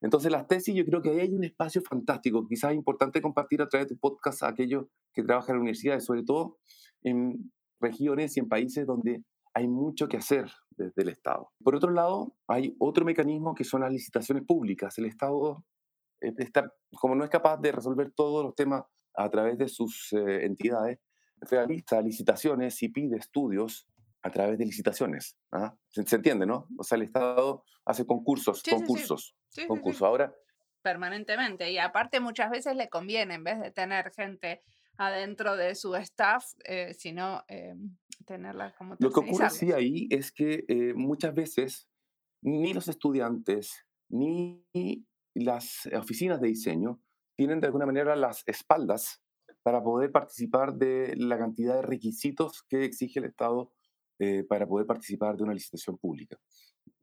Entonces, 0.00 0.32
las 0.32 0.46
tesis, 0.46 0.74
yo 0.74 0.84
creo 0.84 1.00
que 1.00 1.10
ahí 1.10 1.20
hay 1.20 1.34
un 1.34 1.44
espacio 1.44 1.80
fantástico, 1.82 2.46
quizás 2.48 2.74
importante 2.74 3.22
compartir 3.22 3.62
a 3.62 3.68
través 3.68 3.88
de 3.88 3.96
podcast 3.96 4.42
a 4.42 4.48
aquellos 4.48 4.86
que 5.12 5.22
trabajan 5.22 5.54
en 5.54 5.56
la 5.58 5.62
universidad, 5.62 6.00
sobre 6.00 6.24
todo 6.24 6.58
en 7.02 7.52
regiones 7.80 8.36
y 8.36 8.40
en 8.40 8.48
países 8.48 8.86
donde 8.86 9.22
hay 9.54 9.68
mucho 9.68 10.08
que 10.08 10.16
hacer 10.16 10.50
desde 10.70 11.02
el 11.02 11.10
Estado. 11.10 11.50
Por 11.62 11.76
otro 11.76 11.90
lado, 11.90 12.34
hay 12.48 12.74
otro 12.78 13.04
mecanismo 13.04 13.54
que 13.54 13.64
son 13.64 13.82
las 13.82 13.92
licitaciones 13.92 14.44
públicas. 14.44 14.96
El 14.98 15.04
Estado, 15.04 15.64
está, 16.38 16.72
como 16.94 17.14
no 17.14 17.24
es 17.24 17.30
capaz 17.30 17.58
de 17.58 17.72
resolver 17.72 18.12
todos 18.12 18.44
los 18.44 18.54
temas 18.54 18.84
a 19.14 19.28
través 19.30 19.58
de 19.58 19.68
sus 19.68 20.12
eh, 20.12 20.44
entidades, 20.44 20.98
realiza 21.40 22.00
licitaciones 22.00 22.82
y 22.82 22.88
pide 22.88 23.16
estudios 23.16 23.86
a 24.22 24.30
través 24.30 24.58
de 24.58 24.64
licitaciones. 24.64 25.36
¿ah? 25.52 25.74
¿Se, 25.90 26.16
entiende, 26.16 26.46
no? 26.46 26.68
O 26.78 26.84
sea, 26.84 26.96
el 26.96 27.02
Estado 27.02 27.64
hace 27.84 28.06
concursos, 28.06 28.62
concursos, 28.62 29.36
concursos. 29.66 30.02
Ahora... 30.02 30.32
Permanentemente. 30.82 31.70
Y 31.70 31.78
aparte 31.78 32.20
muchas 32.20 32.50
veces 32.50 32.76
le 32.76 32.88
conviene, 32.88 33.34
en 33.34 33.44
vez 33.44 33.60
de 33.60 33.70
tener 33.70 34.10
gente 34.12 34.62
adentro 34.96 35.56
de 35.56 35.74
su 35.74 35.94
staff, 35.96 36.44
eh, 36.64 36.94
sino 36.94 37.42
eh, 37.48 37.74
tenerla 38.26 38.74
como 38.76 38.96
Lo 38.98 39.10
que 39.10 39.20
ocurre 39.20 39.50
sí 39.50 39.72
ahí 39.72 40.06
es 40.10 40.32
que 40.32 40.64
eh, 40.68 40.94
muchas 40.94 41.34
veces 41.34 41.88
ni 42.42 42.72
los 42.74 42.88
estudiantes 42.88 43.86
ni 44.08 44.66
las 45.34 45.88
oficinas 45.98 46.40
de 46.40 46.48
diseño 46.48 47.00
tienen 47.36 47.60
de 47.60 47.66
alguna 47.66 47.86
manera 47.86 48.16
las 48.16 48.42
espaldas 48.46 49.22
para 49.62 49.82
poder 49.82 50.10
participar 50.10 50.74
de 50.74 51.14
la 51.16 51.38
cantidad 51.38 51.76
de 51.76 51.82
requisitos 51.82 52.64
que 52.68 52.84
exige 52.84 53.20
el 53.20 53.26
Estado 53.26 53.72
eh, 54.18 54.44
para 54.44 54.66
poder 54.66 54.86
participar 54.86 55.36
de 55.36 55.44
una 55.44 55.54
licitación 55.54 55.98
pública. 55.98 56.36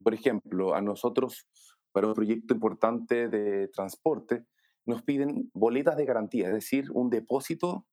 Por 0.02 0.14
ejemplo, 0.14 0.74
a 0.74 0.80
nosotros, 0.80 1.46
para 1.92 2.06
un 2.06 2.14
proyecto 2.14 2.54
importante 2.54 3.28
de 3.28 3.68
transporte, 3.68 4.46
nos 4.86 5.02
piden 5.02 5.50
boletas 5.52 5.96
de 5.96 6.04
garantía, 6.04 6.48
es 6.48 6.54
decir, 6.54 6.90
un 6.92 7.10
depósito 7.10 7.86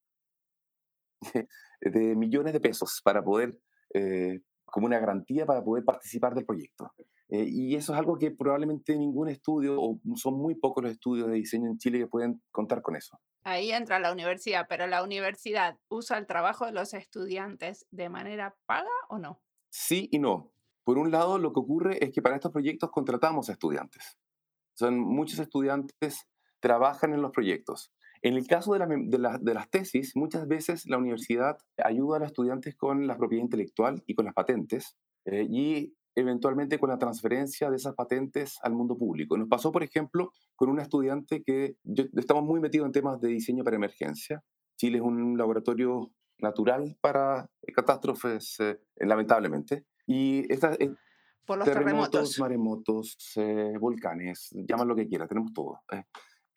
de, 1.81 2.15
millones 2.15 2.53
de 2.53 2.59
pesos 2.59 3.01
para 3.03 3.23
poder, 3.23 3.59
eh, 3.93 4.41
como 4.65 4.87
una 4.87 4.99
garantía 4.99 5.45
para 5.45 5.63
poder 5.63 5.83
participar 5.83 6.33
del 6.35 6.45
proyecto. 6.45 6.91
Eh, 7.29 7.45
y 7.47 7.75
eso 7.75 7.93
es 7.93 7.99
algo 7.99 8.17
que 8.17 8.31
probablemente 8.31 8.95
ningún 8.95 9.27
estudio, 9.27 9.81
o 9.81 9.99
son 10.15 10.35
muy 10.35 10.55
pocos 10.55 10.83
los 10.83 10.93
estudios 10.93 11.27
de 11.27 11.33
diseño 11.33 11.67
en 11.67 11.77
Chile 11.77 11.99
que 11.99 12.07
pueden 12.07 12.41
contar 12.51 12.81
con 12.81 12.95
eso. 12.95 13.19
Ahí 13.43 13.71
entra 13.71 13.99
la 13.99 14.11
universidad, 14.11 14.65
pero 14.69 14.87
la 14.87 15.03
universidad 15.03 15.77
usa 15.89 16.17
el 16.17 16.27
trabajo 16.27 16.65
de 16.65 16.71
los 16.71 16.93
estudiantes 16.93 17.85
de 17.91 18.09
manera 18.09 18.55
paga 18.65 18.89
o 19.09 19.19
no? 19.19 19.41
Sí 19.69 20.09
y 20.11 20.19
no. 20.19 20.51
Por 20.83 20.97
un 20.97 21.11
lado, 21.11 21.37
lo 21.37 21.51
que 21.51 21.59
ocurre 21.59 22.03
es 22.03 22.11
que 22.11 22.21
para 22.21 22.35
estos 22.35 22.51
proyectos 22.51 22.91
contratamos 22.91 23.49
a 23.49 23.53
estudiantes. 23.53 24.17
Son 24.73 24.99
muchos 24.99 25.39
estudiantes 25.39 26.27
trabajan 26.59 27.13
en 27.13 27.21
los 27.21 27.31
proyectos. 27.31 27.91
En 28.21 28.33
el 28.33 28.47
caso 28.47 28.73
de, 28.73 28.79
de, 28.87 29.53
las 29.53 29.69
tesis, 29.69 30.15
muchas 30.15 30.47
veces 30.47 30.85
la 30.87 30.97
universidad 30.97 31.57
ayuda 31.77 32.17
a 32.17 32.19
los 32.19 32.27
estudiantes 32.29 32.75
con 32.75 33.05
la 33.05 33.17
propiedad 33.17 33.43
intelectual 33.43 34.03
y 34.07 34.15
con 34.15 34.25
las 34.25 34.33
patentes. 34.33 34.97
Eh, 35.25 35.45
y 35.49 35.96
eventualmente 36.17 36.79
con 36.79 36.89
la 36.89 36.97
transferencia 36.97 37.69
de 37.69 37.75
esas 37.75 37.93
patentes 37.93 38.57
al 38.63 38.73
mundo 38.73 38.97
público. 38.97 39.37
Nos 39.37 39.47
pasó, 39.47 39.71
por 39.71 39.83
ejemplo, 39.83 40.31
con 40.55 40.67
una 40.67 40.81
estudiante 40.81 41.43
que 41.43 41.75
estamos 42.15 42.43
muy 42.43 42.59
metidos 42.59 42.87
en 42.87 42.91
temas 42.91 43.21
de 43.21 43.29
diseño 43.29 43.63
para 43.63 43.75
emergencia. 43.75 44.43
Chile 44.77 44.97
es 44.97 45.03
un 45.03 45.37
laboratorio 45.37 46.11
natural 46.39 46.97
para 47.01 47.47
catástrofes, 47.75 48.59
eh, 48.59 48.79
lamentablemente. 48.95 49.85
Y 50.07 50.51
esta, 50.51 50.73
eh, 50.79 50.91
por 51.45 51.59
los 51.59 51.67
terremotos, 51.67 52.39
maremotos, 52.39 53.15
eh, 53.35 53.73
volcanes, 53.79 54.49
llaman 54.67 54.87
lo 54.87 54.95
que 54.95 55.07
quiera, 55.07 55.27
tenemos 55.27 55.53
todo. 55.53 55.81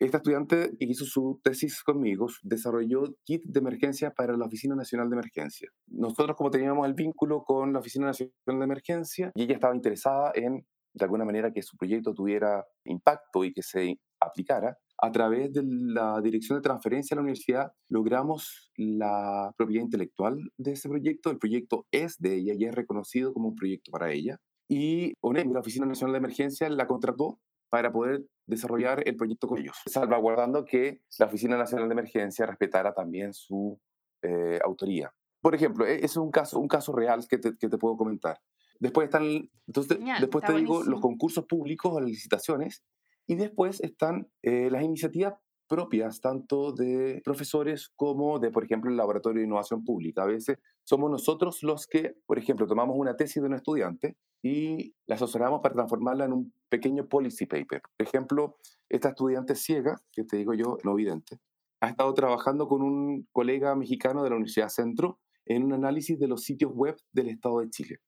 Esta 0.01 0.17
estudiante 0.17 0.71
que 0.79 0.85
hizo 0.85 1.05
su 1.05 1.39
tesis 1.43 1.83
conmigo 1.83 2.25
desarrolló 2.41 3.03
kit 3.23 3.43
de 3.45 3.59
emergencia 3.59 4.09
para 4.09 4.35
la 4.35 4.47
Oficina 4.47 4.73
Nacional 4.73 5.11
de 5.11 5.13
Emergencia. 5.13 5.69
Nosotros 5.85 6.35
como 6.35 6.49
teníamos 6.49 6.87
el 6.87 6.95
vínculo 6.95 7.43
con 7.43 7.71
la 7.71 7.81
Oficina 7.81 8.07
Nacional 8.07 8.33
de 8.47 8.63
Emergencia 8.63 9.31
y 9.35 9.43
ella 9.43 9.53
estaba 9.53 9.75
interesada 9.75 10.31
en, 10.33 10.65
de 10.95 11.05
alguna 11.05 11.23
manera, 11.23 11.53
que 11.53 11.61
su 11.61 11.77
proyecto 11.77 12.15
tuviera 12.15 12.65
impacto 12.83 13.43
y 13.43 13.53
que 13.53 13.61
se 13.61 13.99
aplicara, 14.19 14.75
a 15.03 15.11
través 15.11 15.53
de 15.53 15.61
la 15.63 16.19
Dirección 16.19 16.57
de 16.57 16.63
Transferencia 16.63 17.13
a 17.13 17.17
la 17.17 17.21
Universidad 17.21 17.71
logramos 17.87 18.71
la 18.77 19.53
propiedad 19.55 19.83
intelectual 19.83 20.39
de 20.57 20.71
ese 20.71 20.89
proyecto. 20.89 21.29
El 21.29 21.37
proyecto 21.37 21.85
es 21.91 22.17
de 22.17 22.37
ella 22.37 22.55
y 22.57 22.65
es 22.65 22.73
reconocido 22.73 23.33
como 23.33 23.49
un 23.49 23.55
proyecto 23.55 23.91
para 23.91 24.11
ella. 24.11 24.39
Y 24.67 25.13
ONEM, 25.21 25.53
la 25.53 25.59
Oficina 25.59 25.85
Nacional 25.85 26.13
de 26.13 26.17
Emergencia, 26.17 26.69
la 26.69 26.87
contrató 26.87 27.39
para 27.71 27.89
poder 27.89 28.25
desarrollar 28.45 29.01
el 29.07 29.15
proyecto 29.15 29.47
con 29.47 29.57
ellos, 29.57 29.77
salvaguardando 29.85 30.65
que 30.65 31.01
la 31.17 31.27
Oficina 31.27 31.57
Nacional 31.57 31.87
de 31.87 31.93
Emergencia 31.93 32.45
respetara 32.45 32.93
también 32.93 33.33
su 33.33 33.79
eh, 34.21 34.59
autoría. 34.63 35.11
Por 35.39 35.55
ejemplo, 35.55 35.87
e, 35.87 36.03
es 36.03 36.17
un 36.17 36.29
caso, 36.31 36.59
un 36.59 36.67
caso 36.67 36.93
real 36.93 37.25
que 37.29 37.37
te, 37.37 37.57
que 37.57 37.69
te 37.69 37.77
puedo 37.77 37.95
comentar. 37.95 38.37
Después 38.77 39.05
están, 39.05 39.49
entonces, 39.67 39.97
después 40.19 40.43
te 40.43 40.53
digo 40.53 40.83
los 40.83 40.99
concursos 40.99 41.45
públicos, 41.45 41.93
las 41.93 42.09
licitaciones, 42.09 42.83
y 43.25 43.35
después 43.35 43.79
están 43.79 44.27
eh, 44.41 44.69
las 44.69 44.83
iniciativas 44.83 45.35
propias, 45.71 46.19
tanto 46.19 46.73
de 46.73 47.21
profesores 47.23 47.93
como 47.95 48.39
de, 48.39 48.51
por 48.51 48.65
ejemplo, 48.65 48.91
el 48.91 48.97
Laboratorio 48.97 49.39
de 49.39 49.45
Innovación 49.45 49.85
Pública. 49.85 50.23
A 50.23 50.25
veces 50.25 50.57
somos 50.83 51.09
nosotros 51.09 51.63
los 51.63 51.87
que, 51.87 52.15
por 52.25 52.37
ejemplo, 52.37 52.67
tomamos 52.67 52.97
una 52.99 53.15
tesis 53.15 53.41
de 53.41 53.47
un 53.47 53.53
estudiante 53.53 54.17
y 54.43 54.93
la 55.07 55.15
asesoramos 55.15 55.61
para 55.61 55.75
transformarla 55.75 56.25
en 56.25 56.33
un 56.33 56.53
pequeño 56.67 57.07
policy 57.07 57.45
paper. 57.45 57.81
Por 57.97 58.05
ejemplo, 58.05 58.57
esta 58.89 59.09
estudiante 59.09 59.55
ciega, 59.55 59.95
que 60.11 60.25
te 60.25 60.35
digo 60.35 60.53
yo, 60.53 60.77
no 60.83 60.93
vidente, 60.93 61.39
ha 61.79 61.87
estado 61.87 62.13
trabajando 62.13 62.67
con 62.67 62.81
un 62.81 63.29
colega 63.31 63.73
mexicano 63.73 64.23
de 64.23 64.29
la 64.29 64.35
Universidad 64.35 64.67
Centro 64.67 65.21
en 65.45 65.63
un 65.63 65.71
análisis 65.71 66.19
de 66.19 66.27
los 66.27 66.43
sitios 66.43 66.73
web 66.73 66.97
del 67.13 67.29
Estado 67.29 67.61
de 67.61 67.69
Chile. 67.69 67.99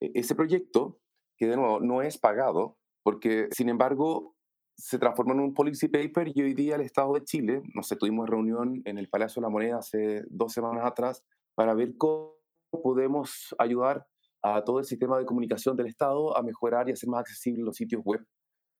E-, 0.00 0.12
ese 0.14 0.34
proyecto, 0.34 0.98
que 1.36 1.46
de 1.46 1.56
nuevo 1.56 1.78
no 1.80 2.00
es 2.00 2.16
pagado, 2.16 2.78
porque 3.02 3.48
sin 3.50 3.68
embargo 3.68 4.35
se 4.76 4.98
transformó 4.98 5.32
en 5.32 5.40
un 5.40 5.54
policy 5.54 5.88
paper 5.88 6.30
y 6.34 6.42
hoy 6.42 6.54
día 6.54 6.76
el 6.76 6.82
Estado 6.82 7.14
de 7.14 7.24
Chile, 7.24 7.62
no 7.74 7.82
sé, 7.82 7.96
tuvimos 7.96 8.28
reunión 8.28 8.82
en 8.84 8.98
el 8.98 9.08
Palacio 9.08 9.40
de 9.40 9.46
la 9.46 9.50
Moneda 9.50 9.78
hace 9.78 10.24
dos 10.28 10.52
semanas 10.52 10.84
atrás 10.84 11.24
para 11.54 11.74
ver 11.74 11.96
cómo 11.96 12.34
podemos 12.70 13.54
ayudar 13.58 14.06
a 14.42 14.62
todo 14.62 14.78
el 14.78 14.84
sistema 14.84 15.18
de 15.18 15.24
comunicación 15.24 15.76
del 15.76 15.86
Estado 15.86 16.36
a 16.36 16.42
mejorar 16.42 16.88
y 16.88 16.92
hacer 16.92 17.08
más 17.08 17.20
accesibles 17.20 17.64
los 17.64 17.76
sitios 17.76 18.02
web 18.04 18.24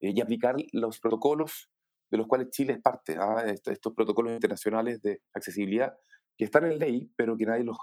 eh, 0.00 0.12
y 0.14 0.20
aplicar 0.20 0.56
los 0.72 1.00
protocolos 1.00 1.70
de 2.10 2.18
los 2.18 2.26
cuales 2.26 2.50
Chile 2.50 2.74
es 2.74 2.80
parte, 2.80 3.16
¿ah? 3.18 3.42
estos, 3.46 3.94
protocolos 3.94 4.32
internacionales 4.32 5.00
de 5.02 5.22
accesibilidad 5.32 5.96
que 6.36 6.44
están 6.44 6.66
en 6.66 6.78
ley, 6.78 7.10
pero 7.16 7.36
que 7.36 7.46
nadie 7.46 7.64
los 7.64 7.78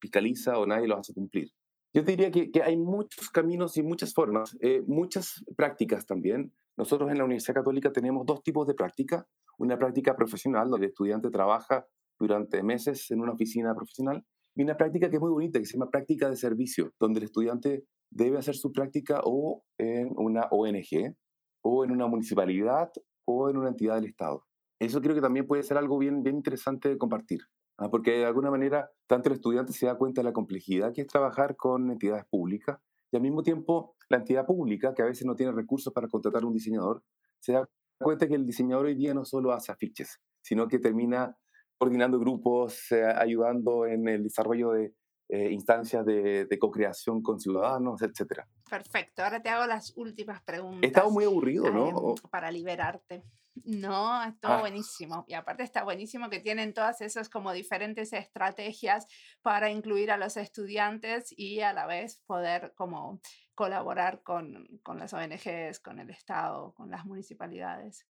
fiscaliza 0.00 0.58
o 0.58 0.66
nadie 0.66 0.86
los 0.86 1.00
hace 1.00 1.14
cumplir. 1.14 1.50
Yo 1.94 2.02
diría 2.02 2.30
que, 2.30 2.50
que 2.50 2.62
hay 2.62 2.76
muchos 2.76 3.30
caminos 3.30 3.76
y 3.78 3.82
muchas 3.82 4.12
formas, 4.12 4.56
eh, 4.60 4.82
muchas 4.86 5.42
prácticas 5.56 6.04
también. 6.04 6.52
Nosotros 6.76 7.10
en 7.10 7.18
la 7.18 7.24
Universidad 7.24 7.54
Católica 7.54 7.90
tenemos 7.90 8.26
dos 8.26 8.42
tipos 8.42 8.66
de 8.66 8.74
práctica. 8.74 9.26
Una 9.58 9.78
práctica 9.78 10.14
profesional, 10.14 10.68
donde 10.68 10.86
el 10.86 10.90
estudiante 10.90 11.30
trabaja 11.30 11.86
durante 12.18 12.62
meses 12.62 13.10
en 13.10 13.20
una 13.20 13.32
oficina 13.32 13.74
profesional, 13.74 14.24
y 14.54 14.62
una 14.62 14.76
práctica 14.76 15.10
que 15.10 15.16
es 15.16 15.20
muy 15.20 15.30
bonita, 15.30 15.58
que 15.58 15.66
se 15.66 15.74
llama 15.74 15.90
práctica 15.90 16.30
de 16.30 16.36
servicio, 16.36 16.92
donde 16.98 17.20
el 17.20 17.24
estudiante 17.24 17.84
debe 18.10 18.38
hacer 18.38 18.56
su 18.56 18.72
práctica 18.72 19.20
o 19.24 19.62
en 19.78 20.12
una 20.16 20.48
ONG, 20.50 21.14
o 21.62 21.84
en 21.84 21.90
una 21.90 22.06
municipalidad, 22.06 22.90
o 23.26 23.50
en 23.50 23.56
una 23.58 23.68
entidad 23.68 23.96
del 23.96 24.06
Estado. 24.06 24.44
Eso 24.78 25.00
creo 25.00 25.14
que 25.14 25.20
también 25.20 25.46
puede 25.46 25.62
ser 25.62 25.76
algo 25.78 25.98
bien, 25.98 26.22
interesante 26.26 26.88
de 26.88 26.98
compartir, 26.98 27.40
¿ah? 27.78 27.90
porque 27.90 28.12
de 28.12 28.24
alguna 28.24 28.50
manera 28.50 28.90
tanto 29.06 29.28
el 29.28 29.36
estudiante 29.36 29.72
se 29.72 29.86
da 29.86 29.96
cuenta 29.96 30.20
de 30.20 30.24
la 30.24 30.32
complejidad 30.32 30.92
que 30.92 31.02
es 31.02 31.06
trabajar 31.06 31.56
con 31.56 31.90
entidades 31.90 32.24
públicas, 32.26 32.78
y 33.10 33.16
al 33.16 33.22
mismo 33.22 33.42
tiempo 33.42 33.94
la 34.08 34.18
entidad 34.18 34.46
pública, 34.46 34.94
que 34.94 35.02
a 35.02 35.06
veces 35.06 35.26
no 35.26 35.34
tiene 35.34 35.52
recursos 35.52 35.92
para 35.92 36.08
contratar 36.08 36.42
a 36.42 36.46
un 36.46 36.52
diseñador, 36.52 37.02
se 37.40 37.52
da 37.52 37.68
cuenta 38.00 38.26
que 38.28 38.34
el 38.34 38.46
diseñador 38.46 38.86
hoy 38.86 38.94
día 38.94 39.14
no 39.14 39.24
solo 39.24 39.52
hace 39.52 39.72
afiches, 39.72 40.20
sino 40.42 40.68
que 40.68 40.78
termina 40.78 41.36
coordinando 41.78 42.18
grupos, 42.18 42.90
eh, 42.92 43.04
ayudando 43.04 43.86
en 43.86 44.08
el 44.08 44.22
desarrollo 44.22 44.72
de 44.72 44.94
eh, 45.28 45.50
instancias 45.50 46.06
de, 46.06 46.44
de 46.44 46.58
co-creación 46.58 47.20
con 47.20 47.40
ciudadanos, 47.40 48.00
etc. 48.02 48.42
Perfecto, 48.70 49.24
ahora 49.24 49.42
te 49.42 49.48
hago 49.48 49.66
las 49.66 49.92
últimas 49.96 50.40
preguntas. 50.42 50.82
He 50.82 50.86
estado 50.86 51.10
muy 51.10 51.24
aburrido, 51.24 51.70
¿no? 51.70 51.88
em, 51.88 52.14
para 52.30 52.50
liberarte. 52.50 53.24
No, 53.64 54.22
estuvo 54.22 54.52
Ah, 54.52 54.60
buenísimo. 54.60 55.24
Y 55.28 55.34
aparte 55.34 55.62
está 55.62 55.82
buenísimo 55.84 56.28
que 56.30 56.40
tienen 56.40 56.74
todas 56.74 57.00
esas 57.00 57.28
como 57.28 57.52
diferentes 57.52 58.12
estrategias 58.12 59.06
para 59.42 59.70
incluir 59.70 60.10
a 60.10 60.16
los 60.16 60.36
estudiantes 60.36 61.32
y 61.36 61.60
a 61.60 61.72
la 61.72 61.86
vez 61.86 62.22
poder 62.26 62.74
como 62.76 63.20
colaborar 63.54 64.22
con, 64.22 64.66
con 64.82 64.98
las 64.98 65.12
ONGs, 65.14 65.80
con 65.80 65.98
el 65.98 66.10
Estado, 66.10 66.74
con 66.74 66.90
las 66.90 67.04
municipalidades. 67.06 68.06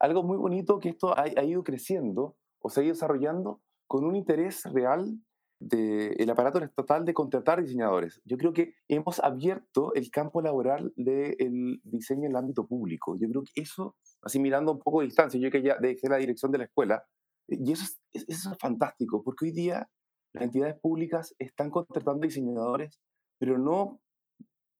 algo 0.00 0.22
muy 0.24 0.36
bonito 0.36 0.78
que 0.80 0.88
esto 0.90 1.16
ha, 1.16 1.22
ha 1.22 1.44
ido 1.44 1.62
creciendo 1.62 2.36
o 2.60 2.68
se 2.70 2.80
ha 2.80 2.84
ido 2.84 2.94
desarrollando 2.94 3.62
con 3.86 4.04
un 4.04 4.16
interés 4.16 4.64
real 4.72 5.18
del 5.60 6.28
aparato 6.28 6.58
estatal 6.58 7.04
de 7.04 7.14
contratar 7.14 7.62
diseñadores. 7.62 8.20
Yo 8.24 8.36
creo 8.36 8.52
que 8.52 8.74
hemos 8.88 9.20
abierto 9.20 9.94
el 9.94 10.10
campo 10.10 10.42
laboral 10.42 10.92
del 10.96 11.80
diseño 11.84 12.24
en 12.24 12.32
el 12.32 12.36
ámbito 12.36 12.66
público. 12.66 13.16
Yo 13.20 13.28
creo 13.28 13.42
que 13.44 13.62
eso, 13.62 13.96
así 14.22 14.38
mirando 14.38 14.72
un 14.72 14.78
poco 14.80 15.00
de 15.00 15.06
distancia, 15.06 15.40
yo 15.40 15.50
que 15.50 15.62
ya 15.62 15.76
dejé 15.78 16.08
la 16.08 16.16
dirección 16.16 16.50
de 16.52 16.58
la 16.58 16.64
escuela, 16.64 17.04
y 17.48 17.72
eso 17.72 17.84
es, 17.84 18.00
es- 18.12 18.28
eso 18.28 18.52
es 18.52 18.58
fantástico, 18.58 19.22
porque 19.22 19.46
hoy 19.46 19.52
día 19.52 19.88
las 20.34 20.44
entidades 20.44 20.78
públicas 20.80 21.34
están 21.38 21.70
contratando 21.70 22.22
diseñadores, 22.26 22.98
pero 23.38 23.58
no 23.58 24.00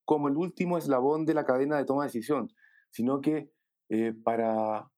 como 0.05 0.29
el 0.29 0.37
último 0.37 0.79
eslabón 0.79 1.25
de 1.27 1.35
la 1.35 1.45
cadena 1.45 1.77
de 1.77 1.85
toma 1.85 2.03
de 2.05 2.09
decisión, 2.09 2.49
sino 2.91 3.21
que 3.21 3.51
eh, 3.91 4.13
para 4.25 4.89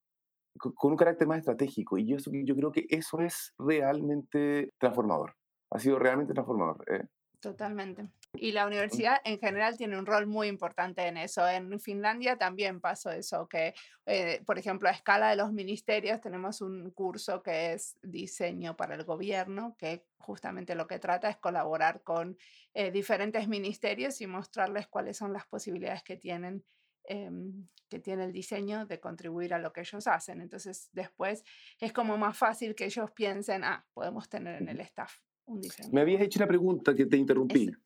co- 0.59 0.72
con 0.74 0.92
un 0.92 0.97
carácter 0.97 1.26
más 1.26 1.38
estratégico. 1.38 1.99
Y 1.99 2.07
yo, 2.07 2.16
yo 2.45 2.55
creo 2.57 2.70
que 2.72 2.86
eso 2.88 3.20
es 3.20 3.53
realmente 3.59 4.72
transformador. 4.78 5.34
Ha 5.70 5.78
sido 5.78 5.99
realmente 5.99 6.32
transformador. 6.34 6.84
eh. 6.92 7.07
Totalmente. 7.40 8.09
Y 8.37 8.53
la 8.53 8.66
universidad 8.66 9.18
en 9.24 9.39
general 9.39 9.76
tiene 9.76 9.99
un 9.99 10.07
rol 10.07 10.26
muy 10.26 10.49
importante 10.49 11.07
en 11.07 11.16
eso. 11.16 11.49
En 11.49 11.78
Finlandia 11.80 12.37
también 12.37 12.80
pasó 12.80 13.11
eso, 13.11 13.49
que, 13.49 13.74
eh, 14.07 14.43
por 14.45 14.59
ejemplo, 14.59 14.89
a 14.89 14.93
escala 14.93 15.30
de 15.30 15.37
los 15.37 15.53
ministerios 15.53 16.20
tenemos 16.20 16.61
un 16.61 16.91
curso 16.91 17.43
que 17.43 17.72
es 17.74 17.97
diseño 18.03 18.76
para 18.76 18.95
el 18.97 19.05
gobierno, 19.05 19.76
que 19.78 20.05
justamente 20.18 20.74
lo 20.74 20.87
que 20.87 20.99
trata 20.99 21.28
es 21.30 21.37
colaborar 21.39 22.03
con 22.03 22.37
eh, 22.74 22.91
diferentes 22.91 23.47
ministerios 23.49 24.20
y 24.20 24.26
mostrarles 24.26 24.89
cuáles 24.89 25.16
son 25.16 25.32
las 25.32 25.47
posibilidades 25.47 26.03
que 26.03 26.16
tienen. 26.16 26.64
em, 27.07 27.68
que 27.91 27.99
tiene 28.01 28.24
el 28.24 28.32
diseño 28.32 28.87
de 28.87 28.99
contribuir 28.99 29.53
a 29.53 29.59
lo 29.59 29.72
que 29.74 29.82
ellos 29.82 30.07
hacen. 30.07 30.41
Entonces, 30.41 30.89
después 30.93 31.45
es 31.78 31.93
como 31.93 32.16
más 32.16 32.37
fácil 32.37 32.74
que 32.74 32.87
ellos 32.87 33.11
piensen, 33.12 33.62
ah, 33.62 33.87
podemos 33.93 34.26
tener 34.30 34.61
en 34.62 34.68
el 34.70 34.80
staff 34.80 35.18
un 35.45 35.57
Me 35.57 35.61
diseñador. 35.61 36.01
habías 36.01 36.22
hecho 36.22 36.39
una 36.39 36.47
pregunta 36.49 36.95
que 36.95 37.05
te 37.05 37.18
interrumpí. 37.18 37.68
Es- 37.68 37.84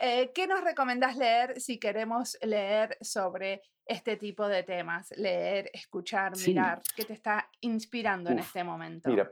eh, 0.00 0.30
¿Qué 0.34 0.46
nos 0.46 0.62
recomendás 0.62 1.16
leer 1.16 1.60
si 1.60 1.78
queremos 1.78 2.36
leer 2.42 2.96
sobre 3.00 3.62
este 3.86 4.16
tipo 4.16 4.48
de 4.48 4.62
temas? 4.62 5.12
Leer, 5.16 5.70
escuchar, 5.72 6.36
Sí. 6.36 6.50
mirar. 6.50 6.80
¿Qué 6.96 7.04
te 7.04 7.12
está 7.12 7.48
inspirando 7.60 8.30
en 8.30 8.38
Uf, 8.40 8.46
este 8.46 8.64
momento? 8.64 9.10
Mira, 9.10 9.30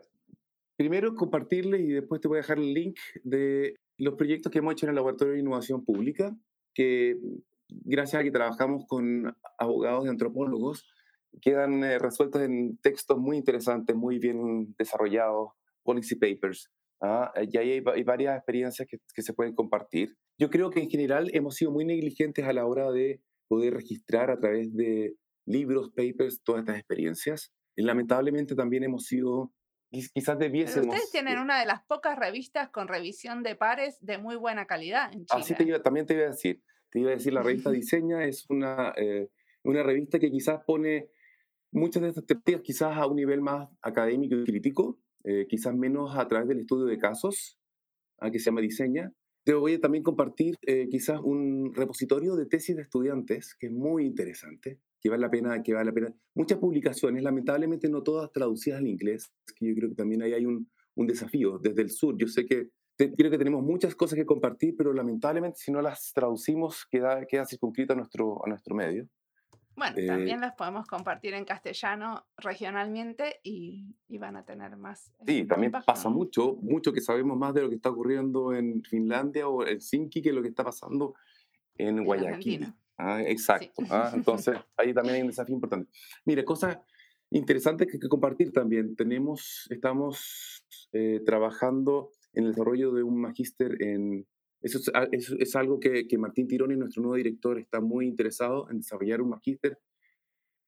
primero 0.77 1.15
compartirle 1.15 1.79
y 1.81 1.89
después 1.89 2.21
te 2.21 2.29
voy 2.29 2.39
a 2.39 2.43
dejar 2.43 2.59
el 2.59 2.73
link 2.73 2.99
de 3.23 3.77
los 3.99 4.15
proyectos 4.15 4.51
que 4.51 4.59
hemos 4.59 4.73
hecho 4.73 4.87
en 4.87 4.91
el 4.91 4.97
Laboratorio 4.97 5.35
de 5.35 5.41
Innovación 5.41 5.85
Pública, 5.85 6.35
que 6.75 7.17
gracias 7.69 8.21
a 8.21 8.25
que 8.25 8.31
trabajamos 8.31 8.85
con 8.87 9.37
abogados 9.59 10.05
y 10.07 10.09
antropólogos, 10.09 10.87
quedan 11.41 11.83
eh, 11.85 11.99
resueltos 11.99 12.43
en 12.43 12.77
textos 12.79 13.19
muy 13.19 13.37
interesantes, 13.39 13.97
muy 13.97 14.19
bien 14.19 14.75
desarrollados, 14.77 15.51
policy 15.83 16.17
papers. 16.17 16.71
¿ah? 17.01 17.33
Y 17.51 17.57
ahí 17.57 17.73
hay, 17.73 17.83
hay 17.95 18.03
varias 18.03 18.37
experiencias 18.37 18.87
que, 18.89 18.99
que 19.15 19.23
se 19.23 19.33
pueden 19.33 19.55
compartir. 19.55 20.15
Yo 20.43 20.51
creo 20.51 20.71
que 20.71 20.81
en 20.81 20.91
general 20.91 21.31
hemos 21.35 21.55
sido 21.55 21.71
muy 21.71 21.85
negligentes 21.85 22.45
a 22.45 22.53
la 22.53 22.67
hora 22.67 22.91
de 22.91 23.23
poder 23.47 23.75
registrar 23.75 24.29
a 24.29 24.41
través 24.41 24.75
de 24.75 25.15
libros, 25.47 25.91
papers, 25.95 26.43
todas 26.43 26.63
estas 26.63 26.79
experiencias. 26.79 27.53
Y 27.77 27.83
lamentablemente 27.83 28.57
también 28.57 28.83
hemos 28.83 29.05
sido, 29.05 29.53
quiz- 29.93 30.11
quizás 30.13 30.37
Pero 30.39 30.51
debiésemos... 30.51 30.89
ustedes 30.89 31.13
tienen 31.13 31.39
eh, 31.39 31.43
una 31.43 31.61
de 31.61 31.67
las 31.67 31.85
pocas 31.85 32.19
revistas 32.19 32.71
con 32.71 32.89
revisión 32.89 33.45
de 33.45 33.55
pares 33.55 33.99
de 34.01 34.19
muy 34.19 34.35
buena 34.35 34.67
calidad 34.67 35.13
en 35.13 35.27
Así 35.31 35.53
te 35.55 35.59
Chile. 35.59 35.69
iba, 35.77 35.83
también 35.83 36.07
te 36.07 36.15
iba 36.15 36.25
a 36.25 36.31
decir. 36.31 36.61
Te 36.91 36.99
iba 36.99 37.11
a 37.13 37.15
decir, 37.15 37.33
la 37.33 37.43
revista 37.45 37.71
Diseña 37.71 38.25
es 38.25 38.45
una, 38.51 38.93
eh, 38.97 39.29
una 39.63 39.85
revista 39.85 40.19
que 40.19 40.29
quizás 40.33 40.65
pone 40.67 41.09
muchas 41.71 42.03
de 42.03 42.09
estas 42.09 42.27
temáticas 42.27 42.63
quizás 42.63 42.97
a 42.97 43.07
un 43.07 43.15
nivel 43.15 43.43
más 43.43 43.69
académico 43.81 44.35
y 44.35 44.43
crítico, 44.43 44.99
eh, 45.23 45.47
quizás 45.49 45.73
menos 45.73 46.17
a 46.19 46.27
través 46.27 46.49
del 46.49 46.59
estudio 46.59 46.87
de 46.87 46.99
casos, 46.99 47.61
ah, 48.19 48.33
que 48.33 48.41
se 48.41 48.47
llama 48.47 48.61
Diseña. 48.61 49.13
Te 49.45 49.55
voy 49.55 49.75
a 49.75 49.81
también 49.81 50.05
compartir 50.05 50.57
eh, 50.67 50.89
quizás 50.89 51.21
un 51.21 51.73
repositorio 51.75 52.37
de 52.37 52.47
tesis 52.47 52.77
de 52.77 52.83
estudiantes 52.83 53.57
que 53.59 53.67
es 53.67 53.73
muy 53.73 54.07
interesante, 54.07 54.79
que 55.01 55.09
vale 55.09 55.23
la 55.23 55.31
pena, 55.31 55.63
que 55.63 55.75
vale 55.75 55.87
la 55.87 55.93
pena. 55.93 56.15
Muchas 56.35 56.59
publicaciones, 56.59 57.25
lamentablemente 57.25 57.89
no 57.89 58.03
todas 58.03 58.31
traducidas 58.31 58.79
al 58.79 58.87
inglés, 58.87 59.33
que 59.57 59.67
yo 59.67 59.75
creo 59.75 59.89
que 59.89 59.97
también 59.97 60.23
ahí 60.23 60.33
hay 60.33 60.47
un, 60.47 60.71
un 60.95 61.07
desafío 61.07 61.59
desde 61.59 61.83
el 61.83 61.91
sur. 61.91 62.17
Yo 62.17 62.29
sé 62.29 62.47
que 62.47 62.69
creo 62.97 63.31
que 63.31 63.39
tenemos 63.39 63.63
muchas 63.63 63.95
cosas 63.95 64.17
que 64.17 64.27
compartir, 64.27 64.75
pero 64.77 64.93
lamentablemente 64.93 65.59
si 65.59 65.73
no 65.73 65.83
las 65.83 66.13
traducimos 66.15 66.87
queda, 66.91 67.25
queda 67.27 67.47
circunscrito 67.47 67.95
a 67.95 67.97
nuestro, 67.97 68.45
a 68.45 68.49
nuestro 68.49 68.75
medio. 68.75 69.09
Bueno, 69.77 69.97
Eh, 69.97 70.07
también 70.07 70.41
las 70.41 70.55
podemos 70.55 70.87
compartir 70.87 71.35
en 71.35 71.45
castellano 71.45 72.27
regionalmente 72.37 73.41
y, 73.43 73.97
y 74.09 74.19
van 74.19 74.37
a 74.37 74.45
tener 74.45 74.77
más 74.77 75.13
Sí, 75.27 75.39
eh, 75.41 75.47
también 75.47 75.69
impacto, 75.69 75.87
pasa 75.87 76.09
mucho, 76.09 76.57
mucho 76.61 76.93
que 76.93 77.01
sabemos 77.01 77.37
más 77.39 77.55
de 77.55 77.63
lo 77.63 77.69
que 77.69 77.77
está 77.77 77.91
ocurriendo 77.91 78.53
en 78.53 78.83
Finlandia 78.85 79.49
o 79.49 79.63
Helsinki 79.65 80.21
que 80.23 80.33
lo 80.33 80.43
que 80.43 80.49
está 80.49 80.65
pasando 80.65 81.15
en 81.77 81.99
En 81.99 82.05
Guayaquil. 82.05 82.75
Ah, 82.99 83.21
Sí. 83.25 83.31
exacto. 83.33 83.83
ah, 83.91 84.13
entonces, 84.15 84.57
ahí 84.77 84.93
también 84.93 85.17
hay 85.17 85.23
un 85.23 85.29
desafío 85.29 85.55
importante. 85.55 85.91
Mira, 86.25 86.45
cosas 86.45 86.79
interesantes 87.31 87.89
que, 87.91 87.99
que 87.99 88.09
compartir 88.09 88.53
también. 88.53 88.95
Tenemos, 88.95 89.67
estamos 89.71 90.65
eh, 90.93 91.21
trabajando 91.25 92.11
en 92.35 92.45
el 92.45 92.51
desarrollo 92.53 92.93
de 92.93 93.03
un 93.03 93.21
magíster 93.21 93.83
en... 93.83 94.27
Eso 94.63 94.79
es, 94.79 94.91
a- 94.95 95.09
eso 95.13 95.35
es 95.39 95.57
algo 95.57 95.79
que, 95.81 96.07
que 96.07 96.19
Martín 96.19 96.47
Tironi, 96.49 96.77
nuestro 96.77 97.03
nuevo 97.03 97.17
director, 97.17 97.59
está 97.59 97.81
muy 97.81 98.07
interesado 98.07 98.71
en 98.71 98.79
desarrollar 98.79 99.21
un 99.21 99.31
magíster 99.31 99.79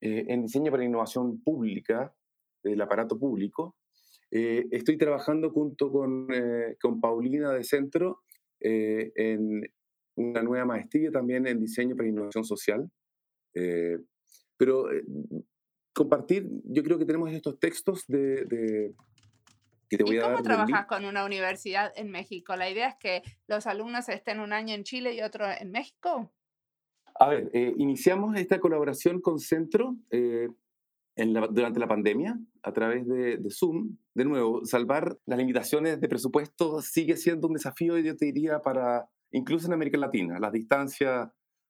eh, 0.00 0.24
en 0.28 0.42
diseño 0.42 0.70
para 0.70 0.84
innovación 0.84 1.40
pública, 1.42 2.14
del 2.62 2.80
aparato 2.80 3.18
público. 3.18 3.76
Eh, 4.30 4.66
estoy 4.70 4.96
trabajando 4.96 5.50
junto 5.50 5.90
con, 5.90 6.28
eh, 6.32 6.76
con 6.80 7.00
Paulina 7.00 7.52
de 7.52 7.62
Centro 7.64 8.22
en 8.60 9.60
una 10.16 10.42
nueva 10.42 10.64
maestría 10.64 11.10
también 11.10 11.46
en 11.46 11.60
diseño 11.60 11.94
para 11.94 12.08
innovación 12.08 12.44
social. 12.44 12.90
Pero 14.56 14.86
compartir, 15.92 16.48
yo 16.64 16.82
creo 16.82 16.98
que 16.98 17.04
tenemos 17.04 17.30
estos 17.32 17.58
textos 17.60 18.04
de- 18.08 18.94
que 19.96 20.04
te 20.04 20.04
voy 20.04 20.16
¿Y 20.16 20.18
a 20.18 20.22
cómo 20.22 20.34
dar. 20.36 20.42
trabajas 20.42 20.86
con 20.86 21.04
una 21.04 21.24
universidad 21.24 21.92
en 21.96 22.10
México? 22.10 22.56
¿La 22.56 22.68
idea 22.70 22.88
es 22.88 22.96
que 22.98 23.22
los 23.46 23.66
alumnos 23.66 24.08
estén 24.08 24.40
un 24.40 24.52
año 24.52 24.74
en 24.74 24.84
Chile 24.84 25.14
y 25.14 25.20
otro 25.22 25.46
en 25.50 25.70
México? 25.70 26.32
A 27.18 27.28
ver, 27.28 27.50
eh, 27.52 27.72
iniciamos 27.78 28.36
esta 28.36 28.58
colaboración 28.58 29.20
con 29.20 29.38
Centro 29.38 29.96
eh, 30.10 30.48
en 31.16 31.32
la- 31.32 31.46
durante 31.46 31.78
la 31.78 31.86
pandemia 31.86 32.36
a 32.62 32.72
través 32.72 33.06
de, 33.06 33.36
de 33.36 33.50
Zoom. 33.50 33.96
De 34.14 34.24
nuevo, 34.24 34.64
salvar 34.64 35.16
las 35.26 35.38
limitaciones 35.38 36.00
de 36.00 36.08
presupuesto 36.08 36.80
sigue 36.82 37.16
siendo 37.16 37.46
un 37.46 37.54
desafío, 37.54 37.96
yo 37.98 38.16
te 38.16 38.26
diría, 38.26 38.60
para 38.60 39.08
incluso 39.30 39.66
en 39.68 39.74
América 39.74 39.98
Latina. 39.98 40.38
Las 40.40 40.52
distancias 40.52 41.28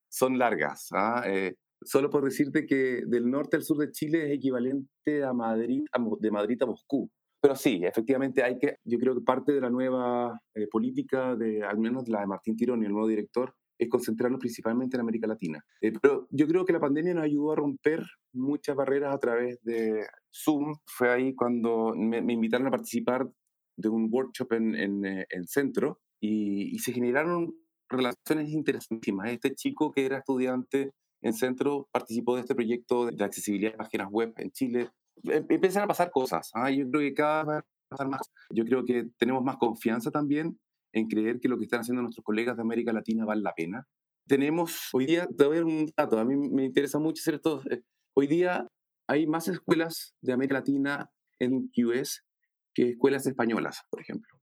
son 0.08 0.38
largas. 0.38 0.88
¿ah? 0.92 1.22
Eh, 1.26 1.54
solo 1.82 2.08
por 2.08 2.24
decirte 2.24 2.64
que 2.64 3.02
del 3.06 3.30
norte 3.30 3.56
al 3.56 3.62
sur 3.64 3.76
de 3.76 3.90
Chile 3.90 4.26
es 4.26 4.32
equivalente 4.38 5.24
a 5.24 5.34
Madrid, 5.34 5.84
a 5.92 5.98
de 6.20 6.30
Madrid 6.30 6.62
a 6.62 6.66
Moscú. 6.66 7.10
Pero 7.44 7.56
sí, 7.56 7.82
efectivamente 7.84 8.42
hay 8.42 8.56
que, 8.58 8.78
yo 8.84 8.98
creo 8.98 9.14
que 9.14 9.20
parte 9.20 9.52
de 9.52 9.60
la 9.60 9.68
nueva 9.68 10.40
eh, 10.54 10.66
política, 10.66 11.36
de, 11.36 11.62
al 11.62 11.76
menos 11.78 12.08
la 12.08 12.20
de 12.20 12.26
Martín 12.26 12.56
Tironi, 12.56 12.86
el 12.86 12.92
nuevo 12.92 13.06
director, 13.06 13.54
es 13.78 13.90
concentrarnos 13.90 14.40
principalmente 14.40 14.96
en 14.96 15.02
América 15.02 15.26
Latina. 15.26 15.62
Eh, 15.82 15.92
pero 16.00 16.26
yo 16.30 16.46
creo 16.46 16.64
que 16.64 16.72
la 16.72 16.80
pandemia 16.80 17.12
nos 17.12 17.24
ayudó 17.24 17.52
a 17.52 17.56
romper 17.56 18.02
muchas 18.32 18.74
barreras 18.74 19.14
a 19.14 19.18
través 19.18 19.62
de 19.62 20.06
Zoom. 20.34 20.76
Fue 20.86 21.10
ahí 21.10 21.34
cuando 21.34 21.92
me, 21.94 22.22
me 22.22 22.32
invitaron 22.32 22.66
a 22.66 22.70
participar 22.70 23.28
de 23.76 23.88
un 23.90 24.08
workshop 24.10 24.54
en, 24.54 24.74
en, 24.74 25.04
eh, 25.04 25.26
en 25.28 25.46
Centro 25.46 26.00
y, 26.22 26.74
y 26.74 26.78
se 26.78 26.94
generaron 26.94 27.54
relaciones 27.90 28.48
interesantísimas. 28.52 29.28
Este 29.30 29.54
chico 29.54 29.92
que 29.92 30.06
era 30.06 30.16
estudiante 30.16 30.92
en 31.20 31.34
Centro 31.34 31.88
participó 31.92 32.36
de 32.36 32.40
este 32.40 32.54
proyecto 32.54 33.10
de 33.10 33.22
accesibilidad 33.22 33.72
de 33.72 33.76
páginas 33.76 34.08
web 34.10 34.32
en 34.38 34.50
Chile. 34.50 34.88
Em- 35.22 35.46
Empiezan 35.48 35.84
a 35.84 35.86
pasar 35.86 36.10
cosas. 36.10 36.50
¿ah? 36.54 36.70
Yo 36.70 36.88
creo 36.90 37.00
que 37.00 37.14
cada 37.14 37.44
vez 37.44 37.46
va 37.46 37.58
a 37.58 37.64
pasar 37.90 38.08
más. 38.08 38.30
Yo 38.50 38.64
creo 38.64 38.84
que 38.84 39.06
tenemos 39.18 39.42
más 39.42 39.56
confianza 39.56 40.10
también 40.10 40.58
en 40.92 41.08
creer 41.08 41.40
que 41.40 41.48
lo 41.48 41.58
que 41.58 41.64
están 41.64 41.80
haciendo 41.80 42.02
nuestros 42.02 42.24
colegas 42.24 42.56
de 42.56 42.62
América 42.62 42.92
Latina 42.92 43.24
vale 43.24 43.42
la 43.42 43.54
pena. 43.54 43.86
Tenemos, 44.26 44.88
hoy 44.92 45.06
día, 45.06 45.26
te 45.36 45.44
voy 45.44 45.56
a 45.56 45.60
dar 45.60 45.64
un 45.66 45.92
dato, 45.96 46.18
a 46.18 46.24
mí 46.24 46.34
me 46.36 46.64
interesa 46.64 46.98
mucho 46.98 47.20
hacer 47.20 47.34
esto. 47.34 47.62
eh, 47.70 47.82
Hoy 48.16 48.26
día 48.28 48.66
hay 49.08 49.26
más 49.26 49.48
escuelas 49.48 50.14
de 50.22 50.32
América 50.32 50.54
Latina 50.54 51.10
en 51.40 51.68
QS 51.68 52.22
que 52.74 52.90
escuelas 52.90 53.26
españolas, 53.26 53.82
por 53.90 54.00
ejemplo. 54.00 54.38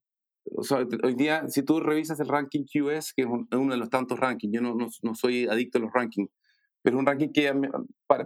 hoy 1.02 1.14
día, 1.14 1.48
si 1.48 1.62
tú 1.62 1.80
revisas 1.80 2.20
el 2.20 2.28
ranking 2.28 2.64
QS, 2.64 3.12
que 3.16 3.22
es 3.22 3.28
uno 3.28 3.72
de 3.72 3.76
los 3.78 3.90
tantos 3.90 4.18
rankings, 4.20 4.52
yo 4.54 4.60
no, 4.60 4.74
no, 5.02 5.14
soy 5.14 5.46
adicto 5.46 5.78
a 5.78 5.80
los 5.82 5.92
rankings, 5.92 6.30
pero 6.82 6.98
un 6.98 7.06
ranking 7.06 7.28
que 7.32 7.52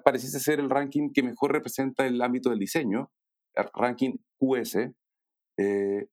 pareciese 0.04 0.40
ser 0.40 0.60
el 0.60 0.70
ranking 0.70 1.12
que 1.12 1.22
mejor 1.22 1.52
representa 1.52 2.06
el 2.06 2.20
ámbito 2.22 2.50
del 2.50 2.58
diseño, 2.58 3.10
el 3.54 3.66
ranking 3.74 4.16
QS. 4.38 4.90
Eh, 5.58 6.06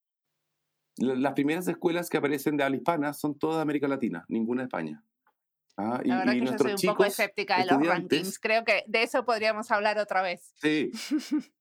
las 0.98 1.34
primeras 1.34 1.68
escuelas 1.68 2.10
que 2.10 2.18
aparecen 2.18 2.58
de 2.58 2.64
habla 2.64 2.78
hispana 2.78 3.14
son 3.14 3.38
todas 3.38 3.58
de 3.58 3.62
América 3.64 3.88
Latina, 3.88 4.26
ninguna 4.28 4.62
de 4.62 4.66
España. 4.68 5.04
Ah, 5.78 6.02
la 6.04 6.18
verdad 6.20 6.34
que 6.34 6.46
yo 6.46 6.58
soy 6.58 6.72
un 6.74 6.94
poco 6.94 7.06
escéptica 7.06 7.60
de 7.60 7.66
los 7.66 7.88
rankings. 7.88 8.40
Creo 8.40 8.64
que 8.64 8.84
de 8.88 9.04
eso 9.04 9.26
podríamos 9.26 9.72
hablar 9.72 9.98
otra 9.98 10.22
vez. 10.22 10.54
Sí. 10.62 10.92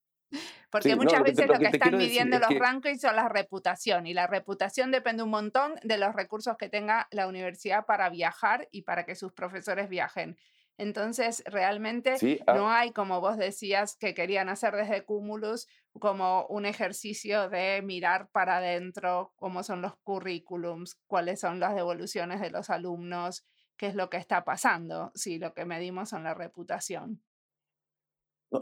Porque 0.70 0.96
muchas 0.96 1.22
veces 1.22 1.46
lo 1.46 1.58
que, 1.58 1.66
están 1.66 1.96
midiendo 1.96 2.38
los 2.38 2.58
rankings 2.58 3.02
son 3.02 3.16
la 3.16 3.28
reputación 3.28 4.06
y 4.06 4.14
la 4.14 4.26
reputación 4.26 4.90
depende 4.90 5.22
un 5.22 5.30
montón 5.30 5.74
de 5.82 5.98
los 5.98 6.14
recursos 6.14 6.56
que 6.56 6.70
tenga 6.70 7.08
la 7.10 7.26
universidad 7.26 7.84
para 7.84 8.08
viajar 8.08 8.68
y 8.70 8.82
para 8.82 9.04
que 9.04 9.14
sus 9.14 9.32
profesores 9.32 9.88
viajen. 9.90 10.38
Entonces, 10.78 11.42
realmente 11.46 12.14
ah. 12.46 12.54
no 12.54 12.70
hay, 12.70 12.92
como 12.92 13.20
vos 13.20 13.36
decías, 13.36 13.96
que 13.96 14.14
querían 14.14 14.48
hacer 14.48 14.74
desde 14.74 15.04
Cumulus, 15.04 15.68
como 15.98 16.46
un 16.46 16.64
ejercicio 16.64 17.48
de 17.48 17.82
mirar 17.82 18.30
para 18.32 18.58
adentro 18.58 19.32
cómo 19.36 19.62
son 19.62 19.82
los 19.82 19.94
currículums, 20.02 20.98
cuáles 21.06 21.40
son 21.40 21.60
las 21.60 21.74
devoluciones 21.74 22.40
de 22.40 22.50
los 22.50 22.70
alumnos, 22.70 23.44
qué 23.76 23.86
es 23.86 23.94
lo 23.94 24.08
que 24.08 24.16
está 24.16 24.44
pasando, 24.44 25.12
si 25.14 25.38
lo 25.38 25.52
que 25.52 25.64
medimos 25.64 26.08
son 26.08 26.24
la 26.24 26.34
reputación. 26.34 27.22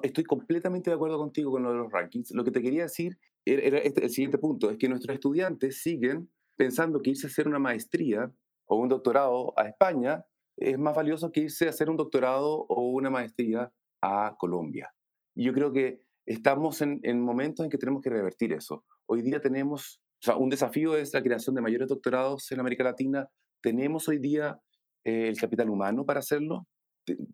estoy 0.02 0.24
completamente 0.24 0.90
de 0.90 0.96
acuerdo 0.96 1.18
contigo 1.18 1.52
con 1.52 1.62
lo 1.62 1.72
de 1.72 1.78
los 1.78 1.92
rankings. 1.92 2.32
Lo 2.32 2.44
que 2.44 2.50
te 2.50 2.62
quería 2.62 2.82
decir 2.82 3.18
era, 3.44 3.78
este, 3.78 4.04
el 4.04 4.10
siguiente 4.10 4.38
punto, 4.38 4.70
es 4.70 4.78
que 4.78 4.88
nuestros 4.88 5.14
estudiantes 5.14 5.82
siguen 5.82 6.30
pensando 6.56 7.00
que 7.00 7.10
irse 7.10 7.26
a 7.26 7.30
hacer 7.30 7.48
una 7.48 7.58
maestría 7.58 8.30
o 8.66 8.76
un 8.76 8.88
doctorado 8.88 9.52
a 9.58 9.68
España 9.68 10.24
es 10.60 10.78
más 10.78 10.94
valioso 10.94 11.32
que 11.32 11.40
irse 11.40 11.66
a 11.66 11.70
hacer 11.70 11.90
un 11.90 11.96
doctorado 11.96 12.66
o 12.68 12.90
una 12.90 13.10
maestría 13.10 13.72
a 14.02 14.36
Colombia. 14.38 14.92
Yo 15.34 15.52
creo 15.52 15.72
que 15.72 16.00
estamos 16.26 16.82
en, 16.82 17.00
momentos 17.20 17.64
en 17.64 17.70
que 17.70 17.78
tenemos 17.78 18.02
que 18.02 18.10
revertir 18.10 18.52
eso. 18.52 18.84
Hoy 19.06 19.22
día 19.22 19.40
tenemos, 19.40 20.00
o 20.22 20.24
sea, 20.24 20.36
un 20.36 20.50
desafío 20.50 20.96
es 20.96 21.14
la 21.14 21.22
creación 21.22 21.54
de 21.54 21.62
mayores 21.62 21.88
doctorados 21.88 22.50
en 22.52 22.60
América 22.60 22.84
Latina. 22.84 23.28
Tenemos 23.62 24.06
hoy 24.08 24.18
día 24.18 24.60
eh, 25.04 25.28
el 25.28 25.36
capital 25.36 25.70
humano 25.70 26.04
para 26.04 26.20
hacerlo. 26.20 26.66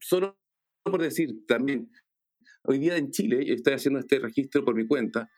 Solo 0.00 0.38
por 0.84 1.02
decir 1.02 1.44
también, 1.48 1.90
hoy 2.62 2.78
día 2.78 2.96
en 2.96 3.10
Chile, 3.10 3.52
estoy 3.52 3.74
haciendo 3.74 3.98
este 3.98 4.20
registro 4.20 4.64
por 4.64 4.76
mi 4.76 4.86
cuenta, 4.86 5.28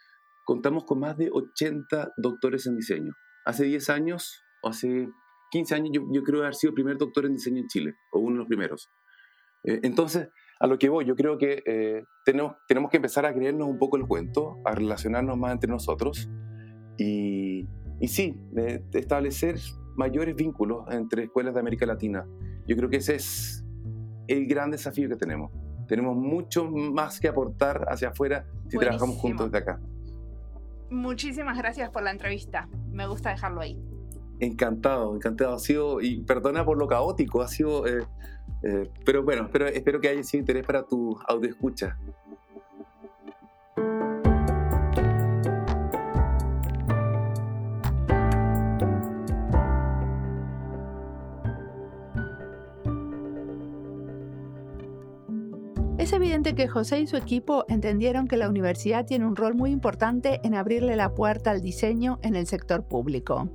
contamos 0.45 0.85
con 0.85 1.01
más 1.01 1.17
de 1.17 1.31
80 1.33 2.13
doctores 2.19 2.67
en 2.67 2.77
diseño. 2.77 3.13
Hace 3.47 3.65
10 3.65 3.91
años, 3.91 4.43
o 4.63 4.69
hace 4.69 5.09
15 5.51 5.75
años 5.75 5.91
yo, 5.93 6.03
yo 6.13 6.23
creo 6.23 6.43
haber 6.43 6.55
sido 6.55 6.71
el 6.71 6.75
primer 6.75 6.99
doctor 6.99 7.27
en 7.27 7.35
diseño 7.35 7.59
en 7.59 7.69
Chile, 7.69 7.95
o 8.13 8.21
uno 8.21 8.33
de 8.33 8.39
los 8.39 8.47
primeros. 8.49 8.91
Eh, 9.65 9.81
entonces, 9.83 10.29
a 10.61 10.67
lo 10.67 10.79
que 10.79 10.89
voy, 10.89 11.05
yo 11.05 11.15
creo 11.15 11.39
que 11.39 11.63
eh, 11.67 12.05
tenemos, 12.25 12.57
tenemos 12.67 12.91
que 12.91 12.97
empezar 12.97 13.27
a 13.27 13.33
creernos 13.33 13.69
un 13.69 13.79
poco 13.79 13.97
el 13.97 14.07
cuento, 14.07 14.57
a 14.65 14.73
relacionarnos 14.73 15.37
más 15.39 15.53
entre 15.53 15.71
nosotros 15.71 16.29
y, 16.97 17.69
y 18.01 18.09
sí, 18.09 18.37
establecer 18.93 19.57
mayores 19.97 20.35
vínculos 20.35 20.85
entre 20.91 21.25
escuelas 21.25 21.55
de 21.55 21.61
América 21.61 21.87
Latina. 21.87 22.27
Yo 22.67 22.77
creo 22.77 22.89
que 22.89 22.97
ese 22.97 23.17
es 23.17 23.65
el 24.27 24.47
gran 24.47 24.71
desafío 24.71 25.09
que 25.09 25.17
tenemos. 25.17 25.51
Tenemos 25.89 26.17
mucho 26.17 26.71
más 26.71 27.19
que 27.19 27.29
aportar 27.29 27.87
hacia 27.89 28.09
afuera 28.09 28.47
si 28.69 28.79
trabajamos 28.79 29.17
juntos 29.17 29.51
desde 29.51 29.59
acá. 29.65 29.81
Muchísimas 30.91 31.59
gracias 31.59 31.91
por 31.91 32.03
la 32.03 32.11
entrevista. 32.11 32.69
Me 32.91 33.07
gusta 33.07 33.31
dejarlo 33.31 33.61
ahí. 33.61 33.79
Encantado, 34.41 35.15
encantado. 35.15 35.55
Ha 35.55 35.59
sido, 35.59 36.01
y 36.01 36.21
perdona 36.23 36.65
por 36.65 36.79
lo 36.79 36.87
caótico, 36.87 37.43
ha 37.43 37.49
sido, 37.49 37.87
eh, 37.87 38.07
eh, 38.63 38.91
pero 39.05 39.25
bueno, 39.25 39.45
espero, 39.45 39.67
espero 39.67 40.01
que 40.01 40.09
haya 40.09 40.23
sido 40.23 40.41
interés 40.41 40.65
para 40.65 40.85
tu 40.85 41.19
audio 41.27 41.51
escucha. 41.51 41.97
Es 55.99 56.13
evidente 56.13 56.55
que 56.55 56.69
José 56.69 57.01
y 57.01 57.07
su 57.07 57.17
equipo 57.17 57.65
entendieron 57.69 58.29
que 58.29 58.37
la 58.37 58.49
universidad 58.49 59.05
tiene 59.05 59.27
un 59.27 59.37
rol 59.37 59.55
muy 59.55 59.73
importante 59.73 60.41
en 60.43 60.55
abrirle 60.55 60.97
la 60.97 61.13
puerta 61.15 61.51
al 61.51 61.61
diseño 61.61 62.19
en 62.23 62.37
el 62.37 62.47
sector 62.47 62.85
público 62.85 63.51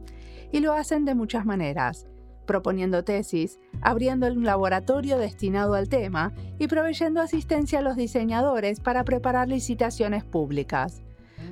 y 0.54 0.62
lo 0.62 0.72
hacen 0.72 1.04
de 1.04 1.16
muchas 1.16 1.46
maneras, 1.46 2.06
proponiendo 2.46 3.04
tesis, 3.04 3.60
abriendo 3.82 4.28
un 4.28 4.46
laboratorio 4.46 5.18
destinado 5.18 5.74
al 5.74 5.90
tema 5.90 6.32
y 6.60 6.68
proveyendo 6.68 7.20
asistencia 7.20 7.80
a 7.80 7.82
los 7.82 7.98
diseñadores 7.98 8.80
para 8.80 9.04
preparar 9.04 9.50
licitaciones 9.50 10.24
públicas. 10.24 11.02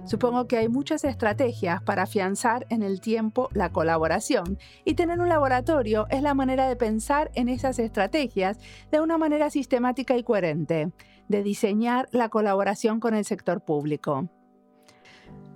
Supongo 0.06 0.48
que 0.48 0.58
hay 0.58 0.70
muchas 0.70 1.04
estrategias 1.04 1.82
para 1.82 2.04
afianzar 2.04 2.66
en 2.70 2.84
el 2.84 3.02
tiempo 3.02 3.50
la 3.54 3.72
colaboración 3.72 4.58
y 4.86 4.94
tener 4.94 5.20
un 5.20 5.30
laboratorio 5.30 6.08
es 6.10 6.22
la 6.22 6.34
manera 6.34 6.68
de 6.68 6.76
pensar 6.76 7.32
en 7.34 7.50
esas 7.50 7.80
estrategias 7.80 8.60
de 8.92 9.02
una 9.02 9.18
manera 9.18 9.50
sistemática 9.50 10.16
y 10.16 10.24
coherente, 10.24 10.92
de 11.28 11.44
diseñar 11.44 12.08
la 12.12 12.30
colaboración 12.30 13.00
con 13.00 13.16
el 13.16 13.26
sector 13.26 13.62
público. 13.62 14.30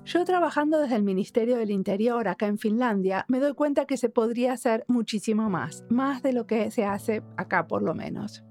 Yo 0.06 0.24
trabajando 0.24 0.80
desde 0.80 0.98
el 0.98 1.02
Ministerio 1.02 1.58
del 1.58 1.72
Interior 1.72 2.28
acá 2.28 2.46
en 2.46 2.60
Finlandia, 2.60 3.26
me 3.28 3.40
doy 3.40 3.56
cuenta 3.56 3.86
que 3.86 3.98
se 3.98 4.08
podría 4.08 4.54
hacer 4.54 4.86
muchísimo 4.88 5.50
más, 5.50 5.84
más 5.90 6.22
de 6.22 6.32
lo 6.32 6.46
que 6.46 6.70
se 6.70 6.86
hace 6.86 7.24
acá 7.38 7.66
por 7.66 7.82
lo 7.82 7.96
menos. 7.96 8.44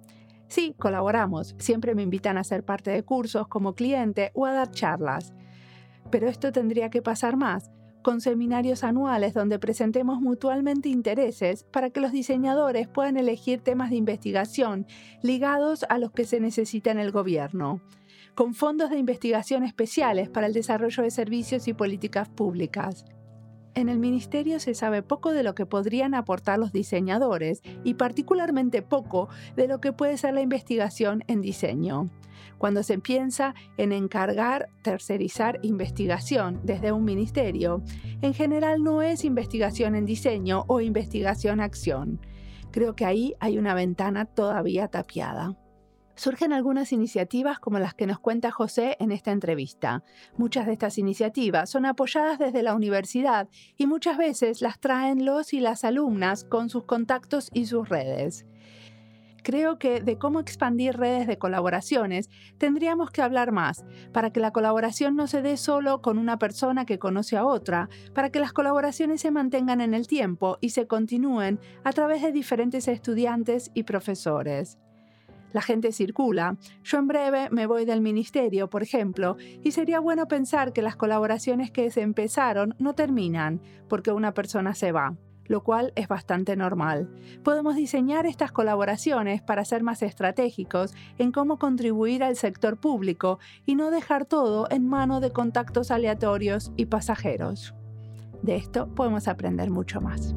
Sí, 0.48 0.74
colaboramos, 0.76 1.54
siempre 1.60 1.94
me 1.94 2.02
invitan 2.02 2.38
a 2.38 2.44
ser 2.44 2.64
parte 2.64 2.90
de 2.90 3.04
cursos 3.04 3.46
como 3.46 3.76
cliente 3.76 4.32
o 4.34 4.46
a 4.46 4.52
dar 4.52 4.72
charlas. 4.72 5.32
Pero 6.10 6.28
esto 6.28 6.50
tendría 6.50 6.90
que 6.90 7.02
pasar 7.02 7.36
más, 7.36 7.70
con 8.02 8.20
seminarios 8.20 8.82
anuales 8.82 9.32
donde 9.32 9.60
presentemos 9.60 10.20
mutuamente 10.20 10.88
intereses 10.88 11.62
para 11.62 11.90
que 11.90 12.00
los 12.00 12.10
diseñadores 12.10 12.88
puedan 12.88 13.16
elegir 13.16 13.60
temas 13.60 13.90
de 13.90 13.96
investigación 13.96 14.86
ligados 15.22 15.86
a 15.88 15.98
los 15.98 16.10
que 16.10 16.24
se 16.24 16.40
necesita 16.40 16.90
en 16.90 16.98
el 16.98 17.12
gobierno 17.12 17.80
con 18.34 18.54
fondos 18.54 18.90
de 18.90 18.98
investigación 18.98 19.62
especiales 19.64 20.28
para 20.28 20.46
el 20.46 20.52
desarrollo 20.52 21.02
de 21.02 21.10
servicios 21.10 21.68
y 21.68 21.74
políticas 21.74 22.28
públicas. 22.28 23.04
En 23.74 23.88
el 23.88 23.98
Ministerio 23.98 24.60
se 24.60 24.74
sabe 24.74 25.02
poco 25.02 25.32
de 25.32 25.42
lo 25.42 25.54
que 25.54 25.66
podrían 25.66 26.14
aportar 26.14 26.58
los 26.58 26.72
diseñadores 26.72 27.60
y 27.82 27.94
particularmente 27.94 28.82
poco 28.82 29.28
de 29.56 29.66
lo 29.66 29.80
que 29.80 29.92
puede 29.92 30.16
ser 30.16 30.34
la 30.34 30.42
investigación 30.42 31.24
en 31.26 31.40
diseño. 31.40 32.10
Cuando 32.58 32.84
se 32.84 32.98
piensa 32.98 33.54
en 33.76 33.92
encargar, 33.92 34.68
tercerizar 34.82 35.58
investigación 35.62 36.60
desde 36.62 36.92
un 36.92 37.04
ministerio, 37.04 37.82
en 38.22 38.32
general 38.32 38.84
no 38.84 39.02
es 39.02 39.24
investigación 39.24 39.96
en 39.96 40.06
diseño 40.06 40.64
o 40.68 40.80
investigación 40.80 41.60
acción. 41.60 42.20
Creo 42.70 42.94
que 42.94 43.04
ahí 43.04 43.34
hay 43.40 43.58
una 43.58 43.74
ventana 43.74 44.24
todavía 44.24 44.86
tapiada. 44.86 45.56
Surgen 46.16 46.52
algunas 46.52 46.92
iniciativas 46.92 47.58
como 47.58 47.80
las 47.80 47.94
que 47.94 48.06
nos 48.06 48.20
cuenta 48.20 48.52
José 48.52 48.96
en 49.00 49.10
esta 49.10 49.32
entrevista. 49.32 50.04
Muchas 50.36 50.66
de 50.66 50.72
estas 50.72 50.96
iniciativas 50.96 51.68
son 51.68 51.86
apoyadas 51.86 52.38
desde 52.38 52.62
la 52.62 52.76
universidad 52.76 53.48
y 53.76 53.86
muchas 53.86 54.16
veces 54.16 54.62
las 54.62 54.78
traen 54.78 55.24
los 55.24 55.52
y 55.52 55.60
las 55.60 55.82
alumnas 55.82 56.44
con 56.44 56.70
sus 56.70 56.84
contactos 56.84 57.50
y 57.52 57.66
sus 57.66 57.88
redes. 57.88 58.46
Creo 59.42 59.78
que 59.78 60.00
de 60.00 60.16
cómo 60.16 60.40
expandir 60.40 60.96
redes 60.96 61.26
de 61.26 61.36
colaboraciones 61.36 62.30
tendríamos 62.58 63.10
que 63.10 63.20
hablar 63.20 63.52
más, 63.52 63.84
para 64.12 64.30
que 64.30 64.40
la 64.40 64.52
colaboración 64.52 65.16
no 65.16 65.26
se 65.26 65.42
dé 65.42 65.56
solo 65.58 66.00
con 66.00 66.16
una 66.16 66.38
persona 66.38 66.86
que 66.86 66.98
conoce 66.98 67.36
a 67.36 67.44
otra, 67.44 67.90
para 68.14 68.30
que 68.30 68.40
las 68.40 68.54
colaboraciones 68.54 69.20
se 69.20 69.32
mantengan 69.32 69.82
en 69.82 69.92
el 69.92 70.06
tiempo 70.06 70.58
y 70.62 70.70
se 70.70 70.86
continúen 70.86 71.60
a 71.82 71.92
través 71.92 72.22
de 72.22 72.32
diferentes 72.32 72.88
estudiantes 72.88 73.70
y 73.74 73.82
profesores 73.82 74.78
la 75.54 75.62
gente 75.62 75.92
circula. 75.92 76.58
Yo 76.82 76.98
en 76.98 77.06
breve 77.06 77.48
me 77.50 77.66
voy 77.66 77.86
del 77.86 78.02
ministerio, 78.02 78.68
por 78.68 78.82
ejemplo, 78.82 79.38
y 79.62 79.70
sería 79.70 80.00
bueno 80.00 80.28
pensar 80.28 80.74
que 80.74 80.82
las 80.82 80.96
colaboraciones 80.96 81.70
que 81.70 81.90
se 81.90 82.02
empezaron 82.02 82.74
no 82.78 82.94
terminan 82.94 83.62
porque 83.88 84.12
una 84.12 84.34
persona 84.34 84.74
se 84.74 84.92
va 84.92 85.16
lo 85.46 85.62
cual 85.62 85.92
es 85.94 86.08
bastante 86.08 86.56
normal. 86.56 87.10
Podemos 87.42 87.76
diseñar 87.76 88.24
estas 88.24 88.50
colaboraciones 88.50 89.42
para 89.42 89.66
ser 89.66 89.82
más 89.82 90.02
estratégicos 90.02 90.94
en 91.18 91.32
cómo 91.32 91.58
contribuir 91.58 92.24
al 92.24 92.36
sector 92.36 92.78
público 92.78 93.38
y 93.66 93.74
no 93.74 93.90
dejar 93.90 94.24
todo 94.24 94.66
en 94.70 94.88
mano 94.88 95.20
de 95.20 95.32
contactos 95.32 95.90
aleatorios 95.90 96.72
y 96.78 96.86
pasajeros. 96.86 97.74
De 98.40 98.56
esto 98.56 98.88
podemos 98.94 99.28
aprender 99.28 99.70
mucho 99.70 100.00
más. 100.00 100.34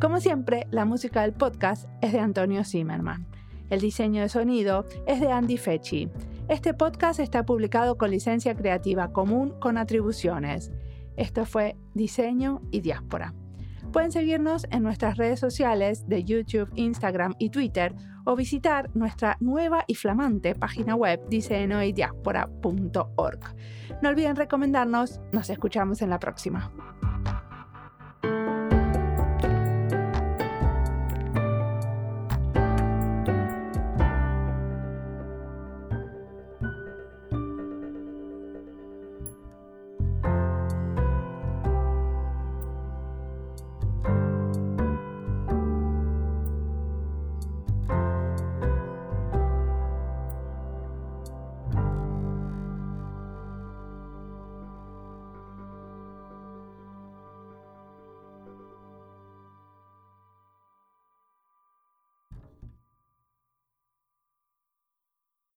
Como 0.00 0.18
siempre, 0.18 0.66
la 0.70 0.86
música 0.86 1.20
del 1.20 1.34
podcast 1.34 1.86
es 2.00 2.14
de 2.14 2.20
Antonio 2.20 2.64
Zimmerman. 2.64 3.26
El 3.68 3.80
diseño 3.80 4.22
de 4.22 4.30
sonido 4.30 4.86
es 5.06 5.20
de 5.20 5.30
Andy 5.30 5.58
Fechi. 5.58 6.08
Este 6.48 6.72
podcast 6.72 7.20
está 7.20 7.44
publicado 7.44 7.98
con 7.98 8.10
licencia 8.10 8.54
creativa 8.54 9.12
común 9.12 9.52
con 9.60 9.76
atribuciones. 9.76 10.72
Esto 11.18 11.44
fue 11.44 11.76
Diseño 11.92 12.62
y 12.70 12.80
Diáspora. 12.80 13.34
Pueden 13.92 14.10
seguirnos 14.10 14.66
en 14.70 14.84
nuestras 14.84 15.18
redes 15.18 15.38
sociales 15.38 16.08
de 16.08 16.24
YouTube, 16.24 16.72
Instagram 16.76 17.34
y 17.38 17.50
Twitter 17.50 17.94
o 18.24 18.36
visitar 18.36 18.88
nuestra 18.94 19.36
nueva 19.40 19.84
y 19.86 19.96
flamante 19.96 20.54
página 20.54 20.94
web 20.94 21.20
diseñoydiaspora.org. 21.28 23.40
No 24.00 24.08
olviden 24.08 24.36
recomendarnos, 24.36 25.20
nos 25.32 25.50
escuchamos 25.50 26.00
en 26.00 26.08
la 26.08 26.18
próxima. 26.18 26.72